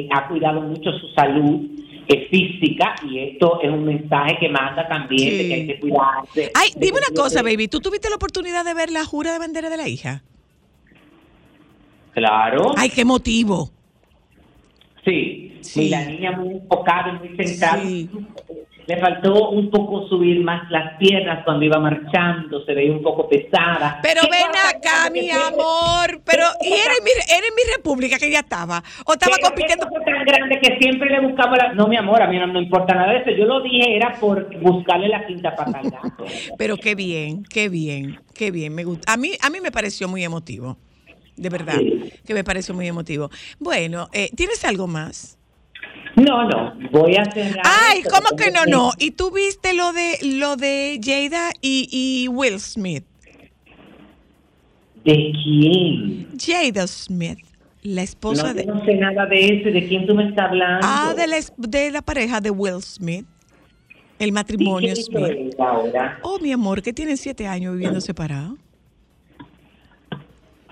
eh, 0.03 0.09
ha 0.13 0.29
cuidado 0.29 0.61
mucho 0.61 0.91
su 0.99 1.09
salud 1.15 1.63
eh, 2.09 2.27
física 2.31 2.95
y 3.09 3.21
esto 3.21 3.59
es 3.63 3.71
un 3.71 3.85
mensaje 3.87 4.37
que 4.39 4.49
manda 4.51 4.87
también 4.87 5.39
de 5.39 5.49
que 5.49 5.55
hay 5.55 5.67
que 5.67 5.81
cuidarse. 5.81 6.51
Ay, 6.55 6.69
dime 6.77 6.99
una 6.99 7.17
cosa, 7.23 7.43
baby. 7.43 7.69
¿Tú 7.69 7.81
tuviste 7.81 8.11
la 8.11 8.17
oportunidad 8.17 8.65
de 8.67 8.75
ver 8.75 8.91
la 8.91 9.05
jura 9.07 9.33
de 9.33 9.39
bandera 9.39 9.71
de 9.71 9.77
la 9.79 9.89
hija? 9.89 10.23
Claro. 12.13 12.73
Ay, 12.77 12.91
qué 12.91 13.05
motivo. 13.05 13.71
Sí, 15.05 15.46
Sí. 15.67 15.83
y 15.85 15.89
la 15.91 16.05
niña 16.05 16.33
muy 16.33 16.55
enfocada, 16.55 17.21
y 17.23 17.29
muy 17.29 17.37
centrada. 17.37 17.83
Sí. 17.83 18.11
Le 18.87 18.99
faltó 19.01 19.51
un 19.51 19.69
poco 19.69 20.07
subir 20.09 20.45
más 20.45 20.71
las 20.71 20.97
piernas 20.99 21.43
cuando 21.45 21.65
iba 21.65 21.77
marchando, 21.81 22.65
se 22.65 22.73
veía 22.73 22.93
un 22.93 23.03
poco 23.03 23.29
pesada. 23.29 23.99
Pero 24.01 24.21
¿Qué 24.23 24.29
ven 24.31 24.45
acá, 24.77 25.11
mi 25.11 25.23
siempre- 25.23 25.45
amor. 25.49 26.23
Pero, 26.25 26.45
¿Qué 26.63 26.69
¿y 26.69 26.73
era 26.73 26.93
en 26.97 27.03
mi, 27.05 27.11
era 27.11 27.47
en 27.49 27.55
mi 27.57 27.63
república 27.77 28.17
que 28.17 28.29
ella 28.29 28.39
estaba? 28.41 28.79
¿O 29.05 29.15
estaba 29.15 29.35
pero 29.37 29.49
compitiendo? 29.49 29.87
tan 29.89 30.25
grande 30.25 30.61
que 30.61 30.79
siempre 30.79 31.11
le 31.11 31.21
buscaba 31.21 31.57
la... 31.57 31.73
No, 31.75 31.89
mi 31.89 31.97
amor, 31.97 32.23
a 32.23 32.29
mí 32.29 32.39
no 32.39 32.47
me 32.47 32.61
importa 32.61 32.95
nada 32.95 33.13
de 33.13 33.19
eso. 33.23 33.31
Yo 33.37 33.45
lo 33.47 33.61
dije 33.61 33.97
era 33.97 34.15
por 34.21 34.57
buscarle 34.61 35.09
la 35.09 35.27
quinta 35.27 35.57
pata 35.57 35.81
al 35.81 35.91
gato. 35.91 36.25
Pero 36.57 36.77
qué 36.77 36.95
bien, 36.95 37.43
qué 37.43 37.69
bien, 37.69 38.21
qué 38.35 38.53
bien. 38.53 38.73
Me 38.73 38.85
gusta. 38.85 39.13
A 39.13 39.17
mí, 39.17 39.33
a 39.43 39.51
mí 39.51 39.61
me 39.61 39.73
pareció 39.73 40.07
muy 40.07 40.23
emotivo. 40.23 40.77
De 41.37 41.49
verdad, 41.49 41.75
Sí. 41.77 42.13
que 42.25 42.35
me 42.35 42.45
pareció 42.45 42.73
muy 42.73 42.87
emotivo. 42.87 43.31
Bueno, 43.59 44.09
eh, 44.13 44.31
¿tienes 44.37 44.65
algo 44.65 44.87
más? 44.87 45.36
No, 46.17 46.49
no, 46.49 46.73
voy 46.93 47.15
a 47.17 47.25
cerrar. 47.31 47.63
Ay, 47.65 48.03
¿cómo 48.03 48.37
que 48.37 48.51
no, 48.51 48.65
no? 48.65 48.93
¿Y 48.99 49.11
tú 49.13 49.31
viste 49.31 49.75
lo 49.75 49.93
de 49.93 50.17
lo 50.23 50.57
de 50.57 50.99
Jada 51.03 51.51
y, 51.61 51.89
y 51.93 52.29
Will 52.29 52.59
Smith? 52.59 53.05
¿De 55.05 55.33
quién? 55.45 56.29
Jada 56.39 56.87
Smith, 56.87 57.39
la 57.83 58.03
esposa 58.03 58.49
No, 58.49 58.55
de 58.55 58.65
no 58.67 58.85
sé 58.85 58.95
nada 58.95 59.27
de 59.27 59.61
eso. 59.61 59.71
¿De 59.71 59.87
quién 59.87 60.07
tú 60.07 60.15
me 60.15 60.29
estás 60.29 60.47
hablando? 60.49 60.81
ah 60.83 61.15
de 61.17 61.27
la, 61.27 61.37
de 61.59 61.91
la 61.91 62.03
pareja 62.03 62.41
de 62.41 62.51
Will 62.51 62.83
Smith, 62.83 63.27
el 64.19 64.29
¿Y 64.29 64.33
matrimonio 64.33 64.95
qué 64.95 65.01
hizo 65.01 65.11
Smith. 65.11 65.61
ahora? 65.61 66.19
Oh, 66.23 66.39
mi 66.41 66.51
amor, 66.51 66.83
que 66.83 66.93
tienen 66.93 67.19
siete 67.19 67.47
años 67.47 67.75
viviendo 67.75 68.01
separados. 68.01 68.59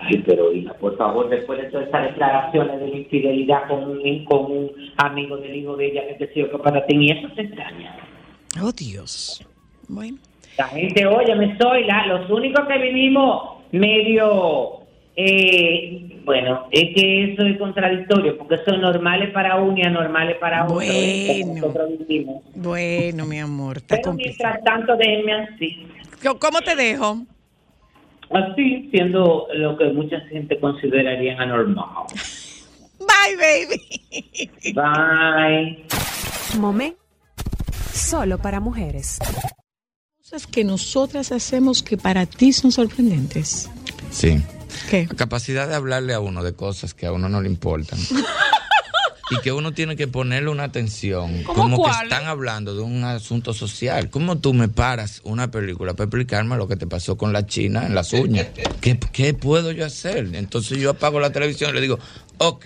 Ay, 0.07 0.23
pero 0.25 0.51
hija, 0.53 0.73
por 0.73 0.95
favor, 0.97 1.29
después 1.29 1.61
de 1.61 1.69
todas 1.69 1.85
estas 1.87 2.03
declaraciones 2.09 2.79
de 2.79 2.89
infidelidad 2.89 3.67
con 3.67 3.83
un, 3.83 4.25
con 4.25 4.51
un 4.51 4.71
amigo 4.97 5.37
del 5.37 5.55
hijo 5.55 5.75
de 5.75 5.87
ella, 5.87 6.07
que 6.07 6.13
te 6.25 6.29
que 6.33 6.45
para 6.45 6.85
ti, 6.85 6.95
y 6.97 7.11
eso 7.11 7.27
te 7.35 7.41
extraña. 7.43 7.95
Oh, 8.61 8.71
Dios. 8.71 9.45
Bueno. 9.87 10.17
La 10.57 10.67
gente, 10.67 11.05
oye, 11.05 11.35
me 11.35 11.57
soy 11.57 11.83
la, 11.85 12.05
los 12.07 12.29
únicos 12.29 12.65
que 12.67 12.77
vivimos 12.77 13.55
medio, 13.71 14.81
eh, 15.17 16.21
bueno, 16.23 16.67
es 16.71 16.95
que 16.95 17.33
eso 17.33 17.43
es 17.43 17.57
contradictorio, 17.57 18.37
porque 18.37 18.57
son 18.65 18.79
normales 18.81 19.31
para 19.31 19.57
uno 19.57 19.77
y 19.77 19.81
anormales 19.83 20.37
para 20.37 20.63
otro. 20.65 20.81
¿eh? 20.81 21.41
Bueno. 21.45 22.41
Bueno, 22.55 23.25
mi 23.25 23.39
amor, 23.39 23.77
está 23.77 23.95
Pero 23.97 24.09
complicado. 24.11 24.53
mientras 24.53 24.63
tanto, 24.63 24.95
déjenme 24.95 25.33
así. 25.33 25.87
¿Cómo- 26.23 26.39
¿Cómo 26.39 26.61
te 26.61 26.75
dejo? 26.75 27.17
Así, 28.31 28.89
siendo 28.91 29.47
lo 29.53 29.77
que 29.77 29.85
mucha 29.85 30.19
gente 30.29 30.59
consideraría 30.59 31.39
anormal. 31.39 32.05
Bye, 32.99 33.35
baby. 33.37 34.73
Bye. 34.73 35.85
Momento 36.59 37.05
solo 37.95 38.37
para 38.37 38.59
mujeres. 38.59 39.17
Cosas 40.17 40.47
que 40.47 40.63
nosotras 40.63 41.31
hacemos 41.31 41.81
que 41.81 41.97
para 41.97 42.25
ti 42.25 42.51
son 42.53 42.71
sorprendentes. 42.71 43.69
Sí. 44.11 44.41
¿Qué? 44.89 45.07
La 45.09 45.15
capacidad 45.15 45.67
de 45.67 45.75
hablarle 45.75 46.13
a 46.13 46.19
uno 46.19 46.43
de 46.43 46.53
cosas 46.53 46.93
que 46.93 47.05
a 47.05 47.13
uno 47.13 47.29
no 47.29 47.41
le 47.41 47.49
importan. 47.49 47.99
y 49.31 49.39
que 49.41 49.51
uno 49.51 49.73
tiene 49.73 49.95
que 49.95 50.07
ponerle 50.07 50.49
una 50.49 50.63
atención. 50.63 51.43
¿Cómo 51.43 51.61
como 51.61 51.77
cuál? 51.77 51.97
que 51.97 52.03
están 52.03 52.27
hablando 52.27 52.75
de 52.75 52.81
un 52.81 53.03
asunto 53.03 53.53
social. 53.53 54.09
¿Cómo 54.09 54.37
tú 54.37 54.53
me 54.53 54.67
paras 54.67 55.21
una 55.23 55.49
película 55.49 55.93
para 55.93 56.05
explicarme 56.05 56.57
lo 56.57 56.67
que 56.67 56.75
te 56.75 56.87
pasó 56.87 57.17
con 57.17 57.33
la 57.33 57.45
china 57.45 57.85
en 57.85 57.95
las 57.95 58.13
uñas? 58.13 58.47
¿Qué, 58.81 58.99
qué 59.11 59.33
puedo 59.33 59.71
yo 59.71 59.85
hacer? 59.85 60.29
Entonces 60.33 60.77
yo 60.77 60.91
apago 60.91 61.19
la 61.19 61.31
televisión 61.31 61.71
y 61.71 61.73
le 61.73 61.81
digo, 61.81 61.99
ok, 62.37 62.65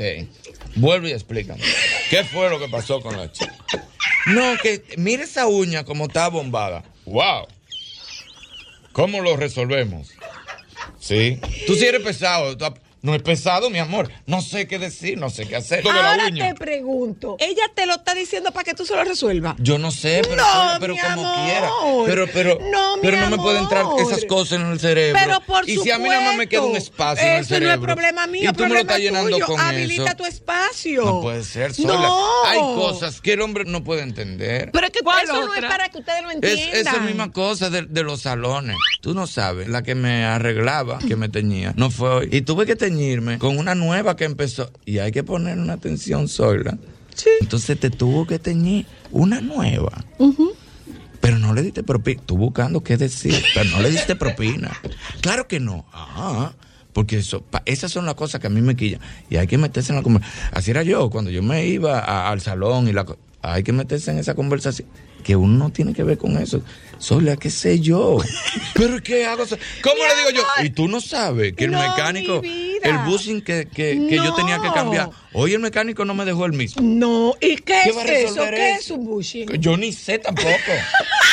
vuelve 0.76 1.10
y 1.10 1.14
explícame. 1.14 1.62
¿Qué 2.10 2.24
fue 2.26 2.50
lo 2.50 2.60
que 2.60 2.68
pasó 2.68 3.02
con 3.02 3.16
la 3.16 3.32
china? 3.32 3.56
No, 4.28 4.58
que 4.62 4.84
mire 4.98 5.24
esa 5.24 5.48
uña 5.48 5.86
como 5.86 6.06
está 6.06 6.28
bombada. 6.28 6.84
¡Wow! 7.06 7.48
¿Cómo 8.92 9.22
lo 9.22 9.38
resolvemos? 9.38 10.10
Sí. 11.00 11.40
Tú 11.66 11.76
sí 11.76 11.86
eres 11.86 12.02
pesado. 12.02 12.58
tú 12.58 12.66
no 13.02 13.16
es 13.16 13.22
pesado, 13.22 13.70
mi 13.70 13.80
amor. 13.80 14.12
No 14.26 14.42
sé 14.42 14.68
qué 14.68 14.78
decir, 14.80 15.18
no 15.18 15.30
sé 15.30 15.48
qué 15.48 15.56
hacer. 15.56 15.86
La 15.86 15.94
Ahora 16.12 16.28
uña. 16.28 16.50
te 16.50 16.56
pregunto, 16.56 17.38
¿ella 17.40 17.64
te 17.74 17.86
lo 17.86 17.94
está 17.96 18.14
diciendo 18.14 18.52
para 18.52 18.64
que 18.64 18.74
tú 18.74 18.86
se 18.86 18.96
lo 18.96 19.04
resuelvas? 19.04 19.56
Yo 19.60 19.78
no 19.78 19.92
sé, 19.92 20.22
pero, 20.24 20.36
No, 20.36 20.78
pero 20.80 20.94
mi 20.96 21.00
como 21.00 21.28
amor. 21.28 21.46
quiera. 21.46 21.70
Pero, 22.06 22.28
pero, 22.34 22.60
No, 22.72 22.98
mi 22.98 23.02
pero 23.04 23.18
no 23.22 23.30
me 23.30 23.38
pueden 23.38 23.64
entrar 23.64 23.86
esas 24.00 24.26
cosas 24.26 24.60
en 24.60 24.68
el 24.68 24.80
cerebro. 24.80 25.20
Pero 25.24 25.40
por 25.42 25.70
y 25.70 25.78
si 25.78 25.92
a 25.92 25.98
mí 25.98 26.10
nada 26.10 26.22
más 26.22 26.36
me 26.38 26.48
queda 26.48 26.62
un 26.62 26.68
supuesto, 26.68 26.92
espacio 26.92 27.26
en 27.28 27.34
el 27.34 27.40
Eso 27.42 27.54
no 27.54 27.60
cerebro. 27.60 27.74
es 27.92 27.94
problema 27.96 28.28
mío, 28.28 28.50
y 28.50 28.54
tú 28.54 28.64
me 28.64 28.70
lo 28.70 28.80
estás 28.80 29.00
llenando 29.00 29.30
tuyo. 29.32 29.46
con 29.46 29.60
Habilita 29.60 30.04
eso. 30.06 30.16
tu 30.18 30.26
espacio. 30.26 31.06
No 31.06 31.22
puede 31.22 31.44
ser 31.44 31.74
sola. 31.74 31.94
No. 31.94 32.44
Hay 32.46 32.60
cosas 32.60 33.22
que 33.22 33.34
el 33.34 33.42
hombre 33.42 33.64
no 33.66 33.84
puede 33.84 34.02
entender. 34.02 34.72
Pero 34.74 34.88
es 34.88 34.92
que 34.92 35.00
¿Cuál 35.00 35.24
eso 35.24 35.34
no 35.34 35.54
es 35.54 35.58
otra? 35.58 35.70
para 35.70 35.90
que 35.90 35.98
ustedes 36.00 36.22
lo 36.24 36.30
Es 36.30 36.36
entiendan. 36.36 36.76
esa 36.96 37.00
misma 37.02 37.32
cosa 37.32 37.70
de, 37.70 37.84
de 37.84 38.04
los 38.04 38.22
salones. 38.22 38.76
Tú 39.02 39.14
no 39.14 39.28
sabes, 39.28 39.68
la 39.70 39.84
que 39.84 39.96
me 39.96 40.26
arreglaba, 40.26 41.00
que 41.00 41.16
me 41.16 41.30
teñía, 41.30 41.74
no 41.78 41.90
fue 41.90 42.10
hoy. 42.10 42.30
Y 42.32 42.42
tuve 42.42 42.66
que 42.66 42.76
con 43.40 43.58
una 43.58 43.76
nueva 43.76 44.16
que 44.16 44.26
empezó. 44.26 44.72
Y 44.86 45.00
hay 45.00 45.12
que 45.12 45.24
poner 45.24 45.58
una 45.58 45.74
atención 45.74 46.28
sola. 46.28 46.78
Sí. 47.16 47.30
Entonces 47.42 47.80
te 47.80 47.90
tuvo 47.90 48.26
que 48.26 48.40
teñir 48.40 48.86
una 49.12 49.42
nueva. 49.42 49.92
Pero 51.22 51.38
no 51.38 51.54
le 51.54 51.62
diste 51.62 51.84
propina. 51.84 52.22
Tú 52.26 52.38
buscando 52.38 52.82
qué 52.82 52.96
decir, 52.98 53.36
pero 53.54 53.70
no 53.72 53.82
le 53.82 53.92
diste 53.92 54.16
propina. 54.16 54.72
Claro 55.22 55.48
que 55.48 55.60
no. 55.60 55.86
Ah, 55.94 56.54
porque 56.94 57.18
eso, 57.18 57.42
pa- 57.42 57.62
esas 57.66 57.92
son 57.92 58.06
las 58.06 58.16
cosas 58.16 58.40
que 58.40 58.48
a 58.48 58.50
mí 58.50 58.62
me 58.62 58.76
quillan. 58.76 59.02
Y 59.30 59.36
hay 59.36 59.46
que 59.48 59.58
meterse 59.58 59.92
en 59.92 59.98
la 59.98 60.04
conversación. 60.04 60.50
Así 60.54 60.72
era 60.72 60.84
yo, 60.84 61.10
cuando 61.10 61.30
yo 61.30 61.44
me 61.44 61.66
iba 61.66 62.00
a- 62.00 62.30
al 62.32 62.40
salón 62.42 62.88
y 62.88 62.94
la 62.94 63.06
hay 63.42 63.64
que 63.64 63.72
meterse 63.74 64.12
en 64.12 64.18
esa 64.20 64.34
conversación. 64.34 64.88
Que 65.24 65.36
uno 65.36 65.58
no 65.58 65.70
tiene 65.72 65.94
que 65.94 66.04
ver 66.04 66.18
con 66.18 66.38
eso. 66.38 66.62
Sola, 67.00 67.38
qué 67.38 67.50
sé 67.50 67.80
yo. 67.80 68.18
Pero 68.76 69.02
¿qué 69.02 69.26
hago? 69.26 69.46
¿Cómo 69.82 69.96
Mi 69.96 70.02
le 70.02 70.16
digo 70.16 70.30
yo? 70.32 70.64
Y 70.64 70.70
tú 70.70 70.88
no 70.88 71.02
sabes 71.02 71.54
que 71.54 71.66
el 71.66 71.72
No, 71.72 71.80
mecánico, 71.80 72.42
mi 72.42 72.70
el 72.84 72.98
bushing 73.00 73.42
que, 73.42 73.68
que, 73.68 74.06
que 74.10 74.16
yo 74.18 74.34
tenía 74.36 74.60
que 74.62 74.72
cambiar, 74.72 75.10
hoy 75.34 75.54
el 75.54 75.60
mecánico 75.60 76.06
no 76.06 76.14
me 76.14 76.24
dejó 76.26 76.46
el 76.46 76.54
mismo. 76.54 76.82
No, 76.82 77.36
¿y 77.42 77.56
qué, 77.58 77.80
¿Qué 77.84 77.90
es 77.90 77.98
va 77.98 78.02
a 78.02 78.06
eso? 78.06 78.36
¿Qué 78.52 78.70
eso? 78.72 78.80
es 78.80 78.92
un 78.92 79.06
bushing? 79.06 79.50
Yo 79.60 79.76
ni 79.78 79.92
sé 79.94 80.20
tampoco. 80.20 80.50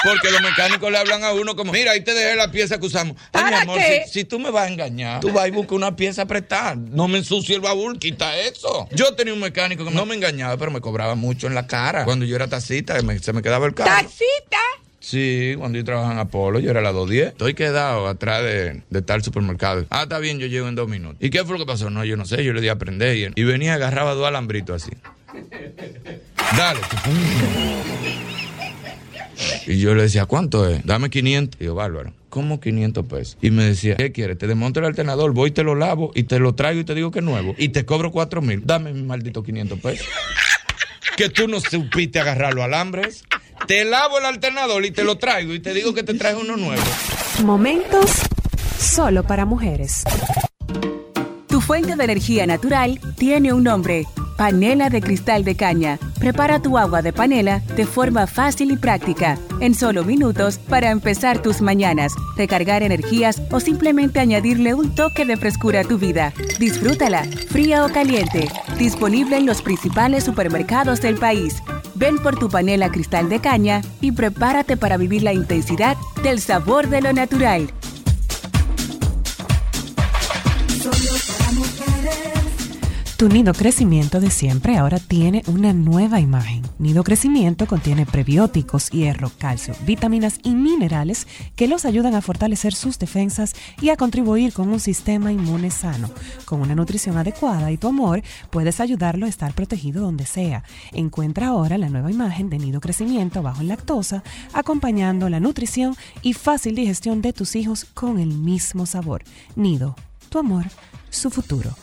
Porque 0.04 0.30
los 0.30 0.40
mecánicos 0.40 0.90
le 0.90 0.98
hablan 0.98 1.24
a 1.24 1.32
uno 1.32 1.56
como, 1.56 1.72
mira, 1.72 1.92
ahí 1.92 2.02
te 2.04 2.14
dejé 2.14 2.36
la 2.36 2.50
pieza 2.52 2.78
que 2.78 2.86
usamos. 2.86 3.16
Ay, 3.32 3.44
mi 3.44 3.50
¿Para 3.50 3.62
amor, 3.62 3.78
qué? 3.78 4.04
si, 4.06 4.20
si 4.20 4.24
tú 4.24 4.38
me 4.38 4.50
vas 4.50 4.68
a 4.68 4.72
engañar, 4.72 5.20
tú 5.20 5.32
vas 5.32 5.48
y 5.48 5.50
buscas 5.50 5.72
una 5.72 5.96
pieza 5.96 6.22
a 6.22 6.26
prestar. 6.26 6.76
No 6.76 7.08
me 7.08 7.18
ensucie 7.18 7.54
el 7.56 7.60
baúl, 7.60 7.98
quita 7.98 8.36
eso. 8.38 8.88
Yo 8.92 9.14
tenía 9.14 9.34
un 9.34 9.40
mecánico 9.40 9.84
que 9.84 9.90
no 9.90 10.06
me 10.06 10.14
engañaba, 10.14 10.56
pero 10.56 10.70
me 10.70 10.80
cobraba 10.80 11.14
mucho 11.16 11.46
en 11.48 11.54
la 11.54 11.66
cara. 11.66 12.04
Cuando 12.04 12.24
yo 12.24 12.36
era 12.36 12.46
taxista, 12.48 13.00
me- 13.02 13.18
se 13.18 13.32
me 13.32 13.42
quedaba 13.42 13.66
el 13.66 13.74
carro. 13.74 13.90
¿Taxita? 13.90 14.58
Sí, 15.06 15.54
cuando 15.56 15.78
yo 15.78 15.84
trabajaba 15.84 16.14
en 16.14 16.18
Apolo, 16.18 16.58
yo 16.58 16.68
era 16.68 16.80
la 16.80 16.90
210. 16.90 17.28
Estoy 17.28 17.54
quedado 17.54 18.08
atrás 18.08 18.42
de, 18.42 18.82
de 18.90 19.02
tal 19.02 19.22
supermercado. 19.22 19.86
Ah, 19.88 20.02
está 20.02 20.18
bien, 20.18 20.40
yo 20.40 20.48
llego 20.48 20.66
en 20.66 20.74
dos 20.74 20.88
minutos. 20.88 21.18
¿Y 21.20 21.30
qué 21.30 21.44
fue 21.44 21.52
lo 21.52 21.64
que 21.64 21.70
pasó? 21.70 21.90
No, 21.90 22.04
yo 22.04 22.16
no 22.16 22.24
sé, 22.24 22.42
yo 22.42 22.52
le 22.52 22.60
di 22.60 22.66
a 22.66 22.72
aprender. 22.72 23.16
Y, 23.16 23.40
y 23.40 23.44
venía, 23.44 23.74
agarraba 23.74 24.14
dos 24.14 24.26
alambritos 24.26 24.82
así. 24.82 24.90
Dale. 26.56 26.80
Y 29.68 29.78
yo 29.78 29.94
le 29.94 30.02
decía, 30.02 30.26
¿cuánto 30.26 30.68
es? 30.68 30.84
Dame 30.84 31.08
500. 31.08 31.60
Y 31.60 31.66
yo, 31.66 31.76
bárbaro. 31.76 32.12
¿Cómo 32.28 32.58
500 32.58 33.06
pesos? 33.06 33.38
Y 33.40 33.52
me 33.52 33.62
decía, 33.62 33.94
¿qué 33.94 34.10
quieres? 34.10 34.38
Te 34.38 34.48
desmonto 34.48 34.80
el 34.80 34.86
alternador, 34.86 35.32
voy 35.32 35.50
y 35.50 35.52
te 35.52 35.62
lo 35.62 35.76
lavo 35.76 36.10
y 36.16 36.24
te 36.24 36.40
lo 36.40 36.56
traigo 36.56 36.80
y 36.80 36.84
te 36.84 36.96
digo 36.96 37.12
que 37.12 37.20
es 37.20 37.24
nuevo. 37.24 37.54
Y 37.58 37.68
te 37.68 37.84
cobro 37.84 38.10
4 38.10 38.42
mil. 38.42 38.66
Dame 38.66 38.92
mi 38.92 39.04
maldito 39.04 39.44
500 39.44 39.78
pesos. 39.78 40.04
que 41.16 41.28
tú 41.28 41.46
no 41.46 41.60
supiste 41.60 42.18
agarrar 42.18 42.54
los 42.54 42.64
alambres. 42.64 43.22
Te 43.66 43.84
lavo 43.84 44.18
el 44.18 44.26
alternador 44.26 44.84
y 44.84 44.90
te 44.92 45.02
lo 45.02 45.18
traigo 45.18 45.52
y 45.52 45.60
te 45.60 45.74
digo 45.74 45.92
que 45.92 46.02
te 46.02 46.14
traes 46.14 46.36
uno 46.40 46.56
nuevo. 46.56 46.82
Momentos 47.44 48.10
solo 48.78 49.24
para 49.24 49.44
mujeres. 49.44 50.04
Tu 51.48 51.60
fuente 51.60 51.96
de 51.96 52.04
energía 52.04 52.46
natural 52.46 53.00
tiene 53.16 53.52
un 53.52 53.64
nombre, 53.64 54.06
panela 54.36 54.90
de 54.90 55.00
cristal 55.00 55.42
de 55.42 55.56
caña. 55.56 55.98
Prepara 56.20 56.60
tu 56.60 56.78
agua 56.78 57.02
de 57.02 57.12
panela 57.12 57.60
de 57.76 57.86
forma 57.86 58.26
fácil 58.26 58.70
y 58.70 58.76
práctica, 58.76 59.38
en 59.60 59.74
solo 59.74 60.04
minutos 60.04 60.58
para 60.58 60.90
empezar 60.90 61.42
tus 61.42 61.60
mañanas, 61.60 62.12
recargar 62.36 62.82
energías 62.82 63.40
o 63.50 63.60
simplemente 63.60 64.20
añadirle 64.20 64.74
un 64.74 64.94
toque 64.94 65.24
de 65.24 65.36
frescura 65.36 65.80
a 65.80 65.84
tu 65.84 65.98
vida. 65.98 66.32
Disfrútala, 66.58 67.24
fría 67.48 67.84
o 67.84 67.88
caliente, 67.88 68.48
disponible 68.78 69.36
en 69.36 69.46
los 69.46 69.62
principales 69.62 70.24
supermercados 70.24 71.00
del 71.00 71.16
país. 71.16 71.62
Ven 71.98 72.18
por 72.18 72.38
tu 72.38 72.50
panela 72.50 72.90
cristal 72.90 73.30
de 73.30 73.40
caña 73.40 73.80
y 74.02 74.12
prepárate 74.12 74.76
para 74.76 74.98
vivir 74.98 75.22
la 75.22 75.32
intensidad 75.32 75.96
del 76.22 76.40
sabor 76.40 76.88
de 76.88 77.00
lo 77.00 77.14
natural. 77.14 77.70
Tu 83.16 83.30
nido 83.30 83.54
crecimiento 83.54 84.20
de 84.20 84.28
siempre 84.28 84.76
ahora 84.76 84.98
tiene 84.98 85.42
una 85.46 85.72
nueva 85.72 86.20
imagen. 86.20 86.60
Nido 86.78 87.02
crecimiento 87.02 87.66
contiene 87.66 88.04
prebióticos, 88.04 88.90
hierro, 88.90 89.32
calcio, 89.38 89.74
vitaminas 89.86 90.38
y 90.42 90.54
minerales 90.54 91.26
que 91.56 91.66
los 91.66 91.86
ayudan 91.86 92.14
a 92.14 92.20
fortalecer 92.20 92.74
sus 92.74 92.98
defensas 92.98 93.54
y 93.80 93.88
a 93.88 93.96
contribuir 93.96 94.52
con 94.52 94.68
un 94.68 94.80
sistema 94.80 95.32
inmune 95.32 95.70
sano. 95.70 96.10
Con 96.44 96.60
una 96.60 96.74
nutrición 96.74 97.16
adecuada 97.16 97.72
y 97.72 97.78
tu 97.78 97.88
amor, 97.88 98.22
puedes 98.50 98.80
ayudarlo 98.80 99.24
a 99.24 99.30
estar 99.30 99.54
protegido 99.54 100.02
donde 100.02 100.26
sea. 100.26 100.62
Encuentra 100.92 101.46
ahora 101.46 101.78
la 101.78 101.88
nueva 101.88 102.10
imagen 102.10 102.50
de 102.50 102.58
nido 102.58 102.82
crecimiento 102.82 103.40
bajo 103.40 103.62
en 103.62 103.68
lactosa, 103.68 104.22
acompañando 104.52 105.30
la 105.30 105.40
nutrición 105.40 105.96
y 106.20 106.34
fácil 106.34 106.74
digestión 106.74 107.22
de 107.22 107.32
tus 107.32 107.56
hijos 107.56 107.86
con 107.86 108.18
el 108.18 108.34
mismo 108.34 108.84
sabor. 108.84 109.24
Nido, 109.54 109.96
tu 110.28 110.38
amor, 110.38 110.66
su 111.08 111.30
futuro. 111.30 111.74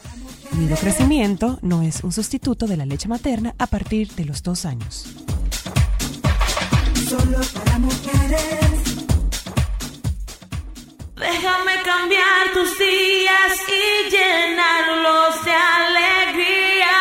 Nido 0.51 0.75
Crecimiento 0.77 1.57
no 1.61 1.81
es 1.81 2.03
un 2.03 2.11
sustituto 2.11 2.67
de 2.67 2.77
la 2.77 2.85
leche 2.85 3.07
materna 3.07 3.55
a 3.57 3.67
partir 3.67 4.09
de 4.13 4.25
los 4.25 4.43
dos 4.43 4.65
años. 4.65 5.07
Solo 7.07 7.39
para 7.53 7.79
mujeres. 7.79 8.83
Déjame 11.15 11.81
cambiar 11.83 12.51
tus 12.53 12.77
días 12.77 13.53
y 13.67 14.09
llenarlos 14.11 15.45
de 15.45 15.51
alegría. 15.51 16.97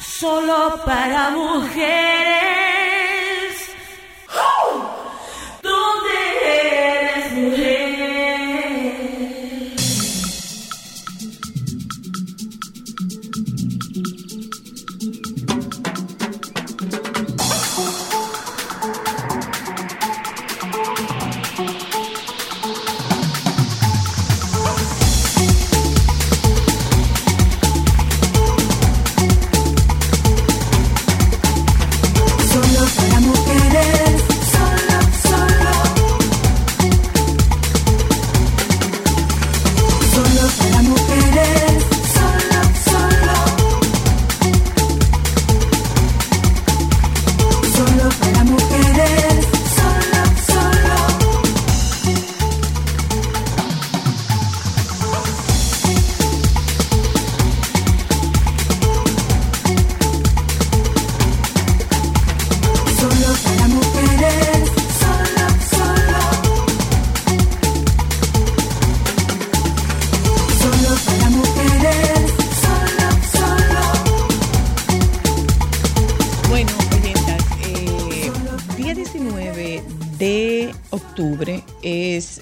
Solo 0.00 0.80
para 0.84 1.30
mujeres. 1.30 1.88
¿Dónde 5.62 6.87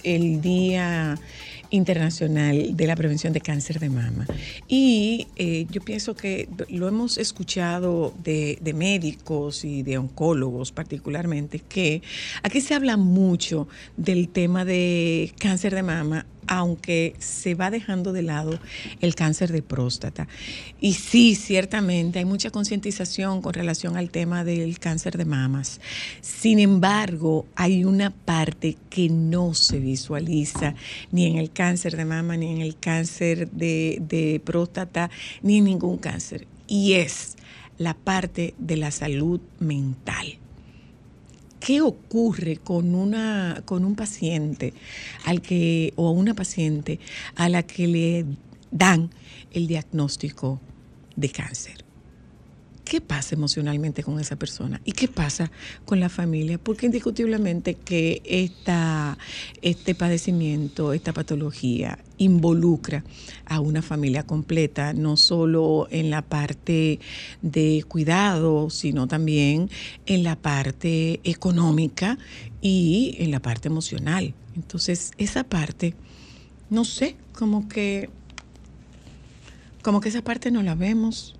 el 0.06 0.35
Día 0.46 1.18
Internacional 1.70 2.76
de 2.76 2.86
la 2.86 2.94
Prevención 2.94 3.32
de 3.32 3.40
Cáncer 3.40 3.80
de 3.80 3.90
Mama. 3.90 4.26
Y 4.68 5.26
eh, 5.34 5.66
yo 5.70 5.80
pienso 5.80 6.14
que 6.14 6.48
lo 6.68 6.86
hemos 6.86 7.18
escuchado 7.18 8.14
de, 8.22 8.58
de 8.60 8.72
médicos 8.72 9.64
y 9.64 9.82
de 9.82 9.98
oncólogos 9.98 10.70
particularmente, 10.70 11.58
que 11.58 12.02
aquí 12.44 12.60
se 12.60 12.74
habla 12.74 12.96
mucho 12.96 13.66
del 13.96 14.28
tema 14.28 14.64
de 14.64 15.32
cáncer 15.40 15.74
de 15.74 15.82
mama 15.82 16.26
aunque 16.46 17.14
se 17.18 17.54
va 17.54 17.70
dejando 17.70 18.12
de 18.12 18.22
lado 18.22 18.58
el 19.00 19.14
cáncer 19.14 19.52
de 19.52 19.62
próstata. 19.62 20.28
Y 20.80 20.94
sí, 20.94 21.34
ciertamente 21.34 22.18
hay 22.18 22.24
mucha 22.24 22.50
concientización 22.50 23.42
con 23.42 23.52
relación 23.52 23.96
al 23.96 24.10
tema 24.10 24.44
del 24.44 24.78
cáncer 24.78 25.16
de 25.18 25.24
mamas. 25.24 25.80
Sin 26.20 26.58
embargo, 26.58 27.46
hay 27.56 27.84
una 27.84 28.10
parte 28.10 28.76
que 28.90 29.08
no 29.08 29.54
se 29.54 29.78
visualiza 29.78 30.35
ni 31.12 31.26
en 31.26 31.36
el 31.36 31.50
cáncer 31.50 31.96
de 31.96 32.04
mama, 32.04 32.36
ni 32.36 32.52
en 32.52 32.60
el 32.60 32.76
cáncer 32.76 33.50
de, 33.50 34.40
próstata, 34.44 35.10
ni 35.42 35.58
en 35.58 35.64
ningún 35.64 35.98
cáncer. 35.98 36.46
Y 36.66 36.94
es 36.94 37.36
la 37.78 37.94
parte 37.94 38.54
de 38.58 38.76
la 38.76 38.90
salud 38.90 39.40
mental. 39.58 40.38
¿Qué 41.60 41.80
ocurre 41.80 42.58
con 42.58 42.94
una 42.94 43.62
con 43.64 43.84
un 43.84 43.96
paciente 43.96 44.72
al 45.24 45.40
que 45.40 45.92
o 45.96 46.10
una 46.10 46.34
paciente 46.34 47.00
a 47.34 47.48
la 47.48 47.64
que 47.64 47.88
le 47.88 48.24
dan 48.70 49.10
el 49.52 49.66
diagnóstico 49.66 50.60
de 51.16 51.30
cáncer? 51.30 51.85
¿Qué 52.86 53.00
pasa 53.00 53.34
emocionalmente 53.34 54.04
con 54.04 54.20
esa 54.20 54.36
persona? 54.36 54.80
¿Y 54.84 54.92
qué 54.92 55.08
pasa 55.08 55.50
con 55.84 55.98
la 55.98 56.08
familia? 56.08 56.56
Porque 56.56 56.86
indiscutiblemente 56.86 57.74
que 57.74 58.22
esta, 58.24 59.18
este 59.60 59.96
padecimiento, 59.96 60.92
esta 60.92 61.12
patología 61.12 61.98
involucra 62.16 63.02
a 63.44 63.58
una 63.58 63.82
familia 63.82 64.22
completa, 64.22 64.92
no 64.92 65.16
solo 65.16 65.88
en 65.90 66.10
la 66.10 66.22
parte 66.22 67.00
de 67.42 67.84
cuidado, 67.88 68.70
sino 68.70 69.08
también 69.08 69.68
en 70.06 70.22
la 70.22 70.36
parte 70.36 71.18
económica 71.24 72.18
y 72.60 73.16
en 73.18 73.32
la 73.32 73.40
parte 73.40 73.66
emocional. 73.66 74.32
Entonces, 74.54 75.10
esa 75.18 75.42
parte, 75.42 75.94
no 76.70 76.84
sé, 76.84 77.16
como 77.32 77.68
que, 77.68 78.10
como 79.82 80.00
que 80.00 80.08
esa 80.08 80.22
parte 80.22 80.52
no 80.52 80.62
la 80.62 80.76
vemos 80.76 81.35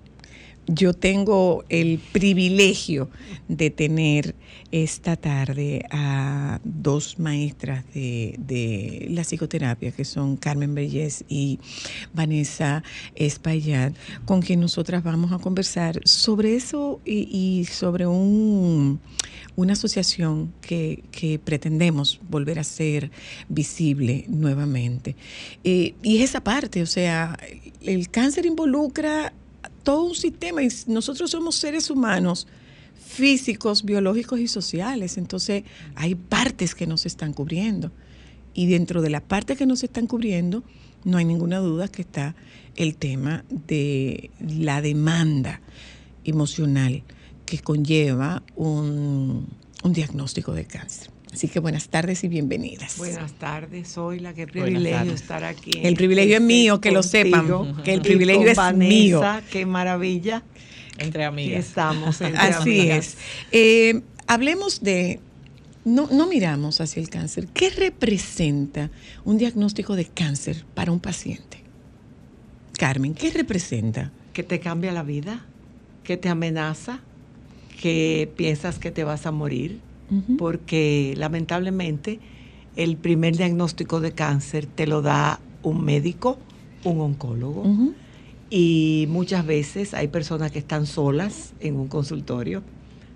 yo 0.67 0.93
tengo 0.93 1.63
el 1.69 1.99
privilegio 2.11 3.09
de 3.47 3.69
tener 3.69 4.35
esta 4.71 5.15
tarde 5.15 5.85
a 5.91 6.59
dos 6.63 7.19
maestras 7.19 7.85
de, 7.93 8.35
de 8.37 9.07
la 9.09 9.23
psicoterapia, 9.23 9.91
que 9.91 10.03
son 10.03 10.35
Carmen 10.35 10.75
Bellés 10.75 11.23
y 11.29 11.59
Vanessa 12.13 12.83
Espaillat, 13.15 13.93
con 14.25 14.41
quien 14.41 14.59
nosotras 14.59 15.03
vamos 15.03 15.31
a 15.31 15.39
conversar 15.39 16.01
sobre 16.03 16.55
eso 16.55 16.99
y, 17.05 17.65
sobre 17.71 18.05
un, 18.05 18.99
una 19.55 19.73
asociación 19.73 20.53
que, 20.59 21.03
que 21.11 21.39
pretendemos 21.39 22.19
volver 22.29 22.59
a 22.59 22.65
ser 22.65 23.09
visible 23.47 24.25
nuevamente. 24.27 25.15
Eh, 25.63 25.95
y 26.03 26.17
es 26.17 26.29
esa 26.29 26.43
parte, 26.43 26.81
o 26.81 26.87
sea, 26.87 27.37
el 27.81 28.09
cáncer 28.09 28.45
involucra 28.45 29.31
todo 29.87 30.03
un 30.03 30.15
sistema 30.15 30.61
y 30.61 30.67
nosotros 30.87 31.31
somos 31.31 31.55
seres 31.55 31.89
humanos 31.89 32.45
físicos, 32.93 33.85
biológicos 33.85 34.37
y 34.41 34.49
sociales. 34.49 35.17
Entonces 35.17 35.63
hay 35.95 36.13
partes 36.13 36.75
que 36.75 36.85
nos 36.85 37.05
están 37.05 37.31
cubriendo. 37.31 37.93
Y 38.53 38.65
dentro 38.65 39.01
de 39.01 39.09
las 39.09 39.21
partes 39.21 39.57
que 39.57 39.65
nos 39.65 39.85
están 39.85 40.05
cubriendo, 40.05 40.65
no 41.05 41.17
hay 41.17 41.23
ninguna 41.23 41.59
duda 41.59 41.87
que 41.87 42.01
está 42.01 42.35
el 42.75 42.97
tema 42.97 43.45
de 43.49 44.29
la 44.41 44.81
demanda 44.81 45.61
emocional 46.25 47.03
que 47.45 47.59
conlleva 47.59 48.43
un, 48.57 49.47
un 49.83 49.93
diagnóstico 49.93 50.51
de 50.51 50.65
cáncer. 50.65 51.16
Así 51.33 51.47
que 51.47 51.59
buenas 51.59 51.89
tardes 51.89 52.23
y 52.23 52.27
bienvenidas. 52.27 52.97
Buenas 52.97 53.33
tardes, 53.33 53.89
soy 53.89 54.19
la 54.19 54.33
que 54.33 54.45
Buenas 54.45 54.65
privilegio 54.65 55.13
estar 55.13 55.43
aquí. 55.43 55.71
El 55.83 55.95
privilegio 55.95 56.37
es 56.37 56.41
mío, 56.41 56.81
que 56.81 56.91
lo 56.91 57.03
sepan, 57.03 57.47
que 57.83 57.93
el 57.93 57.99
Y 57.99 58.03
privilegio 58.03 58.41
con 58.41 58.49
es 58.49 58.57
Vanessa, 58.57 58.89
mío. 58.89 59.21
Qué 59.51 59.65
maravilla. 59.65 60.43
Entre 60.97 61.25
amigas. 61.25 61.67
Estamos 61.67 62.21
entre 62.21 62.39
Así 62.41 62.79
amigas. 62.79 63.05
es. 63.05 63.17
Eh, 63.51 64.01
hablemos 64.25 64.81
de, 64.81 65.19
no, 65.85 66.07
no 66.11 66.27
miramos 66.27 66.81
hacia 66.81 67.01
el 67.01 67.09
cáncer. 67.09 67.47
¿Qué 67.53 67.69
representa 67.69 68.89
un 69.23 69.37
diagnóstico 69.37 69.95
de 69.95 70.05
cáncer 70.05 70.65
para 70.73 70.91
un 70.91 70.99
paciente? 70.99 71.61
Carmen, 72.77 73.13
¿qué 73.13 73.31
representa? 73.31 74.11
Que 74.33 74.43
te 74.43 74.59
cambia 74.59 74.91
la 74.91 75.03
vida, 75.03 75.45
que 76.03 76.17
te 76.17 76.29
amenaza, 76.29 77.01
que 77.81 78.31
piensas 78.35 78.79
que 78.79 78.91
te 78.91 79.03
vas 79.03 79.25
a 79.25 79.31
morir, 79.31 79.79
porque 80.37 81.13
lamentablemente 81.17 82.19
el 82.75 82.95
primer 82.95 83.35
diagnóstico 83.35 83.99
de 83.99 84.11
cáncer 84.11 84.65
te 84.65 84.87
lo 84.87 85.01
da 85.01 85.39
un 85.63 85.83
médico, 85.83 86.37
un 86.83 87.01
oncólogo. 87.01 87.63
Y 88.49 89.07
muchas 89.09 89.45
veces 89.45 89.93
hay 89.93 90.07
personas 90.07 90.51
que 90.51 90.59
están 90.59 90.85
solas 90.85 91.53
en 91.59 91.75
un 91.75 91.87
consultorio 91.87 92.63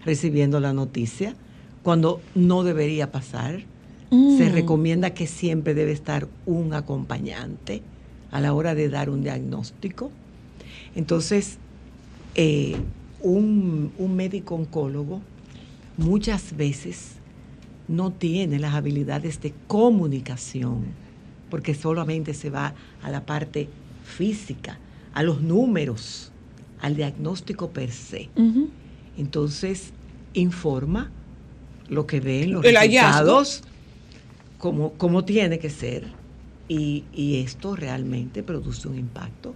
recibiendo 0.03 0.59
la 0.59 0.73
noticia 0.73 1.35
cuando 1.83 2.21
no 2.35 2.63
debería 2.63 3.11
pasar. 3.11 3.63
Mm. 4.09 4.37
Se 4.37 4.49
recomienda 4.49 5.11
que 5.11 5.27
siempre 5.27 5.73
debe 5.73 5.93
estar 5.93 6.27
un 6.45 6.73
acompañante 6.73 7.81
a 8.31 8.41
la 8.41 8.53
hora 8.53 8.75
de 8.75 8.89
dar 8.89 9.09
un 9.09 9.23
diagnóstico. 9.23 10.11
Entonces, 10.95 11.57
eh, 12.35 12.75
un, 13.21 13.91
un 13.97 14.15
médico 14.15 14.55
oncólogo 14.55 15.21
muchas 15.97 16.55
veces 16.55 17.13
no 17.87 18.11
tiene 18.11 18.59
las 18.59 18.73
habilidades 18.73 19.41
de 19.41 19.53
comunicación, 19.67 20.85
porque 21.49 21.73
solamente 21.75 22.33
se 22.33 22.49
va 22.49 22.73
a 23.03 23.11
la 23.11 23.25
parte 23.25 23.67
física, 24.05 24.77
a 25.13 25.23
los 25.23 25.41
números, 25.41 26.31
al 26.79 26.95
diagnóstico 26.95 27.69
per 27.71 27.91
se. 27.91 28.29
Entonces, 29.17 29.91
informa 30.33 31.11
lo 31.89 32.07
que 32.07 32.19
ve 32.21 32.43
en 32.43 32.53
los 32.53 32.63
El 32.65 32.75
resultados, 32.75 33.63
como, 34.57 34.93
como 34.93 35.25
tiene 35.25 35.59
que 35.59 35.69
ser, 35.69 36.05
y, 36.69 37.03
y 37.13 37.37
esto 37.37 37.75
realmente 37.75 38.43
produce 38.43 38.87
un 38.87 38.97
impacto. 38.97 39.53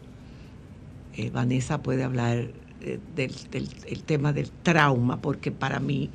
Eh, 1.16 1.30
Vanessa 1.30 1.82
puede 1.82 2.04
hablar 2.04 2.50
eh, 2.82 3.00
del, 3.16 3.32
del- 3.52 3.70
el 3.88 4.04
tema 4.04 4.34
del 4.34 4.52
trauma, 4.52 5.22
porque 5.22 5.52
para 5.52 5.80
mí 5.80 6.10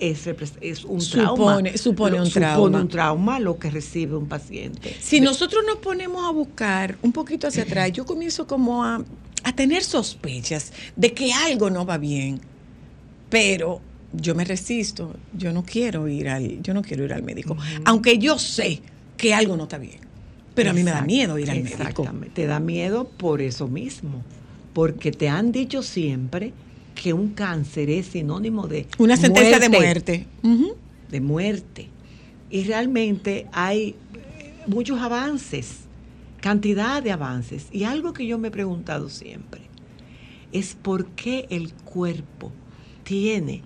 es, 0.00 0.84
un 0.84 1.00
Supone- 1.00 1.12
trauma. 1.22 1.76
supone 1.76 2.16
Lo- 2.16 2.22
un 2.22 2.26
Supone 2.30 2.46
trauma. 2.46 2.80
un 2.80 2.88
trauma 2.88 3.40
lo 3.40 3.58
que 3.58 3.70
recibe 3.70 4.16
un 4.16 4.26
paciente. 4.28 4.96
Si 5.00 5.20
nosotros 5.20 5.62
nos 5.66 5.76
ponemos 5.78 6.24
a 6.26 6.30
buscar 6.30 6.96
un 7.02 7.12
poquito 7.12 7.46
hacia 7.48 7.62
atrás, 7.62 7.92
yo 7.92 8.04
comienzo 8.04 8.46
como 8.46 8.84
a, 8.84 9.02
a 9.44 9.52
tener 9.54 9.82
sospechas 9.82 10.72
de 10.96 11.12
que 11.12 11.32
algo 11.32 11.70
no 11.70 11.84
va 11.86 11.98
bien, 11.98 12.40
pero 13.30 13.80
yo 14.12 14.34
me 14.34 14.44
resisto, 14.44 15.14
yo 15.36 15.52
no 15.52 15.64
quiero 15.64 16.06
ir 16.08 16.28
al, 16.28 16.62
yo 16.62 16.74
no 16.74 16.82
quiero 16.82 17.04
ir 17.04 17.12
al 17.12 17.22
médico, 17.22 17.56
aunque 17.84 18.18
yo 18.18 18.38
sé 18.38 18.82
que 19.16 19.32
algo 19.34 19.56
no 19.56 19.64
está 19.64 19.78
bien, 19.78 20.00
pero 20.54 20.70
a 20.70 20.72
mí 20.74 20.82
me 20.82 20.90
da 20.90 21.02
miedo 21.02 21.38
ir 21.38 21.50
al 21.50 21.62
médico. 21.62 21.78
Exactamente. 21.82 22.30
Te 22.34 22.46
da 22.46 22.60
miedo 22.60 23.08
por 23.08 23.40
eso 23.40 23.68
mismo. 23.68 24.22
Porque 24.74 25.12
te 25.12 25.28
han 25.28 25.52
dicho 25.52 25.82
siempre 25.82 26.52
que 26.94 27.12
un 27.12 27.30
cáncer 27.30 27.90
es 27.90 28.06
sinónimo 28.06 28.66
de 28.68 28.86
Una 28.98 29.16
sentencia 29.16 29.58
de 29.58 29.68
muerte. 29.68 30.26
De 31.10 31.20
muerte. 31.20 31.88
Y 32.50 32.64
realmente 32.64 33.46
hay 33.52 33.96
muchos 34.66 35.00
avances, 35.00 35.80
cantidad 36.40 37.02
de 37.02 37.12
avances. 37.12 37.68
Y 37.72 37.84
algo 37.84 38.12
que 38.12 38.26
yo 38.26 38.38
me 38.38 38.48
he 38.48 38.50
preguntado 38.50 39.08
siempre 39.08 39.62
es 40.52 40.74
por 40.74 41.06
qué 41.10 41.46
el 41.50 41.72
cuerpo 41.72 42.52
tiene 43.04 43.62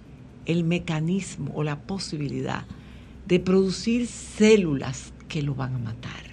el 0.46 0.64
mecanismo 0.64 1.52
o 1.54 1.64
la 1.64 1.80
posibilidad 1.80 2.64
de 3.26 3.40
producir 3.40 4.06
células 4.06 5.12
que 5.28 5.42
lo 5.42 5.54
van 5.54 5.74
a 5.74 5.78
matar. 5.78 6.24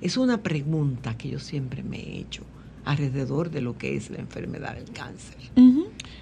Es 0.00 0.16
una 0.16 0.42
pregunta 0.42 1.16
que 1.16 1.30
yo 1.30 1.38
siempre 1.38 1.82
me 1.82 1.98
he 1.98 2.18
hecho 2.18 2.42
alrededor 2.84 3.50
de 3.50 3.60
lo 3.60 3.76
que 3.76 3.96
es 3.96 4.10
la 4.10 4.18
enfermedad 4.18 4.74
del 4.74 4.90
cáncer. 4.90 5.36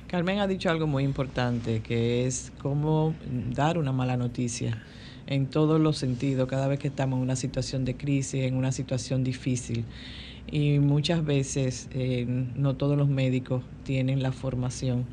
Carmen 0.06 0.38
ha 0.38 0.46
dicho 0.46 0.70
algo 0.70 0.86
muy 0.86 1.04
importante, 1.04 1.80
que 1.80 2.26
es 2.26 2.52
cómo 2.62 3.14
dar 3.54 3.78
una 3.78 3.92
mala 3.92 4.16
noticia 4.16 4.82
en 5.26 5.46
todos 5.46 5.78
los 5.80 5.98
sentidos, 5.98 6.48
cada 6.48 6.66
vez 6.68 6.78
que 6.78 6.88
estamos 6.88 7.18
en 7.18 7.22
una 7.22 7.36
situación 7.36 7.84
de 7.84 7.96
crisis, 7.96 8.44
en 8.44 8.56
una 8.56 8.72
situación 8.72 9.22
difícil. 9.22 9.84
Y 10.50 10.78
muchas 10.78 11.24
veces 11.24 11.88
eh, 11.92 12.24
no 12.56 12.76
todos 12.76 12.96
los 12.96 13.08
médicos 13.08 13.62
tienen 13.84 14.22
la 14.22 14.32
formación 14.32 15.04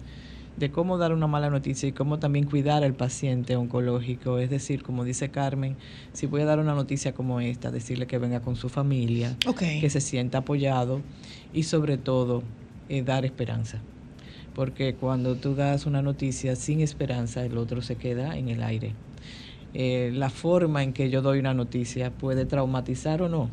de 0.58 0.72
cómo 0.72 0.97
dar 0.97 1.12
una 1.14 1.28
mala 1.28 1.49
noticia 1.49 1.89
y 1.89 1.91
cómo 1.91 2.18
también 2.20 2.45
cuidar 2.45 2.84
al 2.84 2.93
paciente 2.93 3.56
oncológico. 3.56 4.39
Es 4.39 4.49
decir, 4.49 4.84
como 4.84 5.03
dice 5.03 5.30
Carmen, 5.30 5.76
si 6.14 6.28
voy 6.28 6.41
a 6.41 6.45
dar 6.45 6.60
una 6.60 6.74
noticia 6.74 7.14
como 7.14 7.41
esta, 7.41 7.72
decirle 7.72 8.08
que 8.08 8.18
venga 8.18 8.39
con 8.39 8.56
su 8.56 8.70
familia, 8.70 9.36
que 9.82 9.89
se 9.89 9.99
sienta 10.01 10.39
apoyado 10.39 11.01
y 11.53 11.64
sobre 11.64 11.97
todo 11.97 12.43
eh, 12.89 13.01
dar 13.03 13.26
esperanza. 13.26 13.82
Porque 14.53 14.95
cuando 14.95 15.36
tú 15.36 15.56
das 15.56 15.86
una 15.86 16.01
noticia 16.01 16.56
sin 16.56 16.80
esperanza, 16.80 17.43
el 17.43 17.58
otro 17.58 17.82
se 17.82 17.97
queda 17.97 18.38
en 18.38 18.47
el 18.49 18.64
aire. 18.64 18.93
eh, 19.74 20.12
la 20.14 20.30
forma 20.30 20.84
en 20.84 20.93
que 20.93 21.10
yo 21.10 21.22
doy 21.22 21.39
una 21.39 21.53
noticia 21.53 22.10
puede 22.12 22.45
traumatizar 22.45 23.22
o 23.22 23.28
no. 23.28 23.49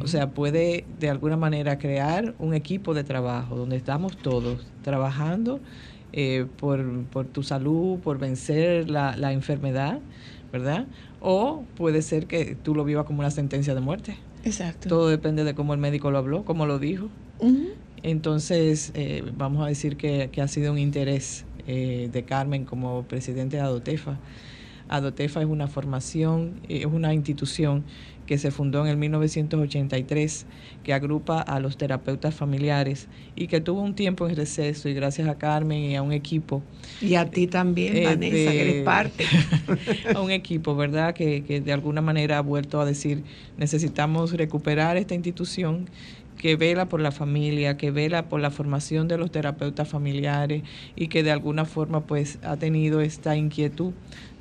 O 0.00 0.08
sea, 0.08 0.30
puede 0.32 0.84
de 0.98 1.08
alguna 1.08 1.36
manera 1.36 1.78
crear 1.78 2.34
un 2.38 2.52
equipo 2.52 2.92
de 2.94 3.04
trabajo 3.04 3.56
donde 3.56 3.76
estamos 3.76 4.16
todos 4.18 4.66
trabajando 4.82 5.60
eh, 6.12 6.46
por, 6.58 7.04
por 7.04 7.26
tu 7.26 7.42
salud, 7.42 7.98
por 7.98 8.18
vencer 8.18 8.90
la, 8.90 9.16
la 9.16 9.32
enfermedad, 9.32 10.00
¿verdad? 10.52 10.86
O 11.20 11.64
puede 11.76 12.02
ser 12.02 12.26
que 12.26 12.54
tú 12.54 12.74
lo 12.74 12.84
vivas 12.84 13.04
como 13.04 13.20
una 13.20 13.30
sentencia 13.30 13.74
de 13.74 13.80
muerte. 13.80 14.16
Exacto. 14.44 14.88
Todo 14.88 15.08
depende 15.08 15.44
de 15.44 15.54
cómo 15.54 15.74
el 15.74 15.80
médico 15.80 16.10
lo 16.10 16.18
habló, 16.18 16.44
cómo 16.44 16.66
lo 16.66 16.78
dijo. 16.78 17.08
Entonces, 18.02 18.92
eh, 18.94 19.24
vamos 19.36 19.64
a 19.64 19.68
decir 19.68 19.96
que, 19.96 20.30
que 20.32 20.40
ha 20.40 20.48
sido 20.48 20.72
un 20.72 20.78
interés 20.78 21.44
eh, 21.66 22.08
de 22.12 22.22
Carmen 22.24 22.64
como 22.64 23.02
presidente 23.02 23.56
de 23.56 23.62
Adotefa. 23.62 24.18
Adotefa 24.88 25.40
es 25.40 25.46
una 25.46 25.66
formación, 25.66 26.60
es 26.68 26.86
una 26.86 27.12
institución 27.12 27.84
que 28.28 28.36
se 28.36 28.50
fundó 28.50 28.82
en 28.82 28.88
el 28.88 28.98
1983, 28.98 30.44
que 30.84 30.92
agrupa 30.92 31.40
a 31.40 31.60
los 31.60 31.78
terapeutas 31.78 32.34
familiares 32.34 33.08
y 33.34 33.46
que 33.46 33.62
tuvo 33.62 33.80
un 33.80 33.94
tiempo 33.94 34.28
en 34.28 34.36
receso 34.36 34.90
y 34.90 34.94
gracias 34.94 35.28
a 35.28 35.38
Carmen 35.38 35.78
y 35.78 35.96
a 35.96 36.02
un 36.02 36.12
equipo 36.12 36.62
Y 37.00 37.14
a 37.14 37.30
ti 37.30 37.46
también, 37.46 37.96
eh, 37.96 38.04
Vanessa, 38.04 38.52
que 38.52 38.60
eres 38.60 38.84
parte. 38.84 39.24
a 40.14 40.20
un 40.20 40.30
equipo, 40.30 40.76
¿verdad? 40.76 41.14
Que, 41.14 41.42
que 41.42 41.62
de 41.62 41.72
alguna 41.72 42.02
manera 42.02 42.36
ha 42.36 42.42
vuelto 42.42 42.82
a 42.82 42.84
decir, 42.84 43.24
necesitamos 43.56 44.34
recuperar 44.34 44.98
esta 44.98 45.14
institución 45.14 45.88
que 46.38 46.56
vela 46.56 46.86
por 46.88 47.00
la 47.00 47.10
familia, 47.10 47.76
que 47.76 47.90
vela 47.90 48.28
por 48.28 48.40
la 48.40 48.50
formación 48.50 49.08
de 49.08 49.18
los 49.18 49.30
terapeutas 49.30 49.88
familiares 49.88 50.62
y 50.96 51.08
que 51.08 51.22
de 51.22 51.30
alguna 51.30 51.64
forma 51.64 52.06
pues 52.06 52.38
ha 52.42 52.56
tenido 52.56 53.00
esta 53.00 53.36
inquietud 53.36 53.92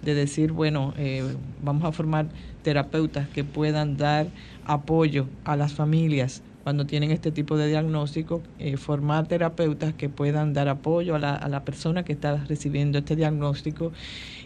de 0.07 0.15
decir, 0.15 0.53
bueno, 0.53 0.93
eh, 0.97 1.35
vamos 1.61 1.83
a 1.83 1.91
formar 1.91 2.29
terapeutas 2.63 3.27
que 3.27 3.43
puedan 3.43 3.97
dar 3.97 4.27
apoyo 4.65 5.27
a 5.43 5.57
las 5.57 5.73
familias 5.73 6.41
cuando 6.63 6.85
tienen 6.85 7.11
este 7.11 7.31
tipo 7.31 7.55
de 7.57 7.67
diagnóstico, 7.67 8.41
eh, 8.59 8.75
formar 8.75 9.27
terapeutas 9.27 9.93
que 9.93 10.09
puedan 10.09 10.53
dar 10.53 10.67
apoyo 10.67 11.15
a 11.15 11.19
la, 11.19 11.33
a 11.33 11.47
la 11.47 11.63
persona 11.63 12.03
que 12.03 12.13
está 12.13 12.43
recibiendo 12.45 12.97
este 12.97 13.15
diagnóstico 13.15 13.91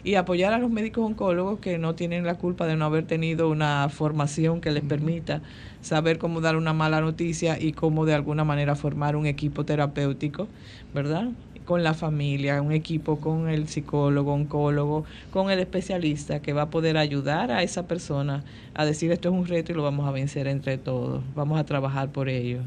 y 0.04 0.14
apoyar 0.14 0.52
a 0.52 0.58
los 0.58 0.70
médicos 0.70 1.04
oncólogos 1.04 1.58
que 1.60 1.78
no 1.78 1.94
tienen 1.94 2.24
la 2.24 2.36
culpa 2.36 2.66
de 2.66 2.76
no 2.76 2.84
haber 2.84 3.06
tenido 3.06 3.50
una 3.50 3.88
formación 3.88 4.60
que 4.60 4.70
les 4.70 4.84
permita 4.84 5.42
saber 5.80 6.18
cómo 6.18 6.40
dar 6.40 6.56
una 6.56 6.72
mala 6.72 7.00
noticia 7.00 7.60
y 7.60 7.72
cómo 7.72 8.04
de 8.04 8.14
alguna 8.14 8.44
manera 8.44 8.76
formar 8.76 9.16
un 9.16 9.26
equipo 9.26 9.64
terapéutico, 9.64 10.48
¿verdad? 10.94 11.30
Con 11.64 11.82
la 11.82 11.94
familia, 11.94 12.60
un 12.60 12.72
equipo 12.72 13.20
con 13.20 13.48
el 13.48 13.68
psicólogo, 13.68 14.34
oncólogo, 14.34 15.04
con 15.30 15.50
el 15.50 15.58
especialista 15.58 16.40
que 16.40 16.52
va 16.52 16.62
a 16.62 16.70
poder 16.70 16.96
ayudar 16.96 17.50
a 17.52 17.62
esa 17.62 17.86
persona 17.86 18.44
a 18.74 18.84
decir 18.84 19.12
esto 19.12 19.28
es 19.28 19.34
un 19.34 19.46
reto 19.46 19.72
y 19.72 19.74
lo 19.74 19.82
vamos 19.82 20.08
a 20.08 20.10
vencer 20.10 20.48
entre 20.48 20.78
todos, 20.78 21.22
vamos 21.34 21.60
a 21.60 21.64
trabajar 21.64 22.10
por 22.10 22.28
ello. 22.28 22.60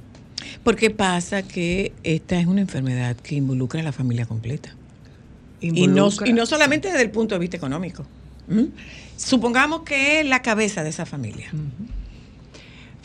Porque 0.63 0.89
pasa 0.89 1.43
que 1.43 1.93
esta 2.03 2.39
es 2.39 2.47
una 2.47 2.61
enfermedad 2.61 3.15
que 3.17 3.35
involucra 3.35 3.81
a 3.81 3.83
la 3.83 3.91
familia 3.91 4.25
completa. 4.25 4.75
Y 5.61 5.87
no, 5.87 6.09
y 6.25 6.33
no 6.33 6.45
solamente 6.45 6.89
desde 6.89 7.03
el 7.03 7.11
punto 7.11 7.35
de 7.35 7.39
vista 7.39 7.57
económico. 7.57 8.05
Supongamos 9.17 9.81
que 9.81 10.19
es 10.19 10.25
la 10.27 10.41
cabeza 10.41 10.83
de 10.83 10.89
esa 10.89 11.05
familia. 11.05 11.51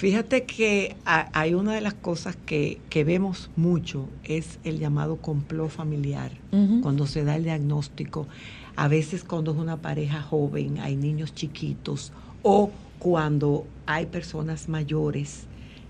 Fíjate 0.05 0.45
que 0.47 0.97
ha- 1.05 1.29
hay 1.39 1.53
una 1.53 1.75
de 1.75 1.83
las 1.83 1.93
cosas 1.93 2.35
que, 2.47 2.81
que 2.89 3.05
vemos 3.05 3.51
mucho, 3.55 4.09
es 4.25 4.59
el 4.65 4.79
llamado 4.79 5.17
complot 5.17 5.69
familiar. 5.69 6.33
Cuando 6.81 7.07
se 7.07 7.23
da 7.23 7.37
el 7.37 7.45
diagnóstico, 7.45 8.27
a 8.77 8.89
veces 8.89 9.25
cuando 9.25 9.51
es 9.53 9.59
una 9.59 9.77
pareja 9.83 10.23
joven, 10.23 10.79
hay 10.79 10.97
niños 10.97 11.35
chiquitos, 11.35 12.13
o 12.41 12.71
cuando 12.99 13.67
hay 13.85 14.07
personas 14.07 14.71
mayores, 14.71 15.45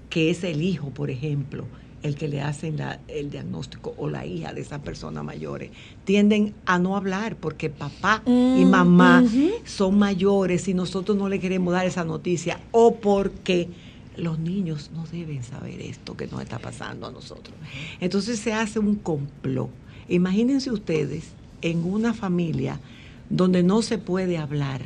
que 0.08 0.30
es 0.30 0.42
el 0.42 0.60
hijo, 0.60 0.90
por 0.90 1.08
ejemplo, 1.08 1.66
el 2.02 2.16
que 2.16 2.26
le 2.26 2.40
hacen 2.40 2.78
la- 2.78 2.98
el 3.06 3.30
diagnóstico, 3.30 3.94
o 3.96 4.08
la 4.10 4.26
hija 4.26 4.52
de 4.52 4.62
esas 4.62 4.80
personas 4.80 5.22
mayores, 5.22 5.70
tienden 6.04 6.52
a 6.66 6.80
no 6.80 6.96
hablar 6.96 7.36
porque 7.36 7.70
papá 7.70 8.24
y 8.26 8.64
Mm, 8.64 8.70
mamá 8.70 9.24
son 9.64 10.00
mayores 10.00 10.66
y 10.66 10.74
nosotros 10.74 11.16
no 11.16 11.28
le 11.28 11.38
queremos 11.38 11.72
dar 11.74 11.86
esa 11.86 12.04
noticia, 12.04 12.58
o 12.72 12.96
porque 12.96 13.68
los 14.16 14.38
niños 14.38 14.90
no 14.94 15.04
deben 15.10 15.42
saber 15.42 15.80
esto 15.80 16.16
que 16.16 16.26
nos 16.26 16.42
está 16.42 16.58
pasando 16.58 17.06
a 17.06 17.12
nosotros. 17.12 17.54
Entonces 18.00 18.38
se 18.40 18.52
hace 18.52 18.78
un 18.78 18.96
complot. 18.96 19.70
Imagínense 20.08 20.70
ustedes 20.70 21.24
en 21.62 21.84
una 21.84 22.12
familia 22.14 22.80
donde 23.28 23.62
no 23.62 23.82
se 23.82 23.98
puede 23.98 24.36
hablar 24.38 24.82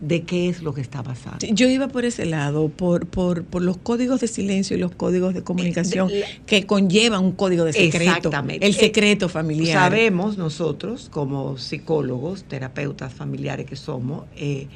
de 0.00 0.22
qué 0.24 0.48
es 0.50 0.62
lo 0.62 0.74
que 0.74 0.82
está 0.82 1.02
pasando. 1.02 1.38
Yo 1.52 1.68
iba 1.70 1.88
por 1.88 2.04
ese 2.04 2.26
lado, 2.26 2.68
por, 2.68 3.06
por, 3.06 3.44
por 3.44 3.62
los 3.62 3.78
códigos 3.78 4.20
de 4.20 4.28
silencio 4.28 4.76
y 4.76 4.80
los 4.80 4.92
códigos 4.94 5.32
de 5.32 5.42
comunicación 5.42 6.08
de- 6.08 6.24
que 6.44 6.66
conllevan 6.66 7.24
un 7.24 7.32
código 7.32 7.64
de 7.64 7.72
secreto. 7.72 8.12
Exactamente. 8.12 8.66
El 8.66 8.72
Eh, 8.74 8.78
secreto 8.78 9.28
familiar. 9.30 9.90
Sabemos 9.90 10.36
nosotros, 10.36 11.08
como 11.10 11.56
psicólogos, 11.56 12.44
terapeutas 12.44 13.14
familiares 13.14 13.64
que 13.66 13.76
somos, 13.76 14.24
eh, 14.36 14.66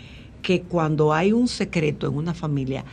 que 0.42 0.62
cuando 0.62 1.12
hay 1.12 1.32
un 1.32 1.48
secreto 1.48 2.06
en 2.06 2.14
una 2.14 2.34
familia, 2.34 2.84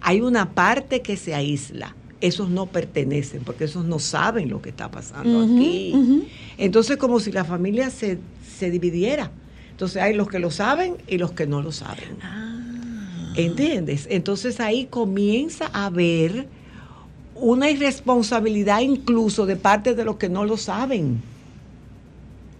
hay 0.00 0.20
una 0.20 0.50
parte 0.50 1.02
que 1.02 1.16
se 1.16 1.34
aísla. 1.34 1.94
Esos 2.20 2.48
no 2.48 2.66
pertenecen, 2.66 3.42
porque 3.44 3.64
esos 3.64 3.84
no 3.84 3.98
saben 3.98 4.48
lo 4.48 4.62
que 4.62 4.70
está 4.70 4.90
pasando 4.90 5.42
aquí. 5.42 5.92
ujú. 5.94 6.24
Entonces, 6.56 6.96
como 6.96 7.20
si 7.20 7.30
la 7.30 7.44
familia 7.44 7.90
se, 7.90 8.18
se 8.58 8.70
dividiera. 8.70 9.30
Entonces, 9.70 10.00
hay 10.02 10.14
los 10.14 10.28
que 10.28 10.38
lo 10.38 10.50
saben 10.50 10.96
y 11.06 11.18
los 11.18 11.32
que 11.32 11.46
no 11.46 11.60
lo 11.60 11.72
saben. 11.72 12.16
Ah. 12.22 12.56
¿Entiendes? 13.36 14.06
Entonces 14.10 14.60
ahí 14.60 14.86
comienza 14.86 15.68
a 15.72 15.86
haber 15.86 16.48
una 17.34 17.70
irresponsabilidad 17.70 18.80
incluso 18.80 19.44
de 19.44 19.56
parte 19.56 19.94
de 19.94 20.04
los 20.04 20.16
que 20.16 20.28
no 20.28 20.44
lo 20.44 20.56
saben. 20.56 21.20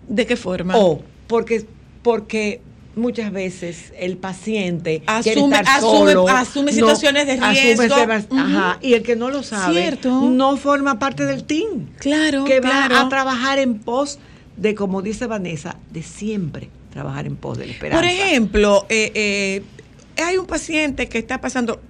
¿De 0.06 0.26
qué 0.26 0.36
forma? 0.36 0.76
O 0.76 1.00
porque, 1.26 1.66
porque 2.02 2.60
muchas 2.96 3.30
veces 3.30 3.92
el 3.98 4.16
paciente 4.16 5.02
Asume- 5.06 5.58
estar 5.58 5.64
asume- 5.66 5.80
solo, 6.12 6.28
asume 6.28 6.72
situaciones 6.72 7.26
de 7.26 7.32
asume 7.34 7.52
riesgo. 7.76 7.94
ajá, 8.38 8.78
y 8.80 8.94
el 8.94 9.02
que 9.02 9.14
no 9.16 9.30
lo 9.30 9.42
sabe 9.42 9.74
Cierto. 9.82 10.22
no 10.22 10.56
forma 10.56 10.98
parte 10.98 11.24
del 11.26 11.44
team 11.44 11.86
Claro, 12.00 12.44
que 12.44 12.60
va 12.60 12.86
a 13.00 13.08
trabajar 13.08 13.58
en 13.58 13.78
pos 13.78 14.18
de, 14.56 14.74
como 14.74 15.02
dice 15.02 15.26
Vanessa, 15.26 15.76
de 15.90 16.02
siempre 16.02 16.70
trabajar 16.90 17.26
en 17.26 17.36
pos 17.36 17.58
de 17.58 17.66
la 17.66 17.72
esperanza. 17.72 18.00
Por 18.00 18.10
ejemplo, 18.10 18.86
eh, 18.88 19.12
eh, 19.14 19.62
hay 20.24 20.38
un 20.38 20.46
paciente 20.46 21.08
que 21.10 21.18
está 21.18 21.40
pasando, 21.42 21.80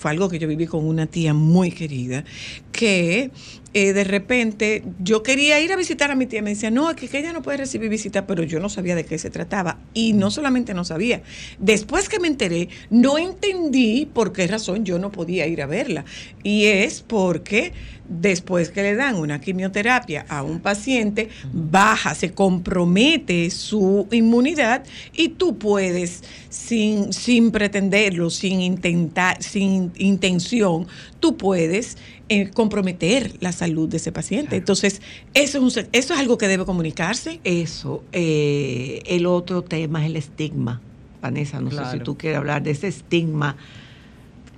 fue 0.00 0.10
algo 0.12 0.30
que 0.30 0.38
yo 0.38 0.48
viví 0.48 0.66
con 0.66 0.86
una 0.86 1.06
tía 1.06 1.34
muy 1.34 1.70
querida, 1.70 2.24
que 2.72 3.30
eh, 3.74 3.92
de 3.92 4.04
repente 4.04 4.82
yo 4.98 5.22
quería 5.22 5.60
ir 5.60 5.70
a 5.72 5.76
visitar 5.76 6.10
a 6.10 6.14
mi 6.14 6.24
tía, 6.24 6.40
me 6.40 6.50
decía, 6.50 6.70
no, 6.70 6.88
es 6.88 6.96
que, 6.96 7.06
que 7.06 7.18
ella 7.18 7.34
no 7.34 7.42
puede 7.42 7.58
recibir 7.58 7.90
visita, 7.90 8.26
pero 8.26 8.42
yo 8.42 8.60
no 8.60 8.70
sabía 8.70 8.94
de 8.94 9.04
qué 9.04 9.18
se 9.18 9.28
trataba. 9.28 9.78
Y 9.92 10.14
no 10.14 10.30
solamente 10.30 10.72
no 10.72 10.86
sabía, 10.86 11.22
después 11.58 12.08
que 12.08 12.18
me 12.18 12.28
enteré, 12.28 12.70
no 12.88 13.18
entendí 13.18 14.06
por 14.06 14.32
qué 14.32 14.46
razón 14.46 14.86
yo 14.86 14.98
no 14.98 15.12
podía 15.12 15.46
ir 15.46 15.60
a 15.60 15.66
verla. 15.66 16.06
Y 16.42 16.64
es 16.64 17.02
porque 17.06 17.74
después 18.10 18.70
que 18.70 18.82
le 18.82 18.96
dan 18.96 19.14
una 19.14 19.40
quimioterapia 19.40 20.26
a 20.28 20.42
un 20.42 20.58
paciente, 20.60 21.30
baja, 21.52 22.14
se 22.14 22.32
compromete 22.32 23.48
su 23.50 24.08
inmunidad 24.10 24.84
y 25.14 25.28
tú 25.30 25.56
puedes, 25.56 26.24
sin, 26.48 27.12
sin 27.12 27.52
pretenderlo, 27.52 28.28
sin 28.28 28.60
intentar, 28.60 29.40
sin 29.42 29.92
intención, 29.96 30.88
tú 31.20 31.36
puedes 31.36 31.96
eh, 32.28 32.50
comprometer 32.50 33.32
la 33.40 33.52
salud 33.52 33.88
de 33.88 33.98
ese 33.98 34.10
paciente. 34.10 34.56
Entonces, 34.56 35.00
eso 35.32 35.58
es, 35.66 35.76
un 35.76 35.88
eso 35.92 36.14
es 36.14 36.20
algo 36.20 36.36
que 36.36 36.48
debe 36.48 36.64
comunicarse. 36.64 37.40
Eso. 37.44 38.02
eh, 38.12 39.02
el 39.06 39.24
otro 39.26 39.62
tema 39.62 40.00
es 40.02 40.06
el 40.06 40.16
estigma. 40.16 40.82
Vanessa, 41.22 41.60
no 41.60 41.70
sé 41.70 41.82
si 41.92 42.00
tú 42.00 42.16
quieres 42.16 42.38
hablar 42.38 42.62
de 42.62 42.70
ese 42.72 42.88
estigma 42.88 43.56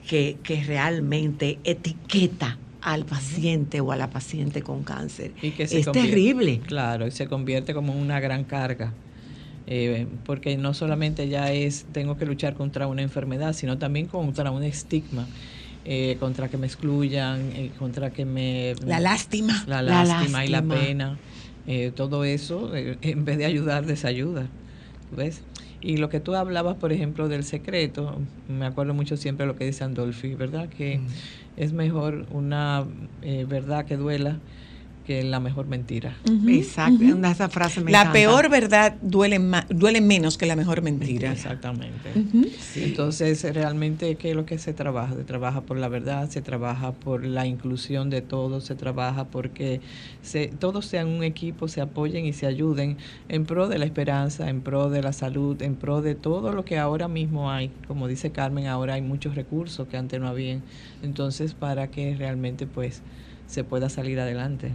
que, 0.09 0.39
que 0.43 0.63
realmente 0.63 1.59
etiqueta 1.65 2.57
al 2.83 3.05
paciente 3.05 3.81
o 3.81 3.93
a 3.93 3.97
la 3.97 4.11
paciente 4.11 4.63
con 4.63 4.83
cáncer. 4.83 5.33
Y 5.41 5.53
que 5.53 5.67
se 5.67 5.81
es 5.81 5.91
terrible. 5.91 6.61
Claro, 6.67 7.07
y 7.07 7.11
se 7.11 7.27
convierte 7.27 7.75
como 7.75 7.95
una 7.95 8.21
gran 8.21 8.45
carga. 8.45 8.93
Eh, 9.69 10.07
porque 10.27 10.57
no 10.57 10.75
solamente 10.75 11.29
ya 11.29 11.53
es 11.53 11.87
tengo 11.93 12.17
que 12.17 12.27
luchar 12.27 12.55
contra 12.55 12.89
una 12.89 13.03
enfermedad, 13.03 13.53
sino 13.53 13.79
también 13.79 14.07
contra 14.07 14.51
un 14.51 14.65
estigma, 14.65 15.27
eh, 15.85 16.17
contra 16.19 16.49
que 16.49 16.57
me 16.59 16.67
excluyan, 16.67 17.41
eh, 17.55 17.71
contra 17.79 18.11
que 18.11 18.25
me... 18.25 18.75
La 18.85 18.99
lástima. 18.99 19.65
La 19.69 19.81
La 19.81 20.05
lástima 20.05 20.45
y 20.45 20.49
la 20.49 20.63
pena. 20.63 21.17
eh, 21.69 21.93
todo 21.95 22.25
eso, 22.25 22.73
en 22.75 23.25
vez 23.25 23.39
de 23.39 23.45
ayudar, 23.45 23.87
desayuda. 23.87 24.49
¿Ves? 25.17 25.43
Y 25.81 25.97
lo 25.97 26.09
que 26.09 26.21
tú 26.21 26.35
hablabas, 26.35 26.77
por 26.77 26.93
ejemplo, 26.93 27.29
del 27.29 27.45
secreto, 27.45 28.19
me 28.49 28.67
acuerdo 28.67 28.95
mucho 28.95 29.17
siempre 29.17 29.47
lo 29.47 29.57
que 29.57 29.65
dice 29.65 29.83
Andolfi, 29.85 30.35
¿verdad? 30.35 30.69
Que 30.69 31.01
es 31.57 31.73
mejor 31.73 32.27
una 32.31 32.87
eh, 33.21 33.45
verdad 33.47 33.87
que 33.87 33.97
duela 33.97 34.43
que 35.07 35.23
la 35.25 35.41
mejor 35.41 35.67
mentira. 35.67 36.17
Exacto, 36.49 37.05
una- 37.05 37.31
esa 37.33 37.49
frase 37.49 37.81
me 37.81 37.91
la 37.91 38.01
encanta. 38.03 38.13
peor 38.19 38.49
verdad 38.51 38.95
duele, 39.03 39.41
duele 39.71 40.01
menos 40.01 40.39
que 40.39 40.47
la 40.47 40.57
mejor 40.57 40.83
mentira. 40.83 41.33
Exactamente. 41.33 42.11
Entonces, 42.77 43.43
realmente, 43.55 44.17
¿qué 44.17 44.31
es 44.31 44.37
lo 44.37 44.47
que 44.47 44.59
se 44.59 44.73
trabaja? 44.73 45.15
Se 45.15 45.25
trabaja 45.25 45.63
por 45.63 45.77
la 45.79 45.89
verdad, 45.89 46.29
se 46.31 46.41
trabaja 46.43 46.93
por 46.93 47.25
la 47.25 47.47
inclusión 47.47 48.11
de 48.11 48.23
todos, 48.23 48.65
se 48.65 48.75
trabaja 48.75 49.25
porque 49.27 49.81
se, 50.23 50.49
todos 50.49 50.87
sean 50.87 51.09
un 51.09 51.25
equipo, 51.25 51.69
se 51.69 51.81
apoyen 51.81 52.25
y 52.27 52.33
se 52.33 52.47
ayuden 52.47 52.97
en 53.29 53.45
pro 53.45 53.69
de 53.69 53.79
la 53.79 53.85
esperanza, 53.85 54.49
en 54.49 54.61
pro 54.61 54.89
de 54.91 55.03
la 55.03 55.13
salud, 55.13 55.61
en 55.63 55.75
pro 55.77 56.03
de 56.03 56.15
todo 56.15 56.53
lo 56.53 56.65
que 56.65 56.79
ahora 56.79 57.09
mismo 57.09 57.51
hay. 57.51 57.71
Como 57.89 58.09
dice 58.09 58.31
Carmen, 58.31 58.67
ahora 58.67 58.95
hay 58.95 59.03
muchos 59.03 59.35
recursos 59.35 59.89
que 59.89 59.97
antes 59.97 60.21
no 60.21 60.29
habían. 60.29 60.63
Entonces, 61.03 61.55
para 61.55 61.89
que 61.89 62.15
realmente 62.17 62.67
pues 62.67 63.03
se 63.47 63.65
pueda 63.65 63.89
salir 63.91 64.19
adelante. 64.21 64.73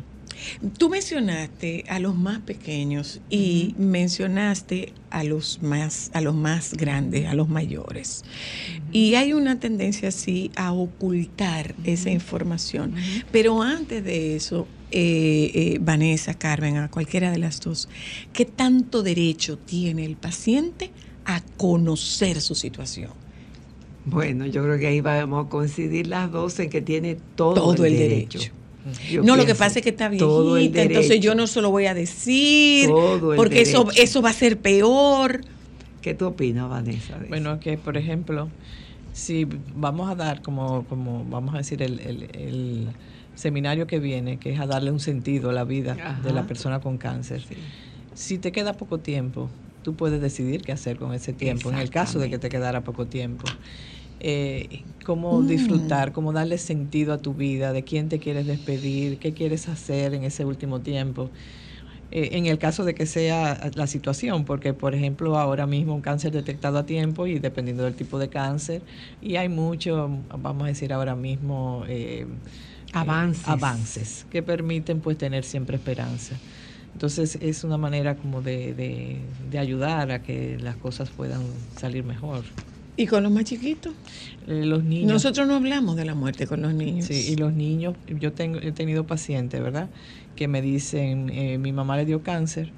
Tú 0.78 0.90
mencionaste 0.90 1.84
a 1.90 2.00
los 2.00 2.16
más 2.16 2.40
pequeños 2.40 3.20
y 3.30 3.74
mencionaste 3.78 4.94
a 5.10 5.24
los 5.24 5.62
más, 5.62 6.12
a 6.14 6.22
los 6.22 6.36
más 6.36 6.74
grandes, 6.74 7.28
a 7.28 7.34
los 7.34 7.50
mayores. 7.50 8.24
Y 8.92 9.16
hay 9.16 9.34
una 9.34 9.60
tendencia 9.60 10.10
así 10.10 10.52
a 10.56 10.72
ocultar 10.74 11.76
esa 11.84 12.10
información. 12.10 12.94
Pero 13.32 13.62
antes 13.62 14.04
de 14.04 14.36
eso, 14.36 14.68
eh, 14.92 15.52
eh, 15.54 15.78
Vanessa, 15.82 16.34
Carmen, 16.34 16.78
a 16.78 16.90
cualquiera 16.90 17.32
de 17.32 17.38
las 17.40 17.60
dos, 17.60 17.90
¿qué 18.34 18.46
tanto 18.46 19.04
derecho 19.04 19.58
tiene 19.58 20.06
el 20.06 20.16
paciente 20.16 20.92
a 21.26 21.42
conocer 21.58 22.40
su 22.42 22.56
situación? 22.56 23.12
Bueno, 24.06 24.46
yo 24.46 24.64
creo 24.64 24.80
que 24.80 24.88
ahí 24.88 25.02
vamos 25.02 25.46
a 25.46 25.50
coincidir 25.50 26.08
las 26.08 26.32
dos 26.32 26.58
en 26.60 26.70
que 26.70 26.82
tiene 26.82 27.18
todo, 27.36 27.56
Todo 27.56 27.84
el 27.86 27.98
derecho. 27.98 28.40
derecho. 28.40 28.54
Yo 29.12 29.24
no, 29.24 29.36
lo 29.36 29.46
que 29.46 29.56
pasa 29.56 29.80
es 29.80 29.84
que 29.84 29.90
está 29.90 30.10
viejita, 30.10 30.82
entonces 30.84 31.20
yo 31.20 31.36
no 31.36 31.48
se 31.48 31.62
lo 31.62 31.72
voy 31.72 31.86
a 31.86 31.94
decir, 31.94 32.90
Todo 32.90 33.34
el 33.34 33.38
porque 33.38 33.62
eso, 33.62 33.84
derecho. 33.86 34.02
eso 34.04 34.22
va 34.22 34.30
a 34.30 34.34
ser 34.34 34.60
peor. 34.60 35.42
¿Qué 36.02 36.14
tú 36.14 36.26
opinas, 36.28 36.70
Vanessa? 36.70 37.20
Bueno, 37.28 37.60
que 37.60 37.78
por 37.78 37.98
ejemplo, 37.98 38.50
si 39.14 39.48
vamos 39.76 40.10
a 40.10 40.16
dar 40.16 40.42
como, 40.42 40.86
como 40.88 41.26
vamos 41.26 41.54
a 41.56 41.58
decir, 41.58 41.82
el, 41.82 42.00
el- 42.00 42.30
el 42.36 42.88
seminario 43.36 43.86
que 43.88 44.00
viene, 44.00 44.38
que 44.38 44.52
es 44.54 44.60
a 44.60 44.66
darle 44.68 44.92
un 44.92 45.00
sentido 45.00 45.50
a 45.50 45.54
la 45.54 45.64
vida 45.64 45.96
de 46.24 46.34
la 46.34 46.48
persona 46.48 46.80
con 46.80 46.98
cáncer, 46.98 47.44
si 48.14 48.38
te 48.40 48.52
queda 48.52 48.74
poco 48.74 49.00
tiempo, 49.00 49.50
tú 49.84 49.96
puedes 49.96 50.20
decidir 50.22 50.62
qué 50.62 50.72
hacer 50.72 50.98
con 50.98 51.14
ese 51.14 51.34
tiempo, 51.34 51.70
en 51.72 51.78
el 51.78 51.90
caso 51.90 52.20
de 52.20 52.30
que 52.30 52.38
te 52.40 52.50
quedara 52.50 52.82
poco 52.82 53.06
tiempo. 53.06 53.46
Eh, 54.20 54.88
cómo 55.06 55.44
Mm. 55.44 55.48
disfrutar, 55.48 56.12
cómo 56.14 56.34
darle 56.34 56.58
sentido 56.58 57.14
a 57.14 57.22
tu 57.22 57.34
vida, 57.36 57.74
de 57.74 57.84
quién 57.84 58.10
te 58.10 58.20
quieres 58.20 58.46
despedir, 58.48 59.20
qué 59.20 59.34
quieres 59.34 59.68
hacer 59.70 60.14
en 60.14 60.24
ese 60.24 60.46
último 60.46 60.82
tiempo. 60.82 61.32
Eh, 62.12 62.30
en 62.38 62.46
el 62.46 62.58
caso 62.60 62.86
de 62.86 62.96
que 62.96 63.06
sea 63.06 63.72
la 63.76 63.88
situación, 63.88 64.46
porque 64.46 64.74
por 64.74 64.96
ejemplo 64.96 65.38
ahora 65.38 65.68
mismo 65.68 65.94
un 65.96 66.02
cáncer 66.02 66.32
detectado 66.32 66.78
a 66.80 66.86
tiempo 66.86 67.28
y 67.28 67.40
dependiendo 67.40 67.84
del 67.84 67.96
tipo 67.98 68.20
de 68.20 68.30
cáncer, 68.30 68.86
y 69.20 69.36
hay 69.38 69.50
mucho, 69.50 70.08
vamos 70.30 70.66
a 70.66 70.68
decir 70.68 70.94
ahora 70.94 71.16
mismo, 71.16 71.84
eh, 71.88 72.28
Avances. 72.94 73.48
eh, 73.48 73.52
avances 73.52 74.26
que 74.30 74.44
permiten 74.44 75.02
pues 75.02 75.18
tener 75.18 75.44
siempre 75.46 75.78
esperanza. 75.78 76.42
Entonces 76.94 77.36
es 77.42 77.64
una 77.64 77.78
manera 77.78 78.18
como 78.18 78.42
de, 78.42 78.74
de, 78.76 79.36
de 79.40 79.60
ayudar 79.60 80.12
a 80.12 80.24
que 80.24 80.58
las 80.60 80.78
cosas 80.78 81.12
puedan 81.12 81.70
salir 81.78 82.04
mejor. 82.04 82.46
¿Y 82.98 83.06
con 83.06 83.22
los 83.22 83.32
más 83.32 83.44
chiquitos? 83.44 83.94
Eh, 84.48 84.66
los 84.66 84.84
niños. 84.84 85.12
Nosotros 85.12 85.48
no 85.48 85.56
hablamos 85.56 85.96
de 85.96 86.04
la 86.04 86.16
muerte 86.16 86.48
con 86.48 86.64
los 86.64 86.74
niños. 86.74 87.06
Sí, 87.06 87.32
y 87.32 87.36
los 87.36 87.54
niños, 87.54 87.96
yo 88.08 88.34
tengo, 88.34 88.60
he 88.60 88.72
tenido 88.72 89.06
pacientes, 89.06 89.62
¿verdad? 89.62 89.90
Que 90.36 90.48
me 90.48 90.64
dicen, 90.64 91.30
eh, 91.30 91.60
mi 91.60 91.72
mamá 91.72 91.96
le 91.96 92.06
dio 92.06 92.24
cáncer, 92.24 92.72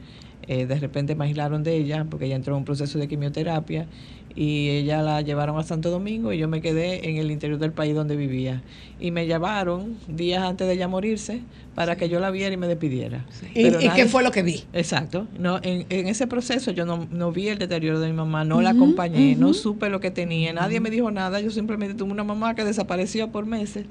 eh, 0.48 0.66
de 0.66 0.80
repente 0.80 1.16
me 1.16 1.26
aislaron 1.26 1.64
de 1.64 1.78
ella 1.78 2.06
porque 2.10 2.26
ella 2.26 2.36
entró 2.36 2.54
en 2.54 2.60
un 2.60 2.66
proceso 2.66 3.00
de 3.00 3.08
quimioterapia 3.08 3.88
y 4.36 4.70
ella 4.70 5.02
la 5.02 5.22
llevaron 5.22 5.58
a 5.58 5.64
Santo 5.64 5.90
Domingo 5.90 6.32
y 6.32 6.38
yo 6.38 6.48
me 6.48 6.62
quedé 6.62 7.10
en 7.10 7.18
el 7.18 7.32
interior 7.32 7.60
del 7.60 7.72
país 7.74 7.96
donde 7.96 8.16
vivía. 8.16 8.62
Y 9.00 9.12
me 9.12 9.26
llevaron 9.26 9.98
días 10.08 10.44
antes 10.44 10.68
de 10.68 10.74
ella 10.76 10.88
morirse 10.88 11.42
para 11.76 11.96
que 11.96 12.10
yo 12.10 12.20
la 12.20 12.30
viera 12.30 12.54
y 12.54 12.58
me 12.58 12.68
despidiera. 12.68 13.26
¿Y, 13.56 13.64
Pero 13.64 13.82
y 13.82 13.86
nadie- 13.88 13.96
qué 14.04 14.06
fue 14.08 14.24
lo 14.24 14.32
que 14.32 14.44
vi? 14.44 14.64
Exacto. 14.74 15.28
No, 15.38 15.60
en, 15.64 15.86
en 15.90 16.08
ese 16.08 16.28
proceso 16.28 16.72
yo 16.72 16.86
no, 16.86 17.08
no 17.12 17.32
vi 17.32 17.48
el 17.48 17.58
deterioro 17.58 18.00
de 18.00 18.08
mi 18.08 18.14
mamá, 18.14 18.44
no 18.46 18.62
la 18.62 18.72
acompañé, 18.72 19.36
no 19.36 19.54
supe 19.54 19.90
lo 19.90 20.00
que 20.00 20.12
tenía, 20.12 20.54
nadie 20.54 20.80
me 20.80 20.90
dijo 20.90 21.10
nada, 21.12 21.40
yo 21.42 21.50
simplemente 21.52 21.96
tuve 21.96 22.12
una 22.12 22.24
mamá 22.24 22.56
que 22.56 22.64
desapareció 22.66 23.30
por 23.32 23.46
meses 23.46 23.86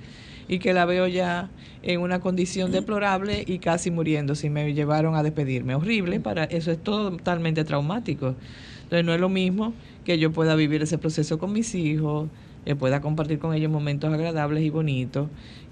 y 0.46 0.58
que 0.60 0.72
la 0.72 0.84
veo 0.86 1.06
ya 1.08 1.50
en 1.82 2.00
una 2.00 2.20
condición 2.20 2.70
deplorable 2.72 3.44
y 3.46 3.58
casi 3.58 3.90
muriéndose 3.90 4.46
y 4.46 4.50
me 4.50 4.72
llevaron 4.74 5.14
a 5.14 5.22
despedirme. 5.22 5.74
Horrible, 5.74 6.20
para 6.20 6.44
eso 6.44 6.70
es 6.70 6.78
totalmente 6.82 7.64
traumático. 7.64 8.34
Entonces 8.84 9.04
no 9.04 9.12
es 9.12 9.20
lo 9.20 9.28
mismo 9.28 9.74
que 10.08 10.18
yo 10.18 10.32
pueda 10.32 10.54
vivir 10.54 10.80
ese 10.80 10.96
proceso 10.96 11.38
con 11.38 11.52
mis 11.52 11.74
hijos, 11.74 12.30
que 12.64 12.74
pueda 12.74 13.02
compartir 13.02 13.38
con 13.38 13.52
ellos 13.52 13.70
momentos 13.70 14.10
agradables 14.10 14.64
y 14.64 14.70
bonitos 14.70 15.28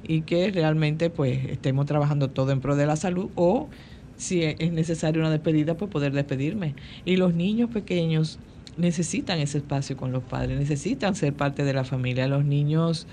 y 0.06 0.20
que 0.20 0.50
realmente 0.50 1.08
pues 1.08 1.46
estemos 1.46 1.86
trabajando 1.86 2.28
todo 2.28 2.52
en 2.52 2.60
pro 2.60 2.76
de 2.76 2.84
la 2.84 2.96
salud 2.96 3.30
o 3.34 3.70
si 4.18 4.42
e- 4.42 4.56
es 4.58 4.72
necesaria 4.72 5.22
una 5.22 5.30
despedida 5.30 5.78
pues 5.78 5.90
poder 5.90 6.12
despedirme. 6.12 6.74
Y 7.06 7.16
los 7.16 7.32
niños 7.32 7.70
pequeños 7.70 8.38
necesitan 8.76 9.38
ese 9.38 9.56
espacio 9.56 9.96
con 9.96 10.12
los 10.12 10.22
padres, 10.22 10.58
necesitan 10.58 11.14
ser 11.14 11.32
parte 11.32 11.64
de 11.64 11.72
la 11.72 11.84
familia. 11.84 12.28
Los 12.28 12.44
niños, 12.44 13.06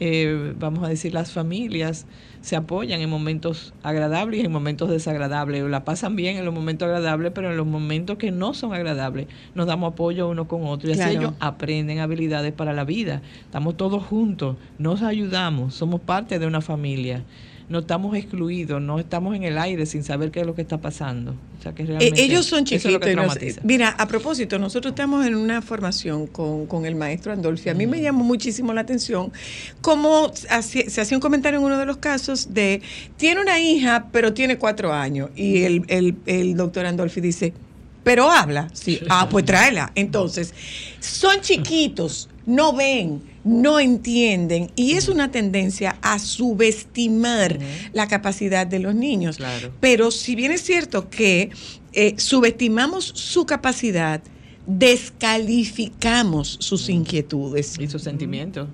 eh, 0.00 0.54
vamos 0.58 0.84
a 0.84 0.88
decir, 0.88 1.14
las 1.14 1.32
familias 1.32 2.06
se 2.40 2.56
apoyan 2.56 3.00
en 3.00 3.08
momentos 3.08 3.72
agradables 3.82 4.42
y 4.42 4.44
en 4.44 4.52
momentos 4.52 4.90
desagradables. 4.90 5.62
La 5.64 5.84
pasan 5.84 6.16
bien 6.16 6.36
en 6.36 6.44
los 6.44 6.52
momentos 6.52 6.86
agradables, 6.86 7.32
pero 7.34 7.50
en 7.50 7.56
los 7.56 7.66
momentos 7.66 8.18
que 8.18 8.30
no 8.30 8.54
son 8.54 8.74
agradables 8.74 9.28
nos 9.54 9.66
damos 9.66 9.92
apoyo 9.92 10.28
uno 10.28 10.46
con 10.48 10.66
otro. 10.66 10.90
Y 10.90 10.92
así 10.92 11.16
ellos 11.16 11.32
aprenden 11.40 12.00
habilidades 12.00 12.52
para 12.52 12.72
la 12.72 12.84
vida. 12.84 13.22
Estamos 13.44 13.76
todos 13.76 14.04
juntos, 14.04 14.56
nos 14.78 15.02
ayudamos, 15.02 15.74
somos 15.74 16.00
parte 16.00 16.38
de 16.38 16.46
una 16.46 16.60
familia. 16.60 17.24
No 17.68 17.78
estamos 17.78 18.14
excluidos, 18.14 18.80
no 18.82 18.98
estamos 18.98 19.34
en 19.34 19.42
el 19.42 19.56
aire 19.56 19.86
sin 19.86 20.04
saber 20.04 20.30
qué 20.30 20.40
es 20.40 20.46
lo 20.46 20.54
que 20.54 20.60
está 20.62 20.78
pasando. 20.78 21.34
O 21.58 21.62
sea, 21.62 21.72
que 21.74 21.84
Eh, 21.84 21.86
realmente 21.86 22.22
ellos 22.22 22.44
son 22.44 22.58
es 22.60 22.82
chiquitos. 22.82 23.14
nos- 23.14 23.38
mira, 23.62 23.88
a 23.88 24.06
propósito, 24.06 24.58
nosotros 24.58 24.92
estamos 24.92 25.24
en 25.26 25.34
una 25.34 25.62
formación 25.62 26.26
con, 26.26 26.66
con 26.66 26.84
el 26.84 26.94
maestro 26.94 27.32
Andolfi. 27.32 27.70
A 27.70 27.74
mí 27.74 27.86
me 27.86 28.02
llamó 28.02 28.22
muchísimo 28.22 28.74
la 28.74 28.82
atención 28.82 29.32
cómo 29.80 30.30
se 30.34 31.00
hacía 31.00 31.16
un 31.16 31.22
comentario 31.22 31.58
en 31.58 31.64
uno 31.64 31.78
de 31.78 31.86
los 31.86 31.96
casos 31.96 32.52
de, 32.52 32.82
tiene 33.16 33.40
una 33.40 33.58
hija, 33.58 34.08
pero 34.12 34.34
tiene 34.34 34.58
cuatro 34.58 34.92
años. 34.92 35.30
Y 35.34 35.62
el, 35.62 35.84
el, 35.88 36.16
el 36.26 36.56
doctor 36.56 36.84
Andolfi 36.84 37.22
dice, 37.22 37.54
pero 38.02 38.30
habla. 38.30 38.68
Sí, 38.74 39.00
ah, 39.08 39.26
pues 39.30 39.46
tráela. 39.46 39.90
Entonces, 39.94 40.52
son 41.00 41.40
chiquitos, 41.40 42.28
no 42.44 42.74
ven, 42.74 43.22
no 43.44 43.78
entienden. 43.78 44.70
Y 44.74 44.92
es 44.92 45.08
una 45.08 45.30
tendencia 45.30 45.96
a 46.02 46.18
subestimar 46.18 47.58
la 47.92 48.08
capacidad 48.08 48.66
de 48.66 48.78
los 48.78 48.94
niños. 48.94 49.36
Claro. 49.36 49.70
Pero 49.80 50.10
si 50.10 50.34
bien 50.34 50.50
es 50.52 50.62
cierto 50.62 51.08
que 51.10 51.50
eh, 51.92 52.14
subestimamos 52.16 53.04
su 53.04 53.44
capacidad, 53.46 54.22
descalificamos 54.66 56.56
sus 56.60 56.88
inquietudes. 56.88 57.78
y 57.78 57.86
sus 57.88 58.02
sentimientos 58.02 58.68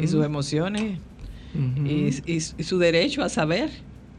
y 0.00 0.06
sus 0.08 0.24
emociones 0.24 0.98
y, 1.84 1.88
y- 2.32 2.36
y 2.36 2.40
su 2.64 2.78
derecho 2.78 3.22
a 3.22 3.28
saber 3.28 3.70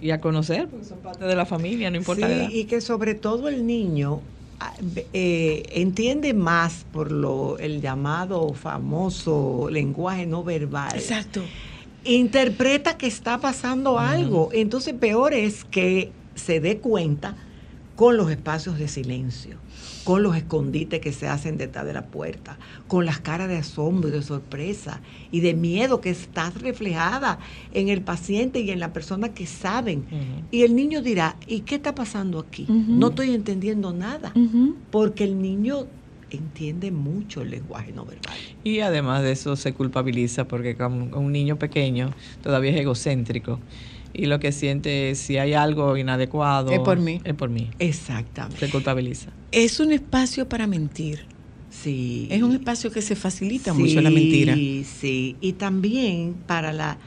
y 0.01 0.11
a 0.11 0.19
conocer 0.19 0.67
porque 0.67 0.85
son 0.85 0.99
parte 0.99 1.23
de 1.25 1.35
la 1.35 1.45
familia 1.45 1.89
no 1.89 1.97
importa 1.97 2.27
la 2.27 2.35
edad. 2.35 2.49
Sí, 2.49 2.59
y 2.59 2.63
que 2.65 2.81
sobre 2.81 3.15
todo 3.15 3.47
el 3.47 3.65
niño 3.65 4.21
eh, 5.13 5.63
entiende 5.71 6.33
más 6.33 6.85
por 6.91 7.11
lo 7.11 7.57
el 7.57 7.81
llamado 7.81 8.53
famoso 8.53 9.67
lenguaje 9.69 10.25
no 10.25 10.43
verbal. 10.43 10.95
Exacto. 10.95 11.41
Interpreta 12.03 12.97
que 12.97 13.07
está 13.07 13.39
pasando 13.39 13.99
algo. 13.99 14.49
Entonces 14.53 14.93
peor 14.93 15.33
es 15.33 15.63
que 15.63 16.11
se 16.35 16.59
dé 16.59 16.77
cuenta 16.77 17.35
con 17.95 18.17
los 18.17 18.31
espacios 18.31 18.79
de 18.79 18.87
silencio, 18.87 19.57
con 20.03 20.23
los 20.23 20.35
escondites 20.35 20.99
que 20.99 21.11
se 21.11 21.27
hacen 21.27 21.57
detrás 21.57 21.85
de 21.85 21.93
la 21.93 22.05
puerta, 22.05 22.57
con 22.87 23.05
las 23.05 23.19
caras 23.19 23.47
de 23.47 23.57
asombro 23.57 24.09
y 24.09 24.11
de 24.11 24.21
sorpresa 24.21 25.01
y 25.31 25.41
de 25.41 25.53
miedo 25.53 26.01
que 26.01 26.09
está 26.09 26.49
reflejada 26.49 27.39
en 27.73 27.89
el 27.89 28.01
paciente 28.01 28.59
y 28.61 28.71
en 28.71 28.79
la 28.79 28.93
persona 28.93 29.29
que 29.29 29.45
saben. 29.45 30.05
Y 30.51 30.63
el 30.63 30.75
niño 30.75 31.01
dirá, 31.01 31.35
¿y 31.47 31.61
qué 31.61 31.75
está 31.75 31.93
pasando 31.93 32.39
aquí? 32.39 32.65
No 32.67 33.09
estoy 33.09 33.33
entendiendo 33.33 33.93
nada, 33.93 34.33
porque 34.91 35.23
el 35.23 35.41
niño 35.41 35.85
entiende 36.31 36.91
mucho 36.91 37.41
el 37.41 37.51
lenguaje 37.51 37.91
no 37.91 38.05
verbal. 38.05 38.35
Y 38.63 38.79
además 38.79 39.21
de 39.21 39.31
eso 39.31 39.55
se 39.55 39.73
culpabiliza 39.73 40.47
porque 40.47 40.75
como 40.75 41.15
un 41.15 41.31
niño 41.31 41.57
pequeño 41.57 42.11
todavía 42.41 42.71
es 42.71 42.81
egocéntrico 42.81 43.59
y 44.13 44.25
lo 44.27 44.39
que 44.39 44.51
siente 44.51 45.09
es 45.09 45.19
si 45.19 45.37
hay 45.37 45.53
algo 45.53 45.97
inadecuado 45.97 46.71
Es 46.71 46.79
por 46.79 46.99
mí. 46.99 47.19
Es 47.23 47.33
por 47.33 47.49
mí. 47.49 47.69
Exactamente. 47.79 48.65
Se 48.65 48.71
culpabiliza. 48.71 49.31
Es 49.51 49.79
un 49.79 49.91
espacio 49.91 50.47
para 50.47 50.67
mentir. 50.67 51.25
Sí. 51.69 52.27
Es 52.29 52.41
un 52.43 52.53
espacio 52.53 52.91
que 52.91 53.01
se 53.01 53.15
facilita 53.15 53.73
mucho 53.73 53.99
la 54.01 54.11
mentira. 54.11 54.53
Sí, 54.53 54.85
sí. 54.85 55.35
Y 55.41 55.53
también 55.53 56.35
para 56.45 56.71
la 56.71 56.97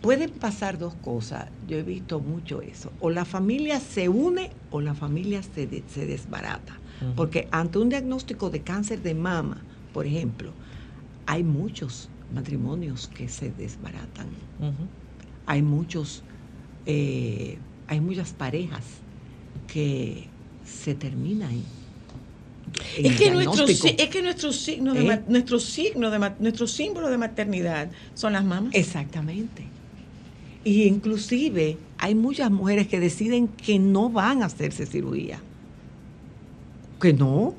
pueden 0.00 0.30
pasar 0.30 0.78
dos 0.78 0.94
cosas. 0.96 1.46
Yo 1.68 1.78
he 1.78 1.82
visto 1.82 2.18
mucho 2.20 2.60
eso. 2.60 2.92
O 3.00 3.10
la 3.10 3.24
familia 3.24 3.78
se 3.80 4.08
une 4.08 4.50
o 4.70 4.80
la 4.80 4.94
familia 4.94 5.42
se, 5.42 5.66
de- 5.66 5.84
se 5.92 6.06
desbarata. 6.06 6.78
Porque 7.16 7.48
ante 7.50 7.78
un 7.78 7.88
diagnóstico 7.90 8.50
de 8.50 8.60
cáncer 8.62 9.02
de 9.02 9.14
mama, 9.14 9.62
por 9.92 10.06
ejemplo, 10.06 10.52
hay 11.26 11.42
muchos 11.42 12.08
matrimonios 12.34 13.08
que 13.08 13.28
se 13.28 13.50
desbaratan. 13.50 14.26
Ujú. 14.58 14.88
Hay 15.46 15.62
muchos, 15.62 16.22
eh, 16.86 17.58
hay 17.86 18.00
muchas 18.00 18.32
parejas 18.32 18.82
que 19.66 20.26
se 20.64 20.94
terminan. 20.94 21.50
en 22.96 23.06
Es 23.06 23.18
que, 23.18 23.30
nuestro, 23.30 23.66
es 23.66 24.08
que 24.08 24.22
nuestro 24.22 24.52
signo 24.52 24.94
de 24.94 25.06
¿Eh? 25.06 25.22
nuestro 25.28 25.58
signo 25.60 26.10
de 26.10 26.32
nuestro 26.38 26.66
símbolo 26.66 27.10
de 27.10 27.18
maternidad 27.18 27.90
son 28.14 28.32
las 28.32 28.44
mamas. 28.44 28.74
Exactamente. 28.74 29.64
Y 30.64 30.84
inclusive 30.84 31.76
hay 31.98 32.14
muchas 32.14 32.50
mujeres 32.50 32.88
que 32.88 32.98
deciden 33.00 33.48
que 33.48 33.78
no 33.78 34.08
van 34.08 34.42
a 34.42 34.46
hacerse 34.46 34.86
cirugía. 34.86 35.40
Que 37.00 37.12
no, 37.12 37.54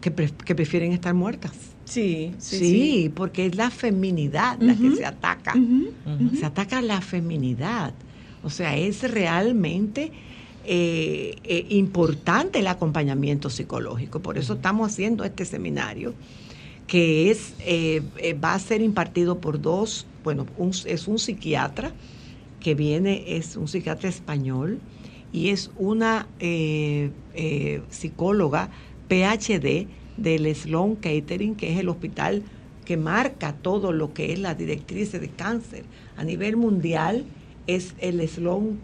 que, 0.00 0.12
pre- 0.12 0.30
que 0.44 0.54
prefieren 0.54 0.92
estar 0.92 1.14
muertas. 1.14 1.52
Sí, 1.84 2.32
Sí, 2.38 2.58
sí, 2.58 3.08
porque 3.14 3.46
es 3.46 3.54
la 3.56 3.70
feminidad 3.70 4.58
la 4.60 4.74
que 4.74 4.96
se 4.96 5.04
ataca. 5.04 5.54
Se 6.36 6.44
ataca 6.46 6.80
la 6.82 7.00
feminidad. 7.00 7.94
O 8.42 8.50
sea, 8.50 8.76
es 8.76 9.02
realmente 9.10 10.12
eh, 10.66 11.36
eh, 11.44 11.66
importante 11.70 12.58
el 12.60 12.66
acompañamiento 12.66 13.50
psicológico. 13.50 14.20
Por 14.20 14.38
eso 14.38 14.54
estamos 14.54 14.92
haciendo 14.92 15.24
este 15.24 15.44
seminario, 15.44 16.14
que 16.86 17.30
es 17.30 17.54
eh, 17.60 18.02
eh, 18.18 18.32
va 18.34 18.54
a 18.54 18.58
ser 18.58 18.80
impartido 18.82 19.38
por 19.40 19.60
dos, 19.60 20.06
bueno, 20.22 20.46
un- 20.56 20.72
es 20.86 21.06
un 21.08 21.18
psiquiatra 21.18 21.92
que 22.60 22.74
viene, 22.74 23.24
es 23.36 23.56
un 23.56 23.68
psiquiatra 23.68 24.08
español 24.08 24.78
y 25.32 25.48
es 25.50 25.70
una 25.76 26.26
psicóloga 27.90 28.70
PhD 29.08 29.86
del 30.16 30.54
Sloan 30.54 30.96
Kettering, 30.96 31.54
que 31.54 31.72
es 31.72 31.80
el 31.80 31.88
hospital 31.88 32.42
que 32.84 32.96
marca 32.96 33.54
todo 33.54 33.92
lo 33.92 34.12
que 34.12 34.32
es 34.32 34.38
la 34.38 34.54
directriz 34.54 35.12
de 35.12 35.28
cáncer 35.28 35.84
a 36.16 36.24
nivel 36.24 36.56
mundial, 36.56 37.24
es 37.66 37.94
el 37.98 38.26
Sloan 38.28 38.78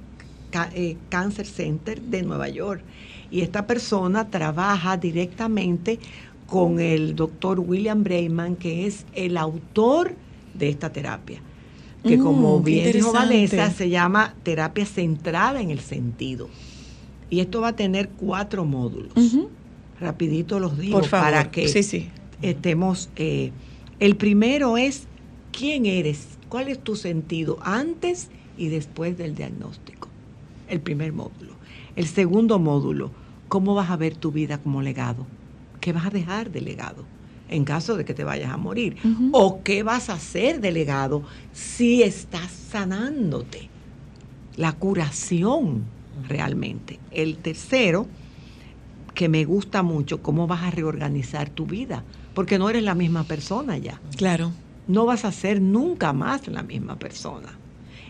eh, 0.75 0.97
Cancer 1.11 1.47
Center 1.47 2.01
de 2.01 2.23
Nueva 2.23 2.49
York. 2.49 2.83
Y 3.31 3.43
esta 3.43 3.67
persona 3.67 4.29
trabaja 4.31 4.97
directamente 4.97 5.99
con 6.47 6.81
el 6.81 7.15
doctor 7.15 7.61
William 7.61 8.03
Brayman, 8.03 8.57
que 8.57 8.87
es 8.87 9.07
el 9.15 9.37
autor 9.37 10.15
de 10.55 10.69
esta 10.69 10.93
terapia. 10.93 11.41
Que 12.03 12.17
Mm, 12.17 12.23
como 12.23 12.61
bien 12.61 12.93
dijo. 12.93 13.13
Vanessa, 13.13 13.71
se 13.71 13.89
llama 13.89 14.35
terapia 14.43 14.87
centrada 14.87 15.61
en 15.61 15.71
el 15.71 15.81
sentido. 15.81 16.49
Y 17.29 17.39
esto 17.41 17.61
va 17.61 17.69
a 17.69 17.77
tener 17.77 18.09
cuatro 18.09 18.65
módulos. 18.65 19.13
Rapidito 20.01 20.59
los 20.59 20.79
digo 20.79 21.03
para 21.11 21.51
que 21.51 21.69
Sí, 21.69 21.83
sí. 21.83 22.09
estemos. 22.43 23.11
eh, 23.17 23.53
el 23.99 24.17
primero 24.17 24.79
es 24.79 25.05
quién 25.53 25.85
eres, 25.85 26.27
cuál 26.49 26.69
es 26.69 26.79
tu 26.83 26.97
sentido 26.97 27.59
antes 27.63 28.29
y 28.57 28.69
después 28.69 29.19
del 29.19 29.35
diagnóstico. 29.35 30.09
El 30.69 30.81
primer 30.81 31.13
módulo. 31.13 31.53
El 31.97 32.07
segundo 32.07 32.59
módulo, 32.59 33.11
cómo 33.49 33.75
vas 33.75 33.91
a 33.91 33.97
ver 33.97 34.17
tu 34.17 34.33
vida 34.33 34.59
como 34.59 34.81
legado. 34.81 35.27
¿Qué 35.81 35.93
vas 35.93 36.07
a 36.07 36.11
dejar 36.11 36.51
de 36.51 36.61
legado 36.63 37.05
en 37.49 37.65
caso 37.65 37.97
de 37.97 38.05
que 38.05 38.15
te 38.15 38.25
vayas 38.25 38.53
a 38.53 38.57
morir? 38.57 38.97
¿O 39.33 39.63
qué 39.63 39.83
vas 39.83 40.09
a 40.09 40.15
hacer 40.15 40.61
de 40.61 40.73
legado 40.73 41.23
si 41.53 42.03
estás 42.03 42.51
sanándote? 42.51 43.69
La 44.57 44.73
curación 44.73 45.83
realmente. 46.29 46.99
El 47.11 47.37
tercero, 47.39 48.07
que 49.21 49.29
me 49.29 49.45
gusta 49.45 49.83
mucho, 49.83 50.23
cómo 50.23 50.47
vas 50.47 50.63
a 50.63 50.71
reorganizar 50.71 51.51
tu 51.51 51.67
vida, 51.67 52.03
porque 52.33 52.59
no 52.59 52.71
eres 52.71 52.83
la 52.83 52.95
misma 52.95 53.25
persona 53.25 53.77
ya. 53.77 54.01
Claro. 54.17 54.51
No 54.89 55.05
vas 55.05 55.27
a 55.27 55.31
ser 55.31 55.61
nunca 55.61 56.15
más 56.15 56.49
la 56.49 56.63
misma 56.63 56.99
persona. 56.99 57.49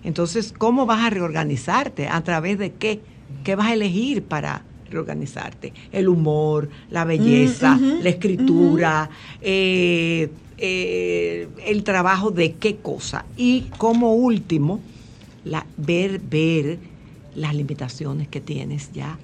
Entonces, 0.04 0.54
¿cómo 0.56 0.86
vas 0.86 1.00
a 1.04 1.10
reorganizarte? 1.10 2.06
¿A 2.06 2.22
través 2.22 2.58
de 2.60 2.74
qué? 2.74 3.00
¿Qué 3.42 3.56
vas 3.56 3.66
a 3.66 3.74
elegir 3.74 4.22
para 4.22 4.62
reorganizarte? 4.88 5.72
El 5.90 6.08
humor, 6.08 6.68
la 6.92 7.04
belleza, 7.04 7.74
Mm, 7.74 8.02
la 8.04 8.08
escritura, 8.08 9.10
eh, 9.40 10.30
eh, 10.58 11.48
el 11.66 11.82
trabajo 11.82 12.30
de 12.30 12.52
qué 12.52 12.76
cosa. 12.76 13.24
Y 13.36 13.62
como 13.78 14.14
último, 14.14 14.78
la, 15.44 15.66
ver, 15.76 16.20
ver 16.20 16.78
las 17.34 17.52
limitaciones 17.52 18.28
que 18.28 18.40
tienes 18.40 18.92
ya 18.92 19.18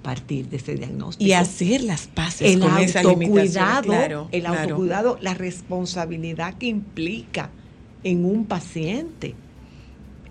partir 0.00 0.48
de 0.48 0.56
ese 0.56 0.74
diagnóstico. 0.74 1.28
Y 1.28 1.32
hacer 1.32 1.82
las 1.84 2.06
paces 2.08 2.54
el 2.54 2.60
con 2.60 2.70
autocuidado, 2.70 3.82
Claro, 3.84 4.28
el 4.32 4.40
claro. 4.42 4.60
autocuidado, 4.62 5.18
la 5.20 5.34
responsabilidad 5.34 6.54
que 6.58 6.66
implica 6.66 7.50
en 8.04 8.24
un 8.24 8.44
paciente. 8.46 9.34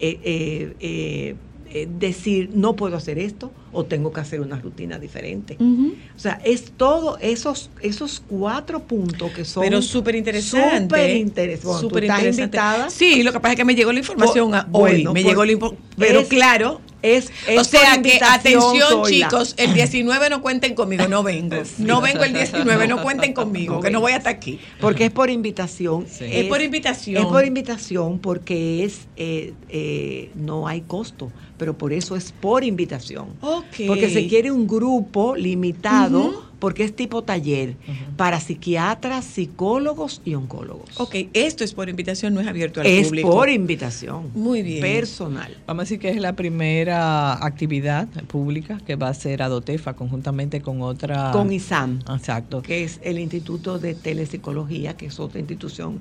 Eh, 0.01 0.19
eh, 0.23 0.75
eh, 0.79 1.35
eh, 1.71 1.87
decir, 1.99 2.49
no 2.53 2.75
puedo 2.75 2.95
hacer 2.97 3.19
esto 3.19 3.51
o 3.71 3.85
tengo 3.85 4.11
que 4.11 4.21
hacer 4.21 4.41
una 4.41 4.57
rutina 4.59 4.97
diferente. 4.97 5.55
O 5.59 6.19
sea, 6.19 6.41
es 6.43 6.71
todo 6.71 7.19
esos, 7.19 7.69
esos 7.81 8.23
cuatro 8.27 8.79
puntos 8.79 9.29
que 9.31 9.45
son 9.45 9.61
Pero 9.63 9.79
súper 9.83 10.15
interesante. 10.15 10.81
Súper 10.95 11.15
interesante. 11.15 12.57
Bueno. 12.57 12.89
Sí, 12.89 13.21
lo 13.21 13.31
que 13.31 13.39
pasa 13.39 13.53
es 13.53 13.57
que 13.57 13.65
me 13.65 13.75
llegó 13.75 13.91
la 13.93 13.99
información 13.99 14.51
hoy. 14.53 14.61
bueno, 14.71 15.13
me 15.13 15.21
llegó 15.23 15.45
la 15.45 15.51
info- 15.51 15.75
Pero 15.97 16.21
es- 16.21 16.27
claro. 16.27 16.81
Es, 17.01 17.31
es 17.47 17.59
o 17.59 17.63
sea 17.63 18.01
que, 18.01 18.19
atención 18.21 19.03
chicos, 19.05 19.53
el 19.57 19.73
19 19.73 20.29
no 20.29 20.41
cuenten 20.41 20.75
conmigo, 20.75 21.07
no 21.07 21.23
vengo. 21.23 21.49
No 21.79 22.01
vengo 22.01 22.23
el 22.23 22.33
19, 22.33 22.87
no 22.87 23.01
cuenten 23.01 23.33
conmigo, 23.33 23.79
que 23.79 23.89
no 23.89 24.01
voy 24.01 24.11
hasta 24.11 24.29
aquí. 24.29 24.59
Porque 24.79 25.05
es 25.05 25.11
por 25.11 25.29
invitación. 25.29 26.05
Es 26.19 26.45
por 26.47 26.61
invitación. 26.61 27.23
Es 27.23 27.25
por 27.27 27.45
invitación 27.45 28.19
porque 28.19 28.83
es 28.83 29.07
eh, 29.15 29.53
eh, 29.69 30.31
no 30.35 30.67
hay 30.67 30.81
costo, 30.81 31.31
pero 31.57 31.77
por 31.77 31.93
eso 31.93 32.15
es 32.15 32.31
por 32.31 32.63
invitación. 32.63 33.27
Porque 33.39 34.09
se 34.09 34.27
quiere 34.27 34.51
un 34.51 34.67
grupo 34.67 35.35
limitado. 35.35 36.48
Porque 36.59 36.83
es 36.83 36.95
tipo 36.95 37.23
taller, 37.23 37.75
para 38.17 38.39
psiquiatras, 38.39 39.25
psicólogos 39.25 40.21
y 40.25 40.35
oncólogos. 40.35 40.99
Ok, 40.99 41.15
esto 41.33 41.63
es 41.63 41.73
por 41.73 41.89
invitación, 41.89 42.33
no 42.33 42.41
es 42.41 42.47
abierto 42.47 42.81
al 42.81 42.87
Es 42.87 43.07
público. 43.07 43.31
por 43.31 43.49
invitación. 43.49 44.29
Muy 44.33 44.61
bien. 44.61 44.81
Personal. 44.81 45.57
Vamos 45.65 45.81
a 45.81 45.83
decir 45.85 45.99
que 45.99 46.09
es 46.09 46.17
la 46.17 46.33
primera 46.33 47.33
actividad 47.45 48.07
pública 48.27 48.79
que 48.85 48.95
va 48.95 49.07
a 49.07 49.11
hacer 49.11 49.41
Adotefa 49.41 49.93
conjuntamente 49.95 50.61
con 50.61 50.81
otra. 50.81 51.31
Con 51.31 51.51
ISAM. 51.51 51.99
Exacto. 52.09 52.61
que 52.61 52.83
es 52.83 52.99
el 53.03 53.19
Instituto 53.19 53.79
de 53.79 53.95
Telepsicología, 53.95 54.95
que 54.97 55.07
es 55.07 55.19
otra 55.19 55.39
institución 55.39 55.99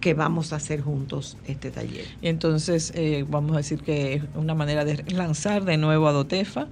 que 0.00 0.14
vamos 0.14 0.52
a 0.52 0.56
hacer 0.56 0.80
juntos 0.80 1.38
este 1.44 1.70
taller. 1.70 2.16
Entonces 2.20 2.92
eh, 2.94 3.24
vamos 3.28 3.54
a 3.54 3.58
decir 3.58 3.82
que 3.82 4.14
es 4.14 4.24
una 4.34 4.54
manera 4.54 4.84
de 4.84 5.04
lanzar 5.12 5.64
de 5.64 5.76
nuevo 5.78 6.08
a 6.08 6.12
Dotefa, 6.12 6.68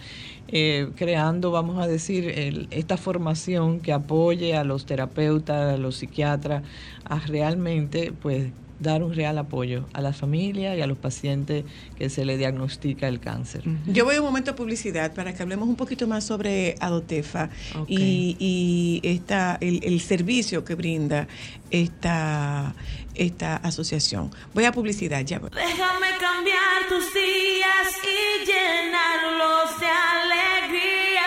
eh, 0.47 0.93
creando, 0.97 1.51
vamos 1.51 1.79
a 1.83 1.87
decir, 1.87 2.27
el- 2.29 2.69
esta 2.71 2.97
formación 2.97 3.81
que 3.81 3.93
apoye 3.93 4.57
a 4.57 4.65
los 4.65 4.87
terapeutas, 4.87 5.75
a 5.75 5.77
los 5.77 5.97
psiquiatras, 5.97 6.65
a 7.05 7.19
realmente 7.21 8.13
pues 8.13 8.55
dar 8.81 9.03
un 9.03 9.13
real 9.15 9.39
apoyo 9.39 9.87
a 9.93 10.01
la 10.01 10.13
familia 10.13 10.77
y 10.77 10.81
a 10.81 10.87
los 10.87 10.99
pacientes 10.99 11.65
que 11.97 12.09
se 12.11 12.25
le 12.25 12.37
diagnostica 12.37 13.09
el 13.09 13.21
cáncer. 13.21 13.63
Yo 13.87 14.05
voy 14.05 14.17
a 14.17 14.21
un 14.21 14.27
momento 14.27 14.53
de 14.53 14.57
publicidad 14.57 15.13
para 15.15 15.35
que 15.35 15.43
hablemos 15.43 15.69
un 15.69 15.77
poquito 15.77 16.07
más 16.07 16.25
sobre 16.25 16.77
Adotefa 16.81 17.51
y, 17.87 18.37
y 18.39 19.01
esta, 19.03 19.59
el, 19.61 19.81
el 19.83 20.01
servicio 20.01 20.65
que 20.65 20.75
brinda 20.75 21.27
esta, 21.71 22.75
esta 23.15 23.57
asociación. 23.57 24.31
Voy 24.55 24.65
a 24.65 24.73
publicidad, 24.73 25.23
ya 25.25 25.39
voy. 25.39 25.51
Déjame 25.51 26.09
cambiar 26.21 26.89
tus 26.89 27.13
días 27.13 27.89
y 28.05 28.47
llenarlos 28.47 29.81
de 29.81 29.87
alegría. 29.87 31.25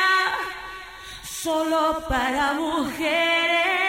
Solo 1.24 2.04
para 2.08 2.54
mujeres. 2.54 3.81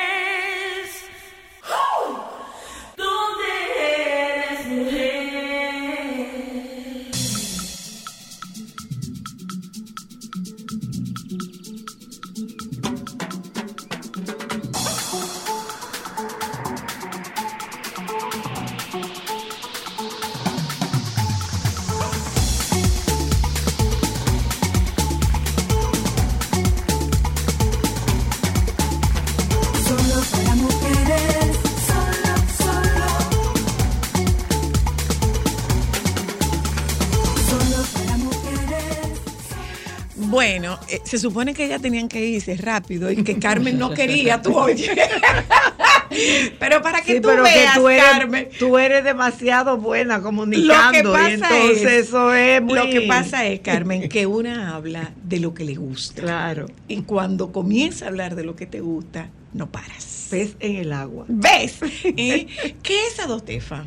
Bueno, 40.33 40.79
eh, 40.89 41.03
se 41.05 41.19
supone 41.19 41.53
que 41.53 41.67
ellas 41.67 41.83
tenían 41.83 42.09
que 42.09 42.25
irse 42.25 42.57
rápido 42.57 43.11
y 43.11 43.23
que 43.23 43.39
Carmen 43.39 43.79
no 43.79 43.93
quería, 43.93 44.41
tú 44.41 44.57
oye. 44.57 44.91
pero 46.59 46.81
para 46.81 47.03
que 47.03 47.17
Sí, 47.17 47.21
tú 47.21 47.29
pero 47.29 47.43
veas, 47.43 47.75
que 47.75 47.81
tú 47.81 47.89
eres, 47.91 48.03
Carmen, 48.05 48.49
tú 48.59 48.79
eres 48.79 49.05
demasiado 49.05 49.77
buena 49.77 50.17
lo 50.17 50.23
comunicando. 50.23 51.13
que 51.13 51.19
pasa 51.19 51.29
y 51.29 51.33
entonces 51.35 51.83
es, 51.83 52.07
eso 52.07 52.33
es 52.33 52.63
muy... 52.63 52.79
lo 52.79 52.89
que 52.89 53.03
pasa 53.03 53.47
es, 53.47 53.61
Carmen, 53.61 54.09
que 54.09 54.27
una 54.27 54.75
habla 54.75 55.13
de 55.23 55.39
lo 55.39 55.53
que 55.53 55.65
le 55.65 55.75
gusta. 55.75 56.23
Claro. 56.23 56.65
Y 56.89 57.03
cuando 57.03 57.53
comienza 57.53 58.07
a 58.07 58.09
hablar 58.09 58.35
de 58.35 58.45
lo 58.45 58.57
que 58.57 58.65
te 58.65 58.81
gusta, 58.81 59.29
no 59.53 59.71
paras. 59.71 60.29
Pez 60.31 60.57
en 60.61 60.77
el 60.77 60.95
agua. 60.95 61.27
¿Ves? 61.29 61.79
¿Y 62.05 62.47
¿Qué 62.83 63.07
es 63.07 63.21
Adotefa? 63.21 63.85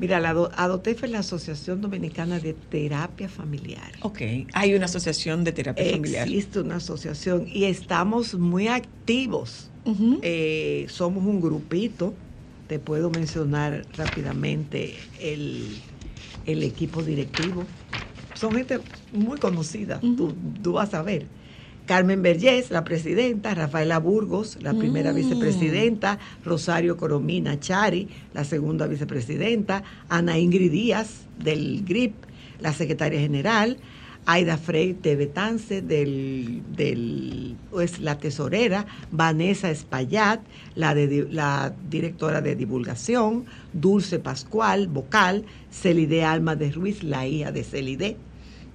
Mira, 0.00 0.18
la 0.20 0.30
Ado- 0.30 0.50
ADOTEF 0.54 1.04
es 1.04 1.10
la 1.10 1.18
Asociación 1.20 1.80
Dominicana 1.80 2.40
de 2.40 2.54
Terapia 2.54 3.28
Familiar. 3.28 3.92
Ok, 4.00 4.20
hay 4.54 4.74
una 4.74 4.86
asociación 4.86 5.44
de 5.44 5.52
terapia 5.52 5.84
familiar. 5.84 6.26
Existe 6.26 6.60
una 6.60 6.76
asociación 6.76 7.44
y 7.46 7.64
estamos 7.64 8.34
muy 8.34 8.68
activos. 8.68 9.72
Eh, 10.22 10.86
somos 10.88 11.24
un 11.24 11.40
grupito. 11.40 12.14
Te 12.66 12.78
puedo 12.78 13.10
mencionar 13.10 13.86
rápidamente 13.96 15.10
el, 15.18 15.82
el 16.44 16.62
equipo 16.62 17.02
directivo. 17.02 17.68
Son 18.32 18.54
gente 18.54 18.80
muy 19.10 19.38
conocida, 19.38 20.00
tú, 20.00 20.34
tú 20.62 20.72
vas 20.74 20.94
a 20.94 21.02
ver. 21.02 21.30
Carmen 21.90 22.22
Vergés, 22.22 22.70
la 22.70 22.84
presidenta, 22.84 23.52
Rafaela 23.52 23.98
Burgos, 23.98 24.56
la 24.62 24.74
primera 24.74 25.10
Mm. 25.12 25.16
vicepresidenta, 25.16 26.20
Rosario 26.44 26.96
Coromina 26.96 27.58
Chari, 27.58 28.06
la 28.32 28.44
segunda 28.44 28.86
vicepresidenta, 28.86 29.82
Ana 30.08 30.38
Ingrid 30.38 30.70
Díaz, 30.70 31.26
del 31.42 31.84
GRIP, 31.84 32.14
la 32.60 32.72
secretaria 32.72 33.18
general, 33.18 33.78
Aida 34.24 34.56
Frey 34.56 34.94
Tebetance, 34.94 35.82
del, 35.82 36.62
del, 36.76 37.56
pues, 37.72 37.98
la 37.98 38.18
tesorera, 38.18 38.86
Vanessa 39.10 39.68
Espaillat, 39.68 40.42
la, 40.76 40.94
de, 40.94 41.26
la 41.28 41.72
directora 41.90 42.40
de 42.40 42.54
divulgación, 42.54 43.46
Dulce 43.72 44.20
Pascual, 44.20 44.86
vocal, 44.86 45.44
Celide 45.72 46.22
Alma 46.22 46.54
de 46.54 46.70
Ruiz, 46.70 47.02
la 47.02 47.26
hija 47.26 47.50
de 47.50 47.64
Celide, 47.64 48.16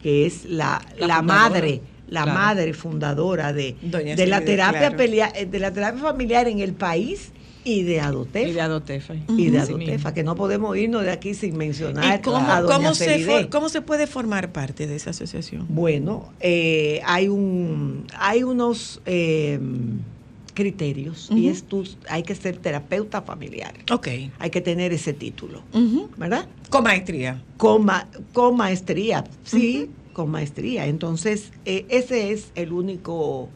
que 0.04 0.26
es 0.26 0.44
la, 0.44 0.82
La 1.00 1.22
madre, 1.22 1.82
la 2.08 2.24
Claro. 2.24 2.40
madre 2.40 2.74
fundadora 2.74 3.52
de, 3.54 3.76
Doña 3.82 4.16
de 4.16 4.28
la 4.28 4.42
terapia 4.42 4.80
claro. 4.92 4.98
pelea- 4.98 5.32
eh, 5.36 5.46
de 5.46 5.60
la 5.60 5.72
terapia 5.74 6.02
familiar 6.02 6.48
en 6.48 6.60
el 6.60 6.74
país 6.74 7.32
y 7.64 7.82
de 7.82 8.00
Adotefa. 8.00 8.48
Y 8.48 8.52
de 8.54 8.62
Adotefa. 8.62 9.16
Y 9.28 9.50
de 9.50 9.60
Adotefa, 9.60 10.14
que 10.14 10.24
no 10.24 10.36
podemos 10.36 10.78
irnos 10.78 11.02
de 11.04 11.12
aquí 11.12 11.34
sin 11.34 11.58
mencionar 11.58 12.20
¿Y 12.20 12.22
cómo, 12.22 12.38
a 12.38 12.62
doña 12.62 12.76
cómo 12.76 12.94
se 12.94 13.20
for- 13.26 13.50
cómo 13.50 13.70
se 13.70 13.82
puede 13.82 14.06
formar 14.06 14.52
parte 14.52 14.86
de 14.86 14.96
esa 14.96 15.10
asociación? 15.10 15.66
Bueno, 15.70 16.32
eh, 16.42 17.02
hay 17.06 17.28
un 17.28 18.06
hay 18.20 18.44
unos 18.44 19.02
eh, 19.08 19.60
criterios 20.54 21.30
y 21.36 21.50
es 21.50 21.64
tú, 21.64 21.84
hay 22.08 22.24
que 22.24 22.34
ser 22.36 22.58
terapeuta 22.58 23.22
familiar. 23.22 23.74
Ok. 23.92 24.08
Hay 24.40 24.50
que 24.52 24.62
tener 24.62 24.94
ese 24.94 25.14
título. 25.14 25.64
¿verdad? 26.18 26.48
Con 26.70 26.84
maestría. 26.84 27.42
Con, 27.58 27.84
ma- 27.86 28.08
con 28.32 28.56
maestría, 28.56 29.26
sí, 29.44 29.90
con 30.16 30.32
maestría. 30.32 30.88
Entonces, 30.88 31.52
eh, 31.66 31.86
ese 31.90 32.32
es 32.32 32.52
el 32.56 32.72
único, 32.72 33.50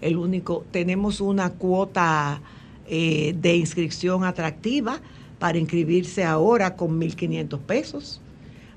el 0.00 0.16
único, 0.16 0.64
tenemos 0.70 1.20
una 1.20 1.50
cuota 1.50 2.40
eh, 2.86 3.34
de 3.38 3.56
inscripción 3.56 4.22
atractiva 4.22 5.00
para 5.40 5.58
inscribirse 5.58 6.24
ahora 6.24 6.76
con 6.76 7.00
1.500 7.00 7.58
pesos. 7.58 8.20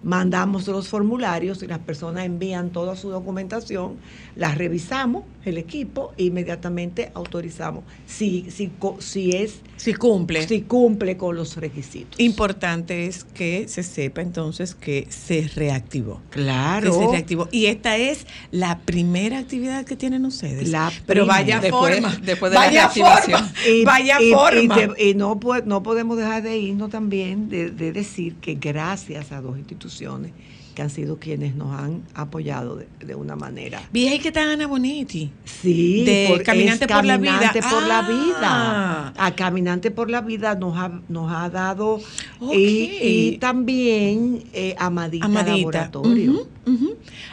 Mandamos 0.02 0.68
los 0.68 0.90
formularios 0.90 1.62
y 1.62 1.68
las 1.68 1.80
personas 1.80 2.26
envían 2.26 2.72
toda 2.72 2.96
su 2.96 3.10
documentación, 3.10 3.98
las 4.36 4.58
revisamos, 4.58 5.24
el 5.48 5.58
equipo, 5.58 6.14
e 6.18 6.24
inmediatamente 6.26 7.12
autorizamos 7.14 7.84
si, 8.06 8.45
si, 8.50 8.68
co- 8.68 8.98
si 9.00 9.32
es 9.36 9.62
Si 9.78 9.93
cumple. 9.93 10.48
si 10.48 10.62
cumple 10.62 11.18
con 11.18 11.36
los 11.36 11.56
requisitos. 11.58 12.20
Importante 12.20 13.06
es 13.08 13.24
que 13.24 13.68
se 13.68 13.84
sepa 13.84 14.22
entonces 14.22 14.76
que 14.76 15.08
se 15.10 15.50
reactivó. 15.56 16.22
Claro. 16.30 16.91
Que 16.91 16.98
se 17.06 17.12
reactivó. 17.12 17.48
Y 17.52 17.66
esta 17.68 17.98
es 17.98 18.26
la 18.52 18.80
primera 18.80 19.39
actividad 19.39 19.86
que 19.86 19.95
tienen 19.95 20.26
ustedes. 20.26 20.70
La 20.70 20.91
Pero 21.06 21.26
primera. 21.26 21.34
vaya 21.41 21.60
Después- 21.60 21.93
forma. 21.95 22.16
después 22.24 22.52
de 22.52 22.56
la 22.56 22.62
vaya 22.66 22.82
reactivación. 22.82 23.39
forma. 23.39 23.54
vaya 23.86 24.18
forma. 24.32 24.76
te- 24.95 25.10
y 25.10 25.16
no, 25.16 25.39
po- 25.39 25.62
no 25.66 25.84
podemos 25.84 26.18
dejar 26.18 26.43
de 26.43 26.58
irnos 26.58 26.89
también 26.89 27.50
de, 27.50 27.72
de 27.72 27.91
decir 27.91 28.36
que 28.36 28.56
gracias 28.56 29.32
a 29.32 29.41
dos 29.41 29.58
instituciones 29.58 30.32
que 30.78 30.84
han 30.84 30.91
sido 30.91 31.17
quienes 31.17 31.55
nos 31.55 31.73
han 31.73 32.03
apoyado 32.13 32.75
de, 32.75 32.88
de 33.03 33.15
una 33.15 33.36
manera. 33.36 33.82
Vi 33.91 34.07
ahí 34.09 34.19
que 34.19 34.28
está 34.28 34.43
Ana 34.53 34.67
Bonetti. 34.67 35.32
Sí, 35.43 36.03
De 36.05 36.28
por- 36.30 36.43
Caminante 36.43 36.86
es 36.86 36.91
por 36.91 37.03
la 37.03 37.17
por 37.17 37.28
Ah. 37.28 38.07
vida. 38.07 39.13
A 39.17 39.36
Caminante 39.36 39.89
por 39.89 40.11
la 40.11 40.21
Vida 40.21 40.53
nos 40.53 40.78
ha, 40.78 40.91
nos 41.09 41.32
ha 41.32 41.49
dado 41.49 41.95
Ok. 42.39 42.53
y, 42.53 42.91
y 43.01 43.38
también 43.39 44.43
eh, 44.53 44.75
Amadita, 44.78 45.25
Amadita. 45.25 45.55
Laboratorio. 45.55 46.47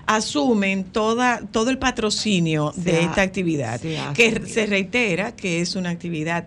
Asumen 0.06 0.84
toda, 0.84 1.40
todo 1.52 1.68
el 1.68 1.76
patrocinio 1.78 2.72
Se 2.74 2.80
de 2.80 2.96
ha- 2.96 3.00
esta 3.00 3.20
actividad, 3.22 3.78
se 3.78 3.98
que 4.14 4.46
se 4.46 4.64
reitera 4.64 5.36
que 5.36 5.60
es 5.60 5.76
una 5.76 5.90
actividad 5.90 6.46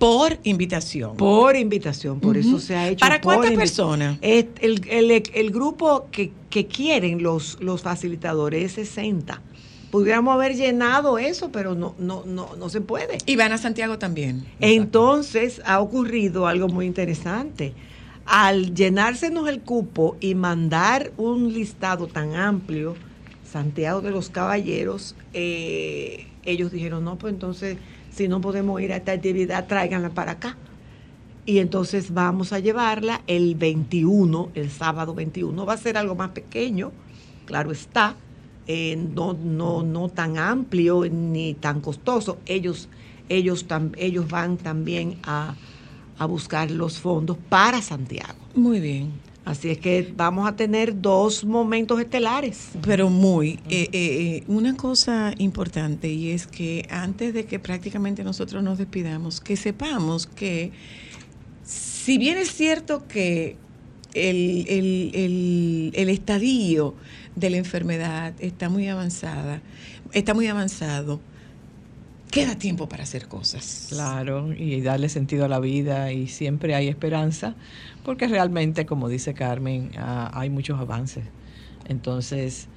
por 0.00 0.38
invitación. 0.44 1.16
Por 1.16 1.54
invitación, 1.54 2.18
por 2.20 2.36
eso 2.38 2.58
se 2.58 2.74
ha 2.74 2.88
hecho. 2.88 3.00
¿Para 3.00 3.20
cuántas 3.20 3.52
personas? 3.52 4.18
El, 4.22 4.48
el- 4.88 5.22
el 5.32 5.50
grupo 5.52 6.06
que, 6.10 6.32
que 6.48 6.66
quieren 6.66 7.22
los, 7.22 7.58
los 7.60 7.82
facilitadores 7.82 8.64
es 8.64 8.72
60. 8.72 9.40
Pudiéramos 9.90 10.32
haber 10.34 10.56
llenado 10.56 11.18
eso, 11.18 11.50
pero 11.52 11.74
no, 11.74 11.94
no, 11.98 12.24
no, 12.24 12.56
no 12.56 12.68
se 12.70 12.80
puede. 12.80 13.18
Y 13.26 13.36
van 13.36 13.52
a 13.52 13.58
Santiago 13.58 13.98
también. 13.98 14.46
Entonces 14.60 15.60
ha 15.66 15.80
ocurrido 15.80 16.46
algo 16.46 16.68
muy 16.68 16.86
interesante. 16.86 17.74
Al 18.24 18.74
llenársenos 18.74 19.48
el 19.48 19.60
cupo 19.60 20.16
y 20.20 20.34
mandar 20.34 21.12
un 21.18 21.52
listado 21.52 22.06
tan 22.06 22.34
amplio, 22.36 22.94
Santiago 23.50 24.00
de 24.00 24.12
los 24.12 24.30
Caballeros, 24.30 25.14
eh, 25.34 26.26
ellos 26.44 26.70
dijeron, 26.72 27.04
no, 27.04 27.18
pues 27.18 27.34
entonces, 27.34 27.76
si 28.10 28.28
no 28.28 28.40
podemos 28.40 28.80
ir 28.80 28.92
a 28.92 28.96
esta 28.96 29.12
actividad, 29.12 29.66
tráiganla 29.66 30.10
para 30.10 30.32
acá. 30.32 30.56
Y 31.46 31.58
entonces 31.58 32.12
vamos 32.12 32.52
a 32.52 32.58
llevarla 32.58 33.22
el 33.26 33.54
21, 33.54 34.50
el 34.54 34.70
sábado 34.70 35.14
21. 35.14 35.64
Va 35.66 35.72
a 35.74 35.78
ser 35.78 35.96
algo 35.96 36.14
más 36.14 36.30
pequeño, 36.30 36.92
claro 37.46 37.72
está, 37.72 38.14
eh, 38.66 38.96
no, 38.96 39.32
no, 39.32 39.82
no 39.82 40.08
tan 40.08 40.38
amplio 40.38 41.04
ni 41.10 41.54
tan 41.54 41.80
costoso. 41.80 42.38
Ellos, 42.46 42.88
ellos, 43.28 43.66
tam- 43.66 43.94
ellos 43.96 44.28
van 44.28 44.58
también 44.58 45.16
a, 45.24 45.54
a 46.18 46.26
buscar 46.26 46.70
los 46.70 46.98
fondos 46.98 47.36
para 47.48 47.80
Santiago. 47.82 48.38
Muy 48.54 48.78
bien. 48.80 49.10
Así 49.44 49.70
es 49.70 49.78
que 49.78 50.12
vamos 50.16 50.46
a 50.48 50.54
tener 50.54 51.00
dos 51.00 51.44
momentos 51.44 51.98
estelares. 52.00 52.68
Pero 52.82 53.08
muy. 53.10 53.58
eh, 53.68 53.88
eh, 53.88 53.88
eh, 53.92 54.44
una 54.48 54.76
cosa 54.76 55.32
importante 55.38 56.08
y 56.12 56.30
es 56.30 56.46
que 56.46 56.86
antes 56.90 57.32
de 57.34 57.46
que 57.46 57.58
prácticamente 57.58 58.22
nosotros 58.22 58.62
nos 58.62 58.78
despidamos, 58.78 59.40
que 59.40 59.56
sepamos 59.56 60.26
que 60.26 60.72
si 61.64 62.18
bien 62.18 62.36
es 62.38 62.52
cierto 62.54 63.06
que 63.08 63.56
el, 64.14 64.66
el- 64.68 65.10
el- 65.14 65.90
el 65.94 66.08
estadio 66.10 66.94
de 67.36 67.50
la 67.50 67.56
enfermedad 67.56 68.34
está 68.40 68.68
muy 68.68 68.88
avanzada, 68.88 69.62
está 70.12 70.34
muy 70.34 70.48
avanzado, 70.48 71.20
queda 72.30 72.56
tiempo 72.56 72.88
para 72.88 73.02
hacer 73.02 73.28
cosas. 73.28 73.86
Claro, 73.88 74.52
y 74.52 74.80
darle 74.80 75.08
sentido 75.08 75.44
a 75.44 75.48
la 75.48 75.60
vida 75.60 76.12
y 76.12 76.28
siempre 76.28 76.74
hay 76.74 76.88
esperanza, 76.88 77.54
porque 78.04 78.28
realmente, 78.28 78.86
como 78.86 79.08
dice 79.08 79.34
Carmen, 79.34 79.92
ah, 79.96 80.30
hay 80.34 80.50
muchos 80.50 80.78
avances. 80.78 81.24
Entonces, 81.84 82.68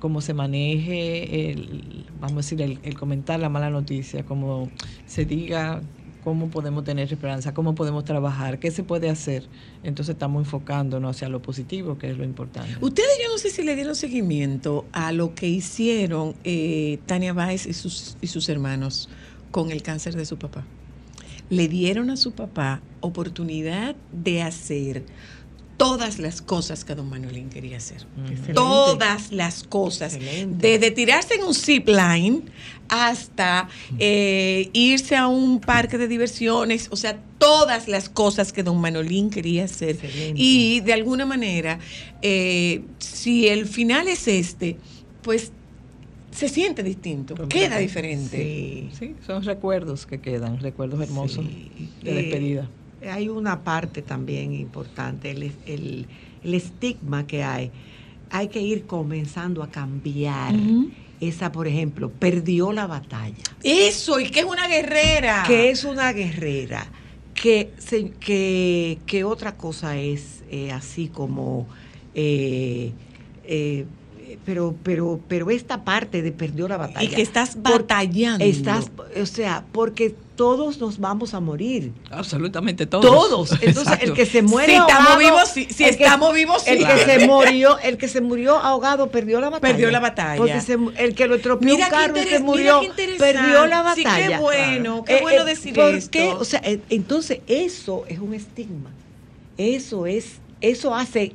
cómo 0.00 0.20
se 0.20 0.34
maneje, 0.34 1.50
el, 1.50 2.06
vamos 2.20 2.32
a 2.32 2.36
decir, 2.38 2.62
el, 2.62 2.80
el 2.82 2.94
comentar 2.94 3.40
la 3.40 3.48
mala 3.48 3.70
noticia, 3.70 4.24
cómo 4.24 4.70
se 5.06 5.24
diga 5.24 5.82
cómo 6.28 6.50
podemos 6.50 6.84
tener 6.84 7.10
esperanza, 7.10 7.54
cómo 7.54 7.74
podemos 7.74 8.04
trabajar, 8.04 8.58
qué 8.58 8.70
se 8.70 8.82
puede 8.82 9.08
hacer. 9.08 9.44
Entonces 9.82 10.12
estamos 10.12 10.44
enfocándonos 10.44 11.16
hacia 11.16 11.30
lo 11.30 11.40
positivo, 11.40 11.96
que 11.96 12.10
es 12.10 12.18
lo 12.18 12.24
importante. 12.24 12.76
Ustedes 12.82 13.18
yo 13.22 13.32
no 13.32 13.38
sé 13.38 13.48
si 13.48 13.62
le 13.62 13.74
dieron 13.74 13.96
seguimiento 13.96 14.84
a 14.92 15.12
lo 15.12 15.34
que 15.34 15.48
hicieron 15.48 16.34
eh, 16.44 16.98
Tania 17.06 17.32
Báez 17.32 17.64
y 17.64 17.72
sus, 17.72 18.18
y 18.20 18.26
sus 18.26 18.50
hermanos 18.50 19.08
con 19.50 19.70
el 19.70 19.82
cáncer 19.82 20.16
de 20.16 20.26
su 20.26 20.36
papá. 20.36 20.66
Le 21.48 21.66
dieron 21.66 22.10
a 22.10 22.18
su 22.18 22.32
papá 22.32 22.82
oportunidad 23.00 23.96
de 24.12 24.42
hacer 24.42 25.04
todas 25.78 26.18
las 26.18 26.42
cosas 26.42 26.84
que 26.84 26.94
don 26.94 27.08
Manuelín 27.08 27.48
quería 27.48 27.78
hacer. 27.78 28.04
Excelente. 28.20 28.52
Todas 28.52 29.32
las 29.32 29.62
cosas. 29.62 30.14
Excelente. 30.14 30.68
Desde 30.68 30.90
tirarse 30.90 31.34
en 31.34 31.44
un 31.44 31.54
zip 31.54 31.88
line 31.88 32.42
hasta 32.88 33.68
eh, 33.98 34.68
irse 34.72 35.16
a 35.16 35.28
un 35.28 35.60
parque 35.60 35.96
de 35.96 36.08
diversiones, 36.08 36.88
o 36.90 36.96
sea, 36.96 37.18
todas 37.38 37.86
las 37.88 38.08
cosas 38.08 38.52
que 38.52 38.62
don 38.62 38.80
Manolín 38.80 39.30
quería 39.30 39.64
hacer. 39.64 39.90
Excelente. 39.90 40.34
Y 40.36 40.80
de 40.80 40.92
alguna 40.92 41.24
manera, 41.24 41.78
eh, 42.22 42.82
si 42.98 43.48
el 43.48 43.66
final 43.66 44.08
es 44.08 44.26
este, 44.28 44.76
pues 45.22 45.52
se 46.32 46.48
siente 46.48 46.82
distinto, 46.82 47.34
queda 47.48 47.78
diferente. 47.78 48.36
Sí. 48.36 48.98
Sí, 48.98 49.14
son 49.26 49.42
recuerdos 49.44 50.06
que 50.06 50.20
quedan, 50.20 50.60
recuerdos 50.60 51.00
hermosos 51.00 51.44
de 51.46 52.10
Eh, 52.10 52.14
despedida. 52.14 52.68
Hay 53.06 53.28
una 53.28 53.62
parte 53.64 54.02
también 54.02 54.52
importante, 54.54 55.30
el, 55.30 55.52
el- 55.66 56.06
el 56.44 56.54
estigma 56.54 57.26
que 57.26 57.42
hay. 57.44 57.70
Hay 58.30 58.48
que 58.48 58.60
ir 58.60 58.86
comenzando 58.86 59.62
a 59.62 59.70
cambiar. 59.70 60.54
Esa, 61.20 61.50
por 61.50 61.66
ejemplo, 61.66 62.10
perdió 62.10 62.72
la 62.72 62.86
batalla. 62.86 63.36
Eso, 63.62 64.20
y 64.20 64.30
que 64.30 64.40
es 64.40 64.46
una 64.46 64.68
guerrera. 64.68 65.44
que 65.46 65.70
es 65.70 65.84
una 65.84 66.12
guerrera, 66.12 66.86
que, 67.34 67.72
se- 67.78 68.10
que, 68.12 68.98
que 69.06 69.24
otra 69.24 69.56
cosa 69.56 69.96
es 69.96 70.44
eh, 70.50 70.70
así 70.70 71.08
como, 71.08 71.66
eh, 72.14 72.92
eh, 73.44 73.84
pero, 74.44 74.74
pero, 74.82 75.20
pero 75.28 75.50
esta 75.50 75.84
parte 75.84 76.22
de 76.22 76.32
perdió 76.32 76.68
la 76.68 76.76
batalla. 76.76 77.02
Y 77.04 77.08
que 77.08 77.22
estás 77.22 77.56
Por- 77.56 77.82
batallando. 77.82 78.44
Estás, 78.44 78.90
o 79.20 79.26
sea, 79.26 79.64
porque 79.72 80.14
todos 80.36 80.78
nos 80.78 80.98
vamos 81.00 81.34
a 81.34 81.40
morir. 81.40 81.92
Absolutamente 82.10 82.86
todos. 82.86 83.04
Todos. 83.04 83.52
Entonces, 83.54 83.78
Exacto. 83.82 84.04
el 84.06 84.12
que 84.12 84.24
se 84.26 84.42
muere 84.42 84.72
Si 84.74 84.78
estamos 84.78 85.10
ahogado- 85.10 85.18
vivos, 85.18 85.48
sí. 85.52 85.66
Si 85.70 85.84
el 85.84 85.96
que- 85.96 86.04
estamos 86.04 86.32
vivos, 86.34 86.62
sí. 86.62 86.70
El 86.70 86.86
que 86.86 86.98
se 87.04 87.26
murió, 87.26 87.78
el 87.80 87.96
que 87.98 88.08
se 88.08 88.20
murió 88.20 88.56
ahogado 88.58 89.10
perdió 89.10 89.40
la 89.40 89.50
batalla. 89.50 89.72
Perdió 89.74 89.90
la 89.90 90.00
batalla. 90.00 90.36
Porque 90.38 90.60
se 90.60 90.76
mu- 90.76 90.92
el 90.96 91.14
que 91.14 91.26
lo 91.26 91.34
estropeó 91.36 91.66
Mira 91.66 91.86
un 91.86 91.90
qué 91.90 91.96
carro 91.96 92.18
y 92.18 92.24
se 92.28 92.38
murió, 92.40 92.80
perdió 93.18 93.66
la 93.66 93.94
Sí, 93.94 94.04
batalla. 94.04 94.28
qué 94.28 94.42
bueno, 94.42 95.04
qué 95.04 95.20
bueno 95.22 95.44
decir 95.44 95.74
¿por 95.74 95.94
esto. 95.94 96.10
qué? 96.12 96.28
O 96.28 96.44
sea, 96.44 96.60
eh, 96.64 96.80
entonces 96.90 97.40
eso 97.48 98.04
es 98.08 98.18
un 98.20 98.34
estigma. 98.34 98.90
Eso 99.56 100.06
es, 100.06 100.34
eso 100.60 100.94
hace 100.94 101.32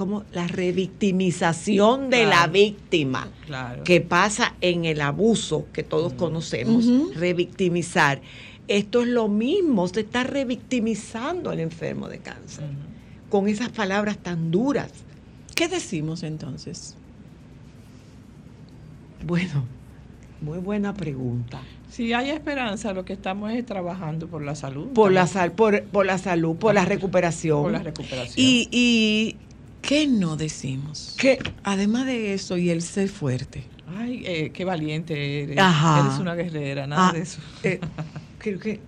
como 0.00 0.24
la 0.32 0.46
revictimización 0.48 2.08
de 2.08 2.24
la 2.24 2.46
víctima 2.46 3.28
Claro. 3.44 3.84
que 3.84 4.00
pasa 4.00 4.54
en 4.62 4.86
el 4.86 5.02
abuso 5.02 5.66
que 5.74 5.82
todos 5.82 6.14
conocemos, 6.14 6.86
revictimizar. 7.14 8.22
Esto 8.66 9.02
es 9.02 9.08
lo 9.08 9.28
mismo, 9.28 9.86
se 9.88 10.00
está 10.00 10.24
revictimizando 10.24 11.50
al 11.50 11.60
enfermo 11.60 12.08
de 12.08 12.18
cáncer 12.20 12.64
con 13.28 13.46
esas 13.46 13.68
palabras 13.68 14.16
tan 14.16 14.50
duras. 14.50 14.90
¿Qué 15.54 15.68
decimos 15.68 16.22
entonces? 16.22 16.96
Bueno, 19.26 19.66
muy 20.40 20.60
buena 20.60 20.94
pregunta. 20.94 21.60
Si 21.90 22.14
hay 22.14 22.30
esperanza, 22.30 22.94
lo 22.94 23.04
que 23.04 23.12
estamos 23.12 23.52
es 23.52 23.66
trabajando 23.66 24.28
por 24.28 24.40
la 24.40 24.54
salud. 24.54 24.86
Por 24.94 25.12
la, 25.12 25.26
sal, 25.26 25.52
por, 25.52 25.82
por 25.82 26.06
la 26.06 26.16
salud, 26.16 26.56
por 26.56 26.72
la 26.74 26.86
recuperación. 26.86 27.64
por 27.64 27.72
la 27.72 27.80
recuperación. 27.80 28.34
Y, 28.38 28.66
y 28.72 29.36
¿qué 29.82 30.06
no 30.06 30.36
decimos? 30.36 31.14
¿Qué? 31.18 31.38
Además 31.64 32.06
de 32.06 32.34
eso 32.34 32.56
y 32.56 32.70
el 32.70 32.82
ser 32.82 33.08
fuerte. 33.08 33.64
Ay, 33.96 34.22
eh, 34.24 34.50
qué 34.52 34.64
valiente 34.64 35.42
eres. 35.42 35.58
Ajá. 35.58 36.06
Eres 36.06 36.18
una 36.20 36.34
guerrera, 36.34 36.86
nada 36.86 37.08
Ah, 37.08 37.12
de 37.12 37.20
eso. 37.20 37.40
eh, 37.62 37.80
creo 38.38 38.58
que 38.58 38.80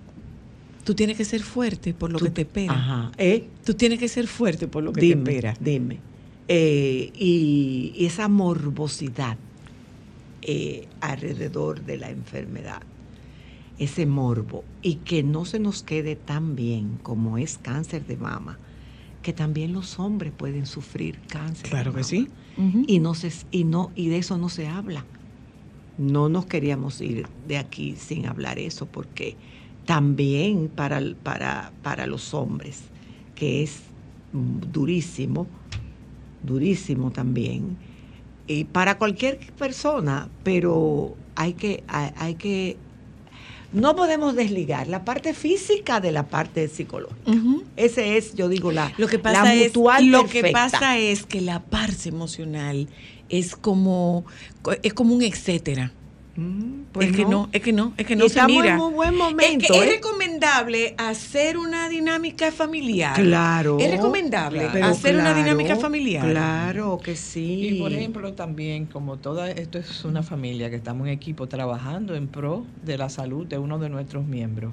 Tú 0.84 0.94
tienes 0.94 1.16
que 1.16 1.24
ser 1.24 1.42
fuerte 1.44 1.94
por 1.94 2.10
lo 2.10 2.18
que 2.18 2.30
te 2.30 2.42
espera. 2.42 2.72
Ajá. 2.72 3.12
¿Eh? 3.16 3.46
Tú 3.64 3.74
tienes 3.74 4.00
que 4.00 4.08
ser 4.08 4.26
fuerte 4.26 4.66
por 4.66 4.82
lo 4.82 4.92
que 4.92 5.00
dime, 5.00 5.22
te 5.22 5.30
espera. 5.30 5.54
Dime. 5.60 5.98
Eh, 6.48 7.12
y, 7.14 7.92
y 7.96 8.06
esa 8.06 8.26
morbosidad 8.26 9.36
eh, 10.42 10.88
alrededor 11.00 11.82
de 11.84 11.98
la 11.98 12.10
enfermedad, 12.10 12.82
ese 13.78 14.06
morbo, 14.06 14.64
y 14.82 14.96
que 14.96 15.22
no 15.22 15.44
se 15.44 15.60
nos 15.60 15.84
quede 15.84 16.16
tan 16.16 16.56
bien 16.56 16.98
como 17.04 17.38
es 17.38 17.58
cáncer 17.58 18.04
de 18.06 18.16
mama, 18.16 18.58
que 19.22 19.32
también 19.32 19.72
los 19.72 19.98
hombres 19.98 20.32
pueden 20.36 20.66
sufrir 20.66 21.18
cáncer. 21.28 21.70
Claro 21.70 21.94
que 21.94 22.04
sí. 22.04 22.28
Y 22.86 22.98
no 22.98 23.14
se, 23.14 23.32
y 23.50 23.64
no 23.64 23.90
y 23.94 24.08
de 24.08 24.18
eso 24.18 24.36
no 24.36 24.48
se 24.48 24.68
habla. 24.68 25.06
No 25.96 26.28
nos 26.28 26.46
queríamos 26.46 27.00
ir 27.00 27.26
de 27.46 27.58
aquí 27.58 27.96
sin 27.96 28.26
hablar 28.26 28.58
eso 28.58 28.86
porque 28.86 29.36
también 29.84 30.68
para, 30.68 31.00
para, 31.22 31.72
para 31.82 32.06
los 32.06 32.34
hombres, 32.34 32.82
que 33.34 33.62
es 33.62 33.82
durísimo, 34.32 35.46
durísimo 36.42 37.10
también, 37.10 37.76
y 38.46 38.64
para 38.64 38.98
cualquier 38.98 39.38
persona, 39.58 40.28
pero 40.42 41.16
hay 41.34 41.54
que, 41.54 41.84
hay, 41.88 42.10
hay 42.16 42.34
que, 42.34 42.76
no 43.72 43.96
podemos 43.96 44.34
desligar 44.36 44.88
la 44.88 45.04
parte 45.04 45.34
física 45.34 46.00
de 46.00 46.12
la 46.12 46.28
parte 46.28 46.68
psicológica. 46.68 47.30
Ujú. 47.30 47.64
Ese 47.76 48.16
es, 48.16 48.34
yo 48.34 48.48
digo, 48.48 48.70
la, 48.70 48.92
Lo 48.98 49.06
que 49.06 49.16
la 49.16 49.22
pasa 49.22 49.54
es 49.54 49.74
lo 49.74 50.26
que 50.26 50.50
pasa 50.52 50.98
es 50.98 51.24
que 51.24 51.40
la 51.40 51.60
parte 51.60 52.08
emocional 52.08 52.88
es 53.28 53.56
como 53.56 54.24
es 54.82 54.94
como 54.94 55.14
un 55.14 55.22
etcétera. 55.22 55.92
Mm, 56.34 56.84
pues 56.92 57.10
es 57.10 57.16
que 57.16 57.26
no, 57.26 57.50
es 57.52 57.60
que 57.60 57.72
no, 57.74 57.92
es 57.98 58.06
que 58.06 58.16
no 58.16 58.24
Y 58.24 58.28
se 58.30 58.34
estamos 58.38 58.62
mira. 58.62 58.74
en 58.74 58.80
un 58.80 58.94
buen 58.94 59.12
es 59.12 59.18
momento. 59.18 59.66
que 59.72 59.78
es 59.78 59.86
¿eh? 59.86 59.90
recomendable 59.96 60.94
hacer 60.96 61.58
una 61.58 61.90
dinámica 61.90 62.50
familiar. 62.50 63.14
Claro. 63.20 63.78
Es 63.78 63.90
recomendable 63.90 64.68
Pero 64.72 64.86
hacer 64.86 65.14
una 65.16 65.24
claro, 65.24 65.38
dinámica 65.42 65.76
familiar. 65.76 66.30
Claro 66.30 66.98
que 67.02 67.16
sí. 67.16 67.68
Y 67.68 67.78
por 67.78 67.92
ejemplo 67.92 68.32
también, 68.32 68.86
como 68.86 69.18
toda 69.18 69.50
esto 69.50 69.78
es 69.78 70.04
una 70.06 70.22
familia, 70.22 70.70
que 70.70 70.76
estamos 70.76 71.06
en 71.06 71.12
equipo 71.12 71.48
trabajando 71.48 72.14
en 72.14 72.28
pro 72.28 72.64
de 72.82 72.96
la 72.96 73.10
salud 73.10 73.46
de 73.46 73.58
uno 73.58 73.78
de 73.78 73.90
nuestros 73.90 74.24
miembros. 74.24 74.72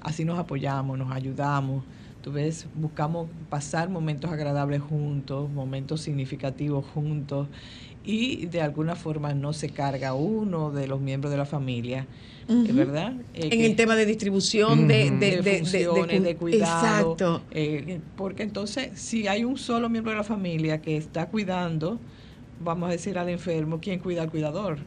Así 0.00 0.24
nos 0.24 0.38
apoyamos, 0.38 0.98
nos 0.98 1.12
ayudamos. 1.12 1.84
Tú 2.22 2.32
ves, 2.32 2.66
buscamos 2.74 3.28
pasar 3.48 3.88
momentos 3.88 4.30
agradables 4.30 4.80
juntos, 4.82 5.48
momentos 5.50 6.00
significativos 6.00 6.84
juntos 6.86 7.46
y 8.04 8.46
de 8.46 8.60
alguna 8.60 8.96
forma 8.96 9.34
no 9.34 9.52
se 9.52 9.70
carga 9.70 10.14
uno 10.14 10.70
de 10.70 10.88
los 10.88 11.00
miembros 11.00 11.30
de 11.30 11.36
la 11.38 11.46
familia, 11.46 12.06
Ujú. 12.48 12.72
¿verdad? 12.74 13.12
Eh, 13.34 13.44
en 13.44 13.50
que- 13.50 13.66
el 13.66 13.76
tema 13.76 13.94
de 13.96 14.04
distribución 14.06 14.88
de, 14.88 15.06
Ujú. 15.10 15.18
de, 15.20 15.30
de, 15.30 15.36
de- 15.36 15.42
de- 15.42 15.58
funciones, 15.58 16.22
de, 16.22 16.34
cu- 16.34 16.40
cuidado. 16.40 17.12
Exacto. 17.12 17.42
eh, 17.52 18.00
porque 18.16 18.42
entonces, 18.42 18.98
si 18.98 19.28
hay 19.28 19.44
un 19.44 19.56
solo 19.56 19.88
miembro 19.88 20.10
de 20.12 20.18
la 20.18 20.24
familia 20.24 20.80
que 20.82 20.96
está 20.96 21.26
cuidando, 21.28 21.98
vamos 22.64 22.88
a 22.88 22.92
decir 22.92 23.16
al 23.18 23.28
enfermo, 23.28 23.78
¿quién 23.80 24.00
cuida 24.00 24.22
al 24.22 24.30
cuidador? 24.30 24.78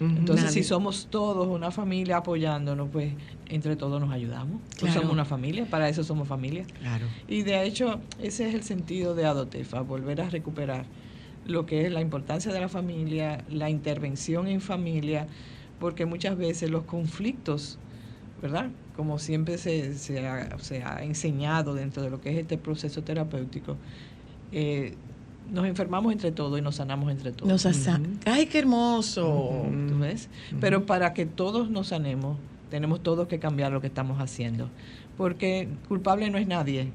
Entonces, 0.00 0.46
Nadie. 0.46 0.62
si 0.62 0.64
somos 0.64 1.06
todos 1.08 1.46
una 1.46 1.70
familia 1.70 2.16
apoyándonos, 2.18 2.88
pues 2.90 3.12
entre 3.48 3.76
todos 3.76 4.00
nos 4.00 4.10
ayudamos. 4.12 4.60
Pues 4.70 4.78
Claro. 4.80 4.94
somos 5.00 5.12
una 5.12 5.24
familia, 5.24 5.66
para 5.66 5.88
eso 5.88 6.02
somos 6.02 6.26
familia. 6.26 6.64
Claro. 6.80 7.06
Y 7.28 7.42
de 7.42 7.64
hecho, 7.64 8.00
ese 8.20 8.48
es 8.48 8.54
el 8.54 8.62
sentido 8.64 9.14
de 9.14 9.24
Adotefa, 9.26 9.80
volver 9.82 10.20
a 10.20 10.28
recuperar 10.30 10.84
lo 11.46 11.64
que 11.66 11.86
es 11.86 11.92
la 11.92 12.00
importancia 12.00 12.52
de 12.52 12.60
la 12.60 12.68
familia, 12.68 13.44
la 13.50 13.70
intervención 13.70 14.48
en 14.48 14.60
familia, 14.60 15.26
porque 15.78 16.06
muchas 16.06 16.36
veces 16.36 16.70
los 16.70 16.84
conflictos, 16.84 17.78
¿verdad? 18.42 18.70
Como 18.96 19.18
siempre 19.18 19.58
se, 19.58 19.94
se, 19.94 20.26
ha, 20.26 20.58
se 20.58 20.82
ha 20.82 21.04
enseñado 21.04 21.74
dentro 21.74 22.02
de 22.02 22.10
lo 22.10 22.20
que 22.20 22.30
es 22.30 22.38
este 22.38 22.58
proceso 22.58 23.02
terapéutico, 23.02 23.76
eh, 24.52 24.94
nos 25.52 25.66
enfermamos 25.66 26.12
entre 26.12 26.32
todos 26.32 26.58
y 26.58 26.62
nos 26.62 26.76
sanamos 26.76 27.10
entre 27.10 27.32
todos. 27.32 27.50
Nos 27.50 27.66
asa- 27.66 28.00
Ay, 28.26 28.46
qué 28.46 28.58
hermoso. 28.60 29.64
¿Tú 29.88 29.98
ves? 29.98 30.28
Pero 30.60 30.86
para 30.86 31.12
que 31.14 31.26
todos 31.26 31.70
nos 31.70 31.88
sanemos, 31.88 32.36
tenemos 32.70 33.02
todos 33.02 33.28
que 33.28 33.38
cambiar 33.38 33.72
lo 33.72 33.80
que 33.80 33.86
estamos 33.86 34.20
haciendo. 34.20 34.68
Porque 35.16 35.68
culpable 35.88 36.28
no 36.30 36.38
es 36.38 36.46
nadie, 36.46 36.90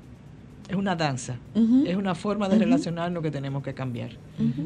es 0.68 0.76
una 0.76 0.96
danza, 0.96 1.38
es 1.88 1.96
una 1.96 2.16
forma 2.16 2.50
de 2.50 2.60
relacionarnos 2.60 3.24
que 3.24 3.32
tenemos 3.32 3.64
que 3.64 3.74
cambiar. 3.74 4.12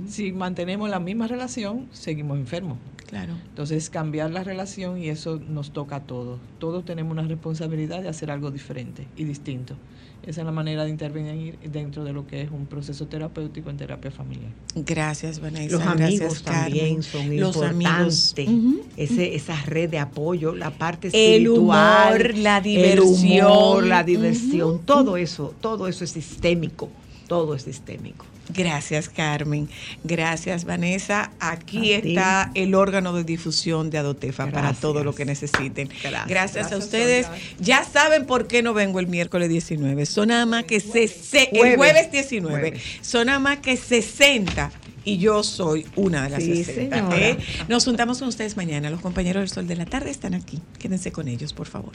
Si 0.08 0.32
mantenemos 0.32 0.90
la 0.90 1.00
misma 1.00 1.28
relación, 1.28 1.88
seguimos 1.92 2.38
enfermos. 2.40 2.78
Claro. 3.08 3.34
Entonces, 3.50 3.92
cambiar 3.92 4.32
la 4.32 4.44
relación 4.44 4.98
y 4.98 5.10
eso 5.10 5.40
nos 5.48 5.72
toca 5.72 5.98
a 5.98 6.00
todos. 6.02 6.40
Todos 6.58 6.84
tenemos 6.84 7.12
una 7.12 7.22
responsabilidad 7.28 8.02
de 8.02 8.10
hacer 8.10 8.32
algo 8.32 8.50
diferente 8.50 9.08
y 9.16 9.24
distinto. 9.26 9.76
Esa 10.26 10.40
es 10.42 10.46
la 10.46 10.52
manera 10.54 10.86
de 10.86 10.90
intervenir 10.90 11.60
dentro 11.60 12.06
de 12.06 12.14
lo 12.14 12.26
que 12.26 12.42
es 12.42 12.50
un 12.50 12.66
proceso 12.66 13.08
terapéutico 13.08 13.70
en 13.70 13.76
terapia 13.76 14.10
familiar. 14.10 14.52
Gracias, 14.74 15.42
Vanessa. 15.42 15.76
Los 15.78 15.86
amigos 15.86 16.44
también 16.44 17.04
son 17.04 17.38
Los 17.38 17.56
importantes. 17.58 18.40
amigos. 18.48 18.86
Ese, 18.96 19.36
esa 19.36 19.62
red 19.66 19.90
de 19.90 20.00
apoyo, 20.00 20.56
la 20.56 20.72
parte 20.72 21.10
El 21.10 21.42
espiritual, 21.44 22.22
humor, 22.22 22.38
la 22.38 22.58
el 22.58 22.64
diversión. 22.64 23.48
humor, 23.52 23.84
la 23.86 24.04
diversión, 24.04 24.80
todo 24.86 25.18
eso, 25.18 25.54
todo 25.60 25.90
eso 25.90 26.06
es 26.06 26.12
sistémico, 26.12 26.90
todo 27.28 27.54
es 27.56 27.64
sistémico. 27.64 28.26
Gracias, 28.50 29.08
Carmen. 29.10 29.70
Gracias, 30.04 30.66
Vanessa. 30.66 31.32
Aquí 31.40 31.94
A 31.94 32.02
ti. 32.02 32.10
está 32.10 32.52
el 32.56 32.76
órgano 32.76 33.14
de 33.14 33.24
difusión 33.24 33.90
de 33.90 33.98
Adotefa 33.98 34.48
para 34.52 34.74
todo 34.74 35.04
lo 35.04 35.16
que 35.16 35.24
necesiten. 35.26 35.88
Gracias. 36.04 36.28
Gracias, 36.28 36.72
a 36.74 36.78
ustedes. 36.78 37.28
Ya 37.60 37.84
saben 37.86 38.26
por 38.26 38.48
qué 38.48 38.62
no 38.62 38.74
vengo 38.74 39.00
el 39.00 39.08
miércoles 39.08 39.48
19. 39.50 40.06
Son 40.06 40.28
nada 40.28 40.46
más 40.46 40.66
que 40.66 40.80
se, 40.82 41.08
se- 41.08 41.50
el 41.54 41.58
Jueves. 41.58 41.78
jueves 41.78 42.12
19. 42.12 42.60
Jueves. 42.60 42.82
Son 43.02 43.28
nada 43.28 43.40
más 43.40 43.60
que 43.60 43.78
60 43.78 44.72
y 45.06 45.18
yo 45.18 45.42
soy 45.44 45.86
una 45.96 46.24
de 46.24 46.30
las 46.30 46.44
Sí, 46.44 46.64
60. 46.64 46.96
señora. 46.98 47.18
¿eh? 47.20 47.38
Nos 47.70 47.86
juntamos 47.86 48.20
con 48.20 48.28
ustedes 48.28 48.58
mañana. 48.58 48.90
Los 48.90 49.00
compañeros 49.02 49.42
del 49.42 49.50
Sol 49.50 49.68
de 49.68 49.76
la 49.78 49.86
Tarde 49.86 50.12
están 50.12 50.34
aquí. 50.34 50.60
Quédense 50.80 51.12
con 51.14 51.28
ellos, 51.30 51.54
por 51.54 51.68
favor. 51.68 51.94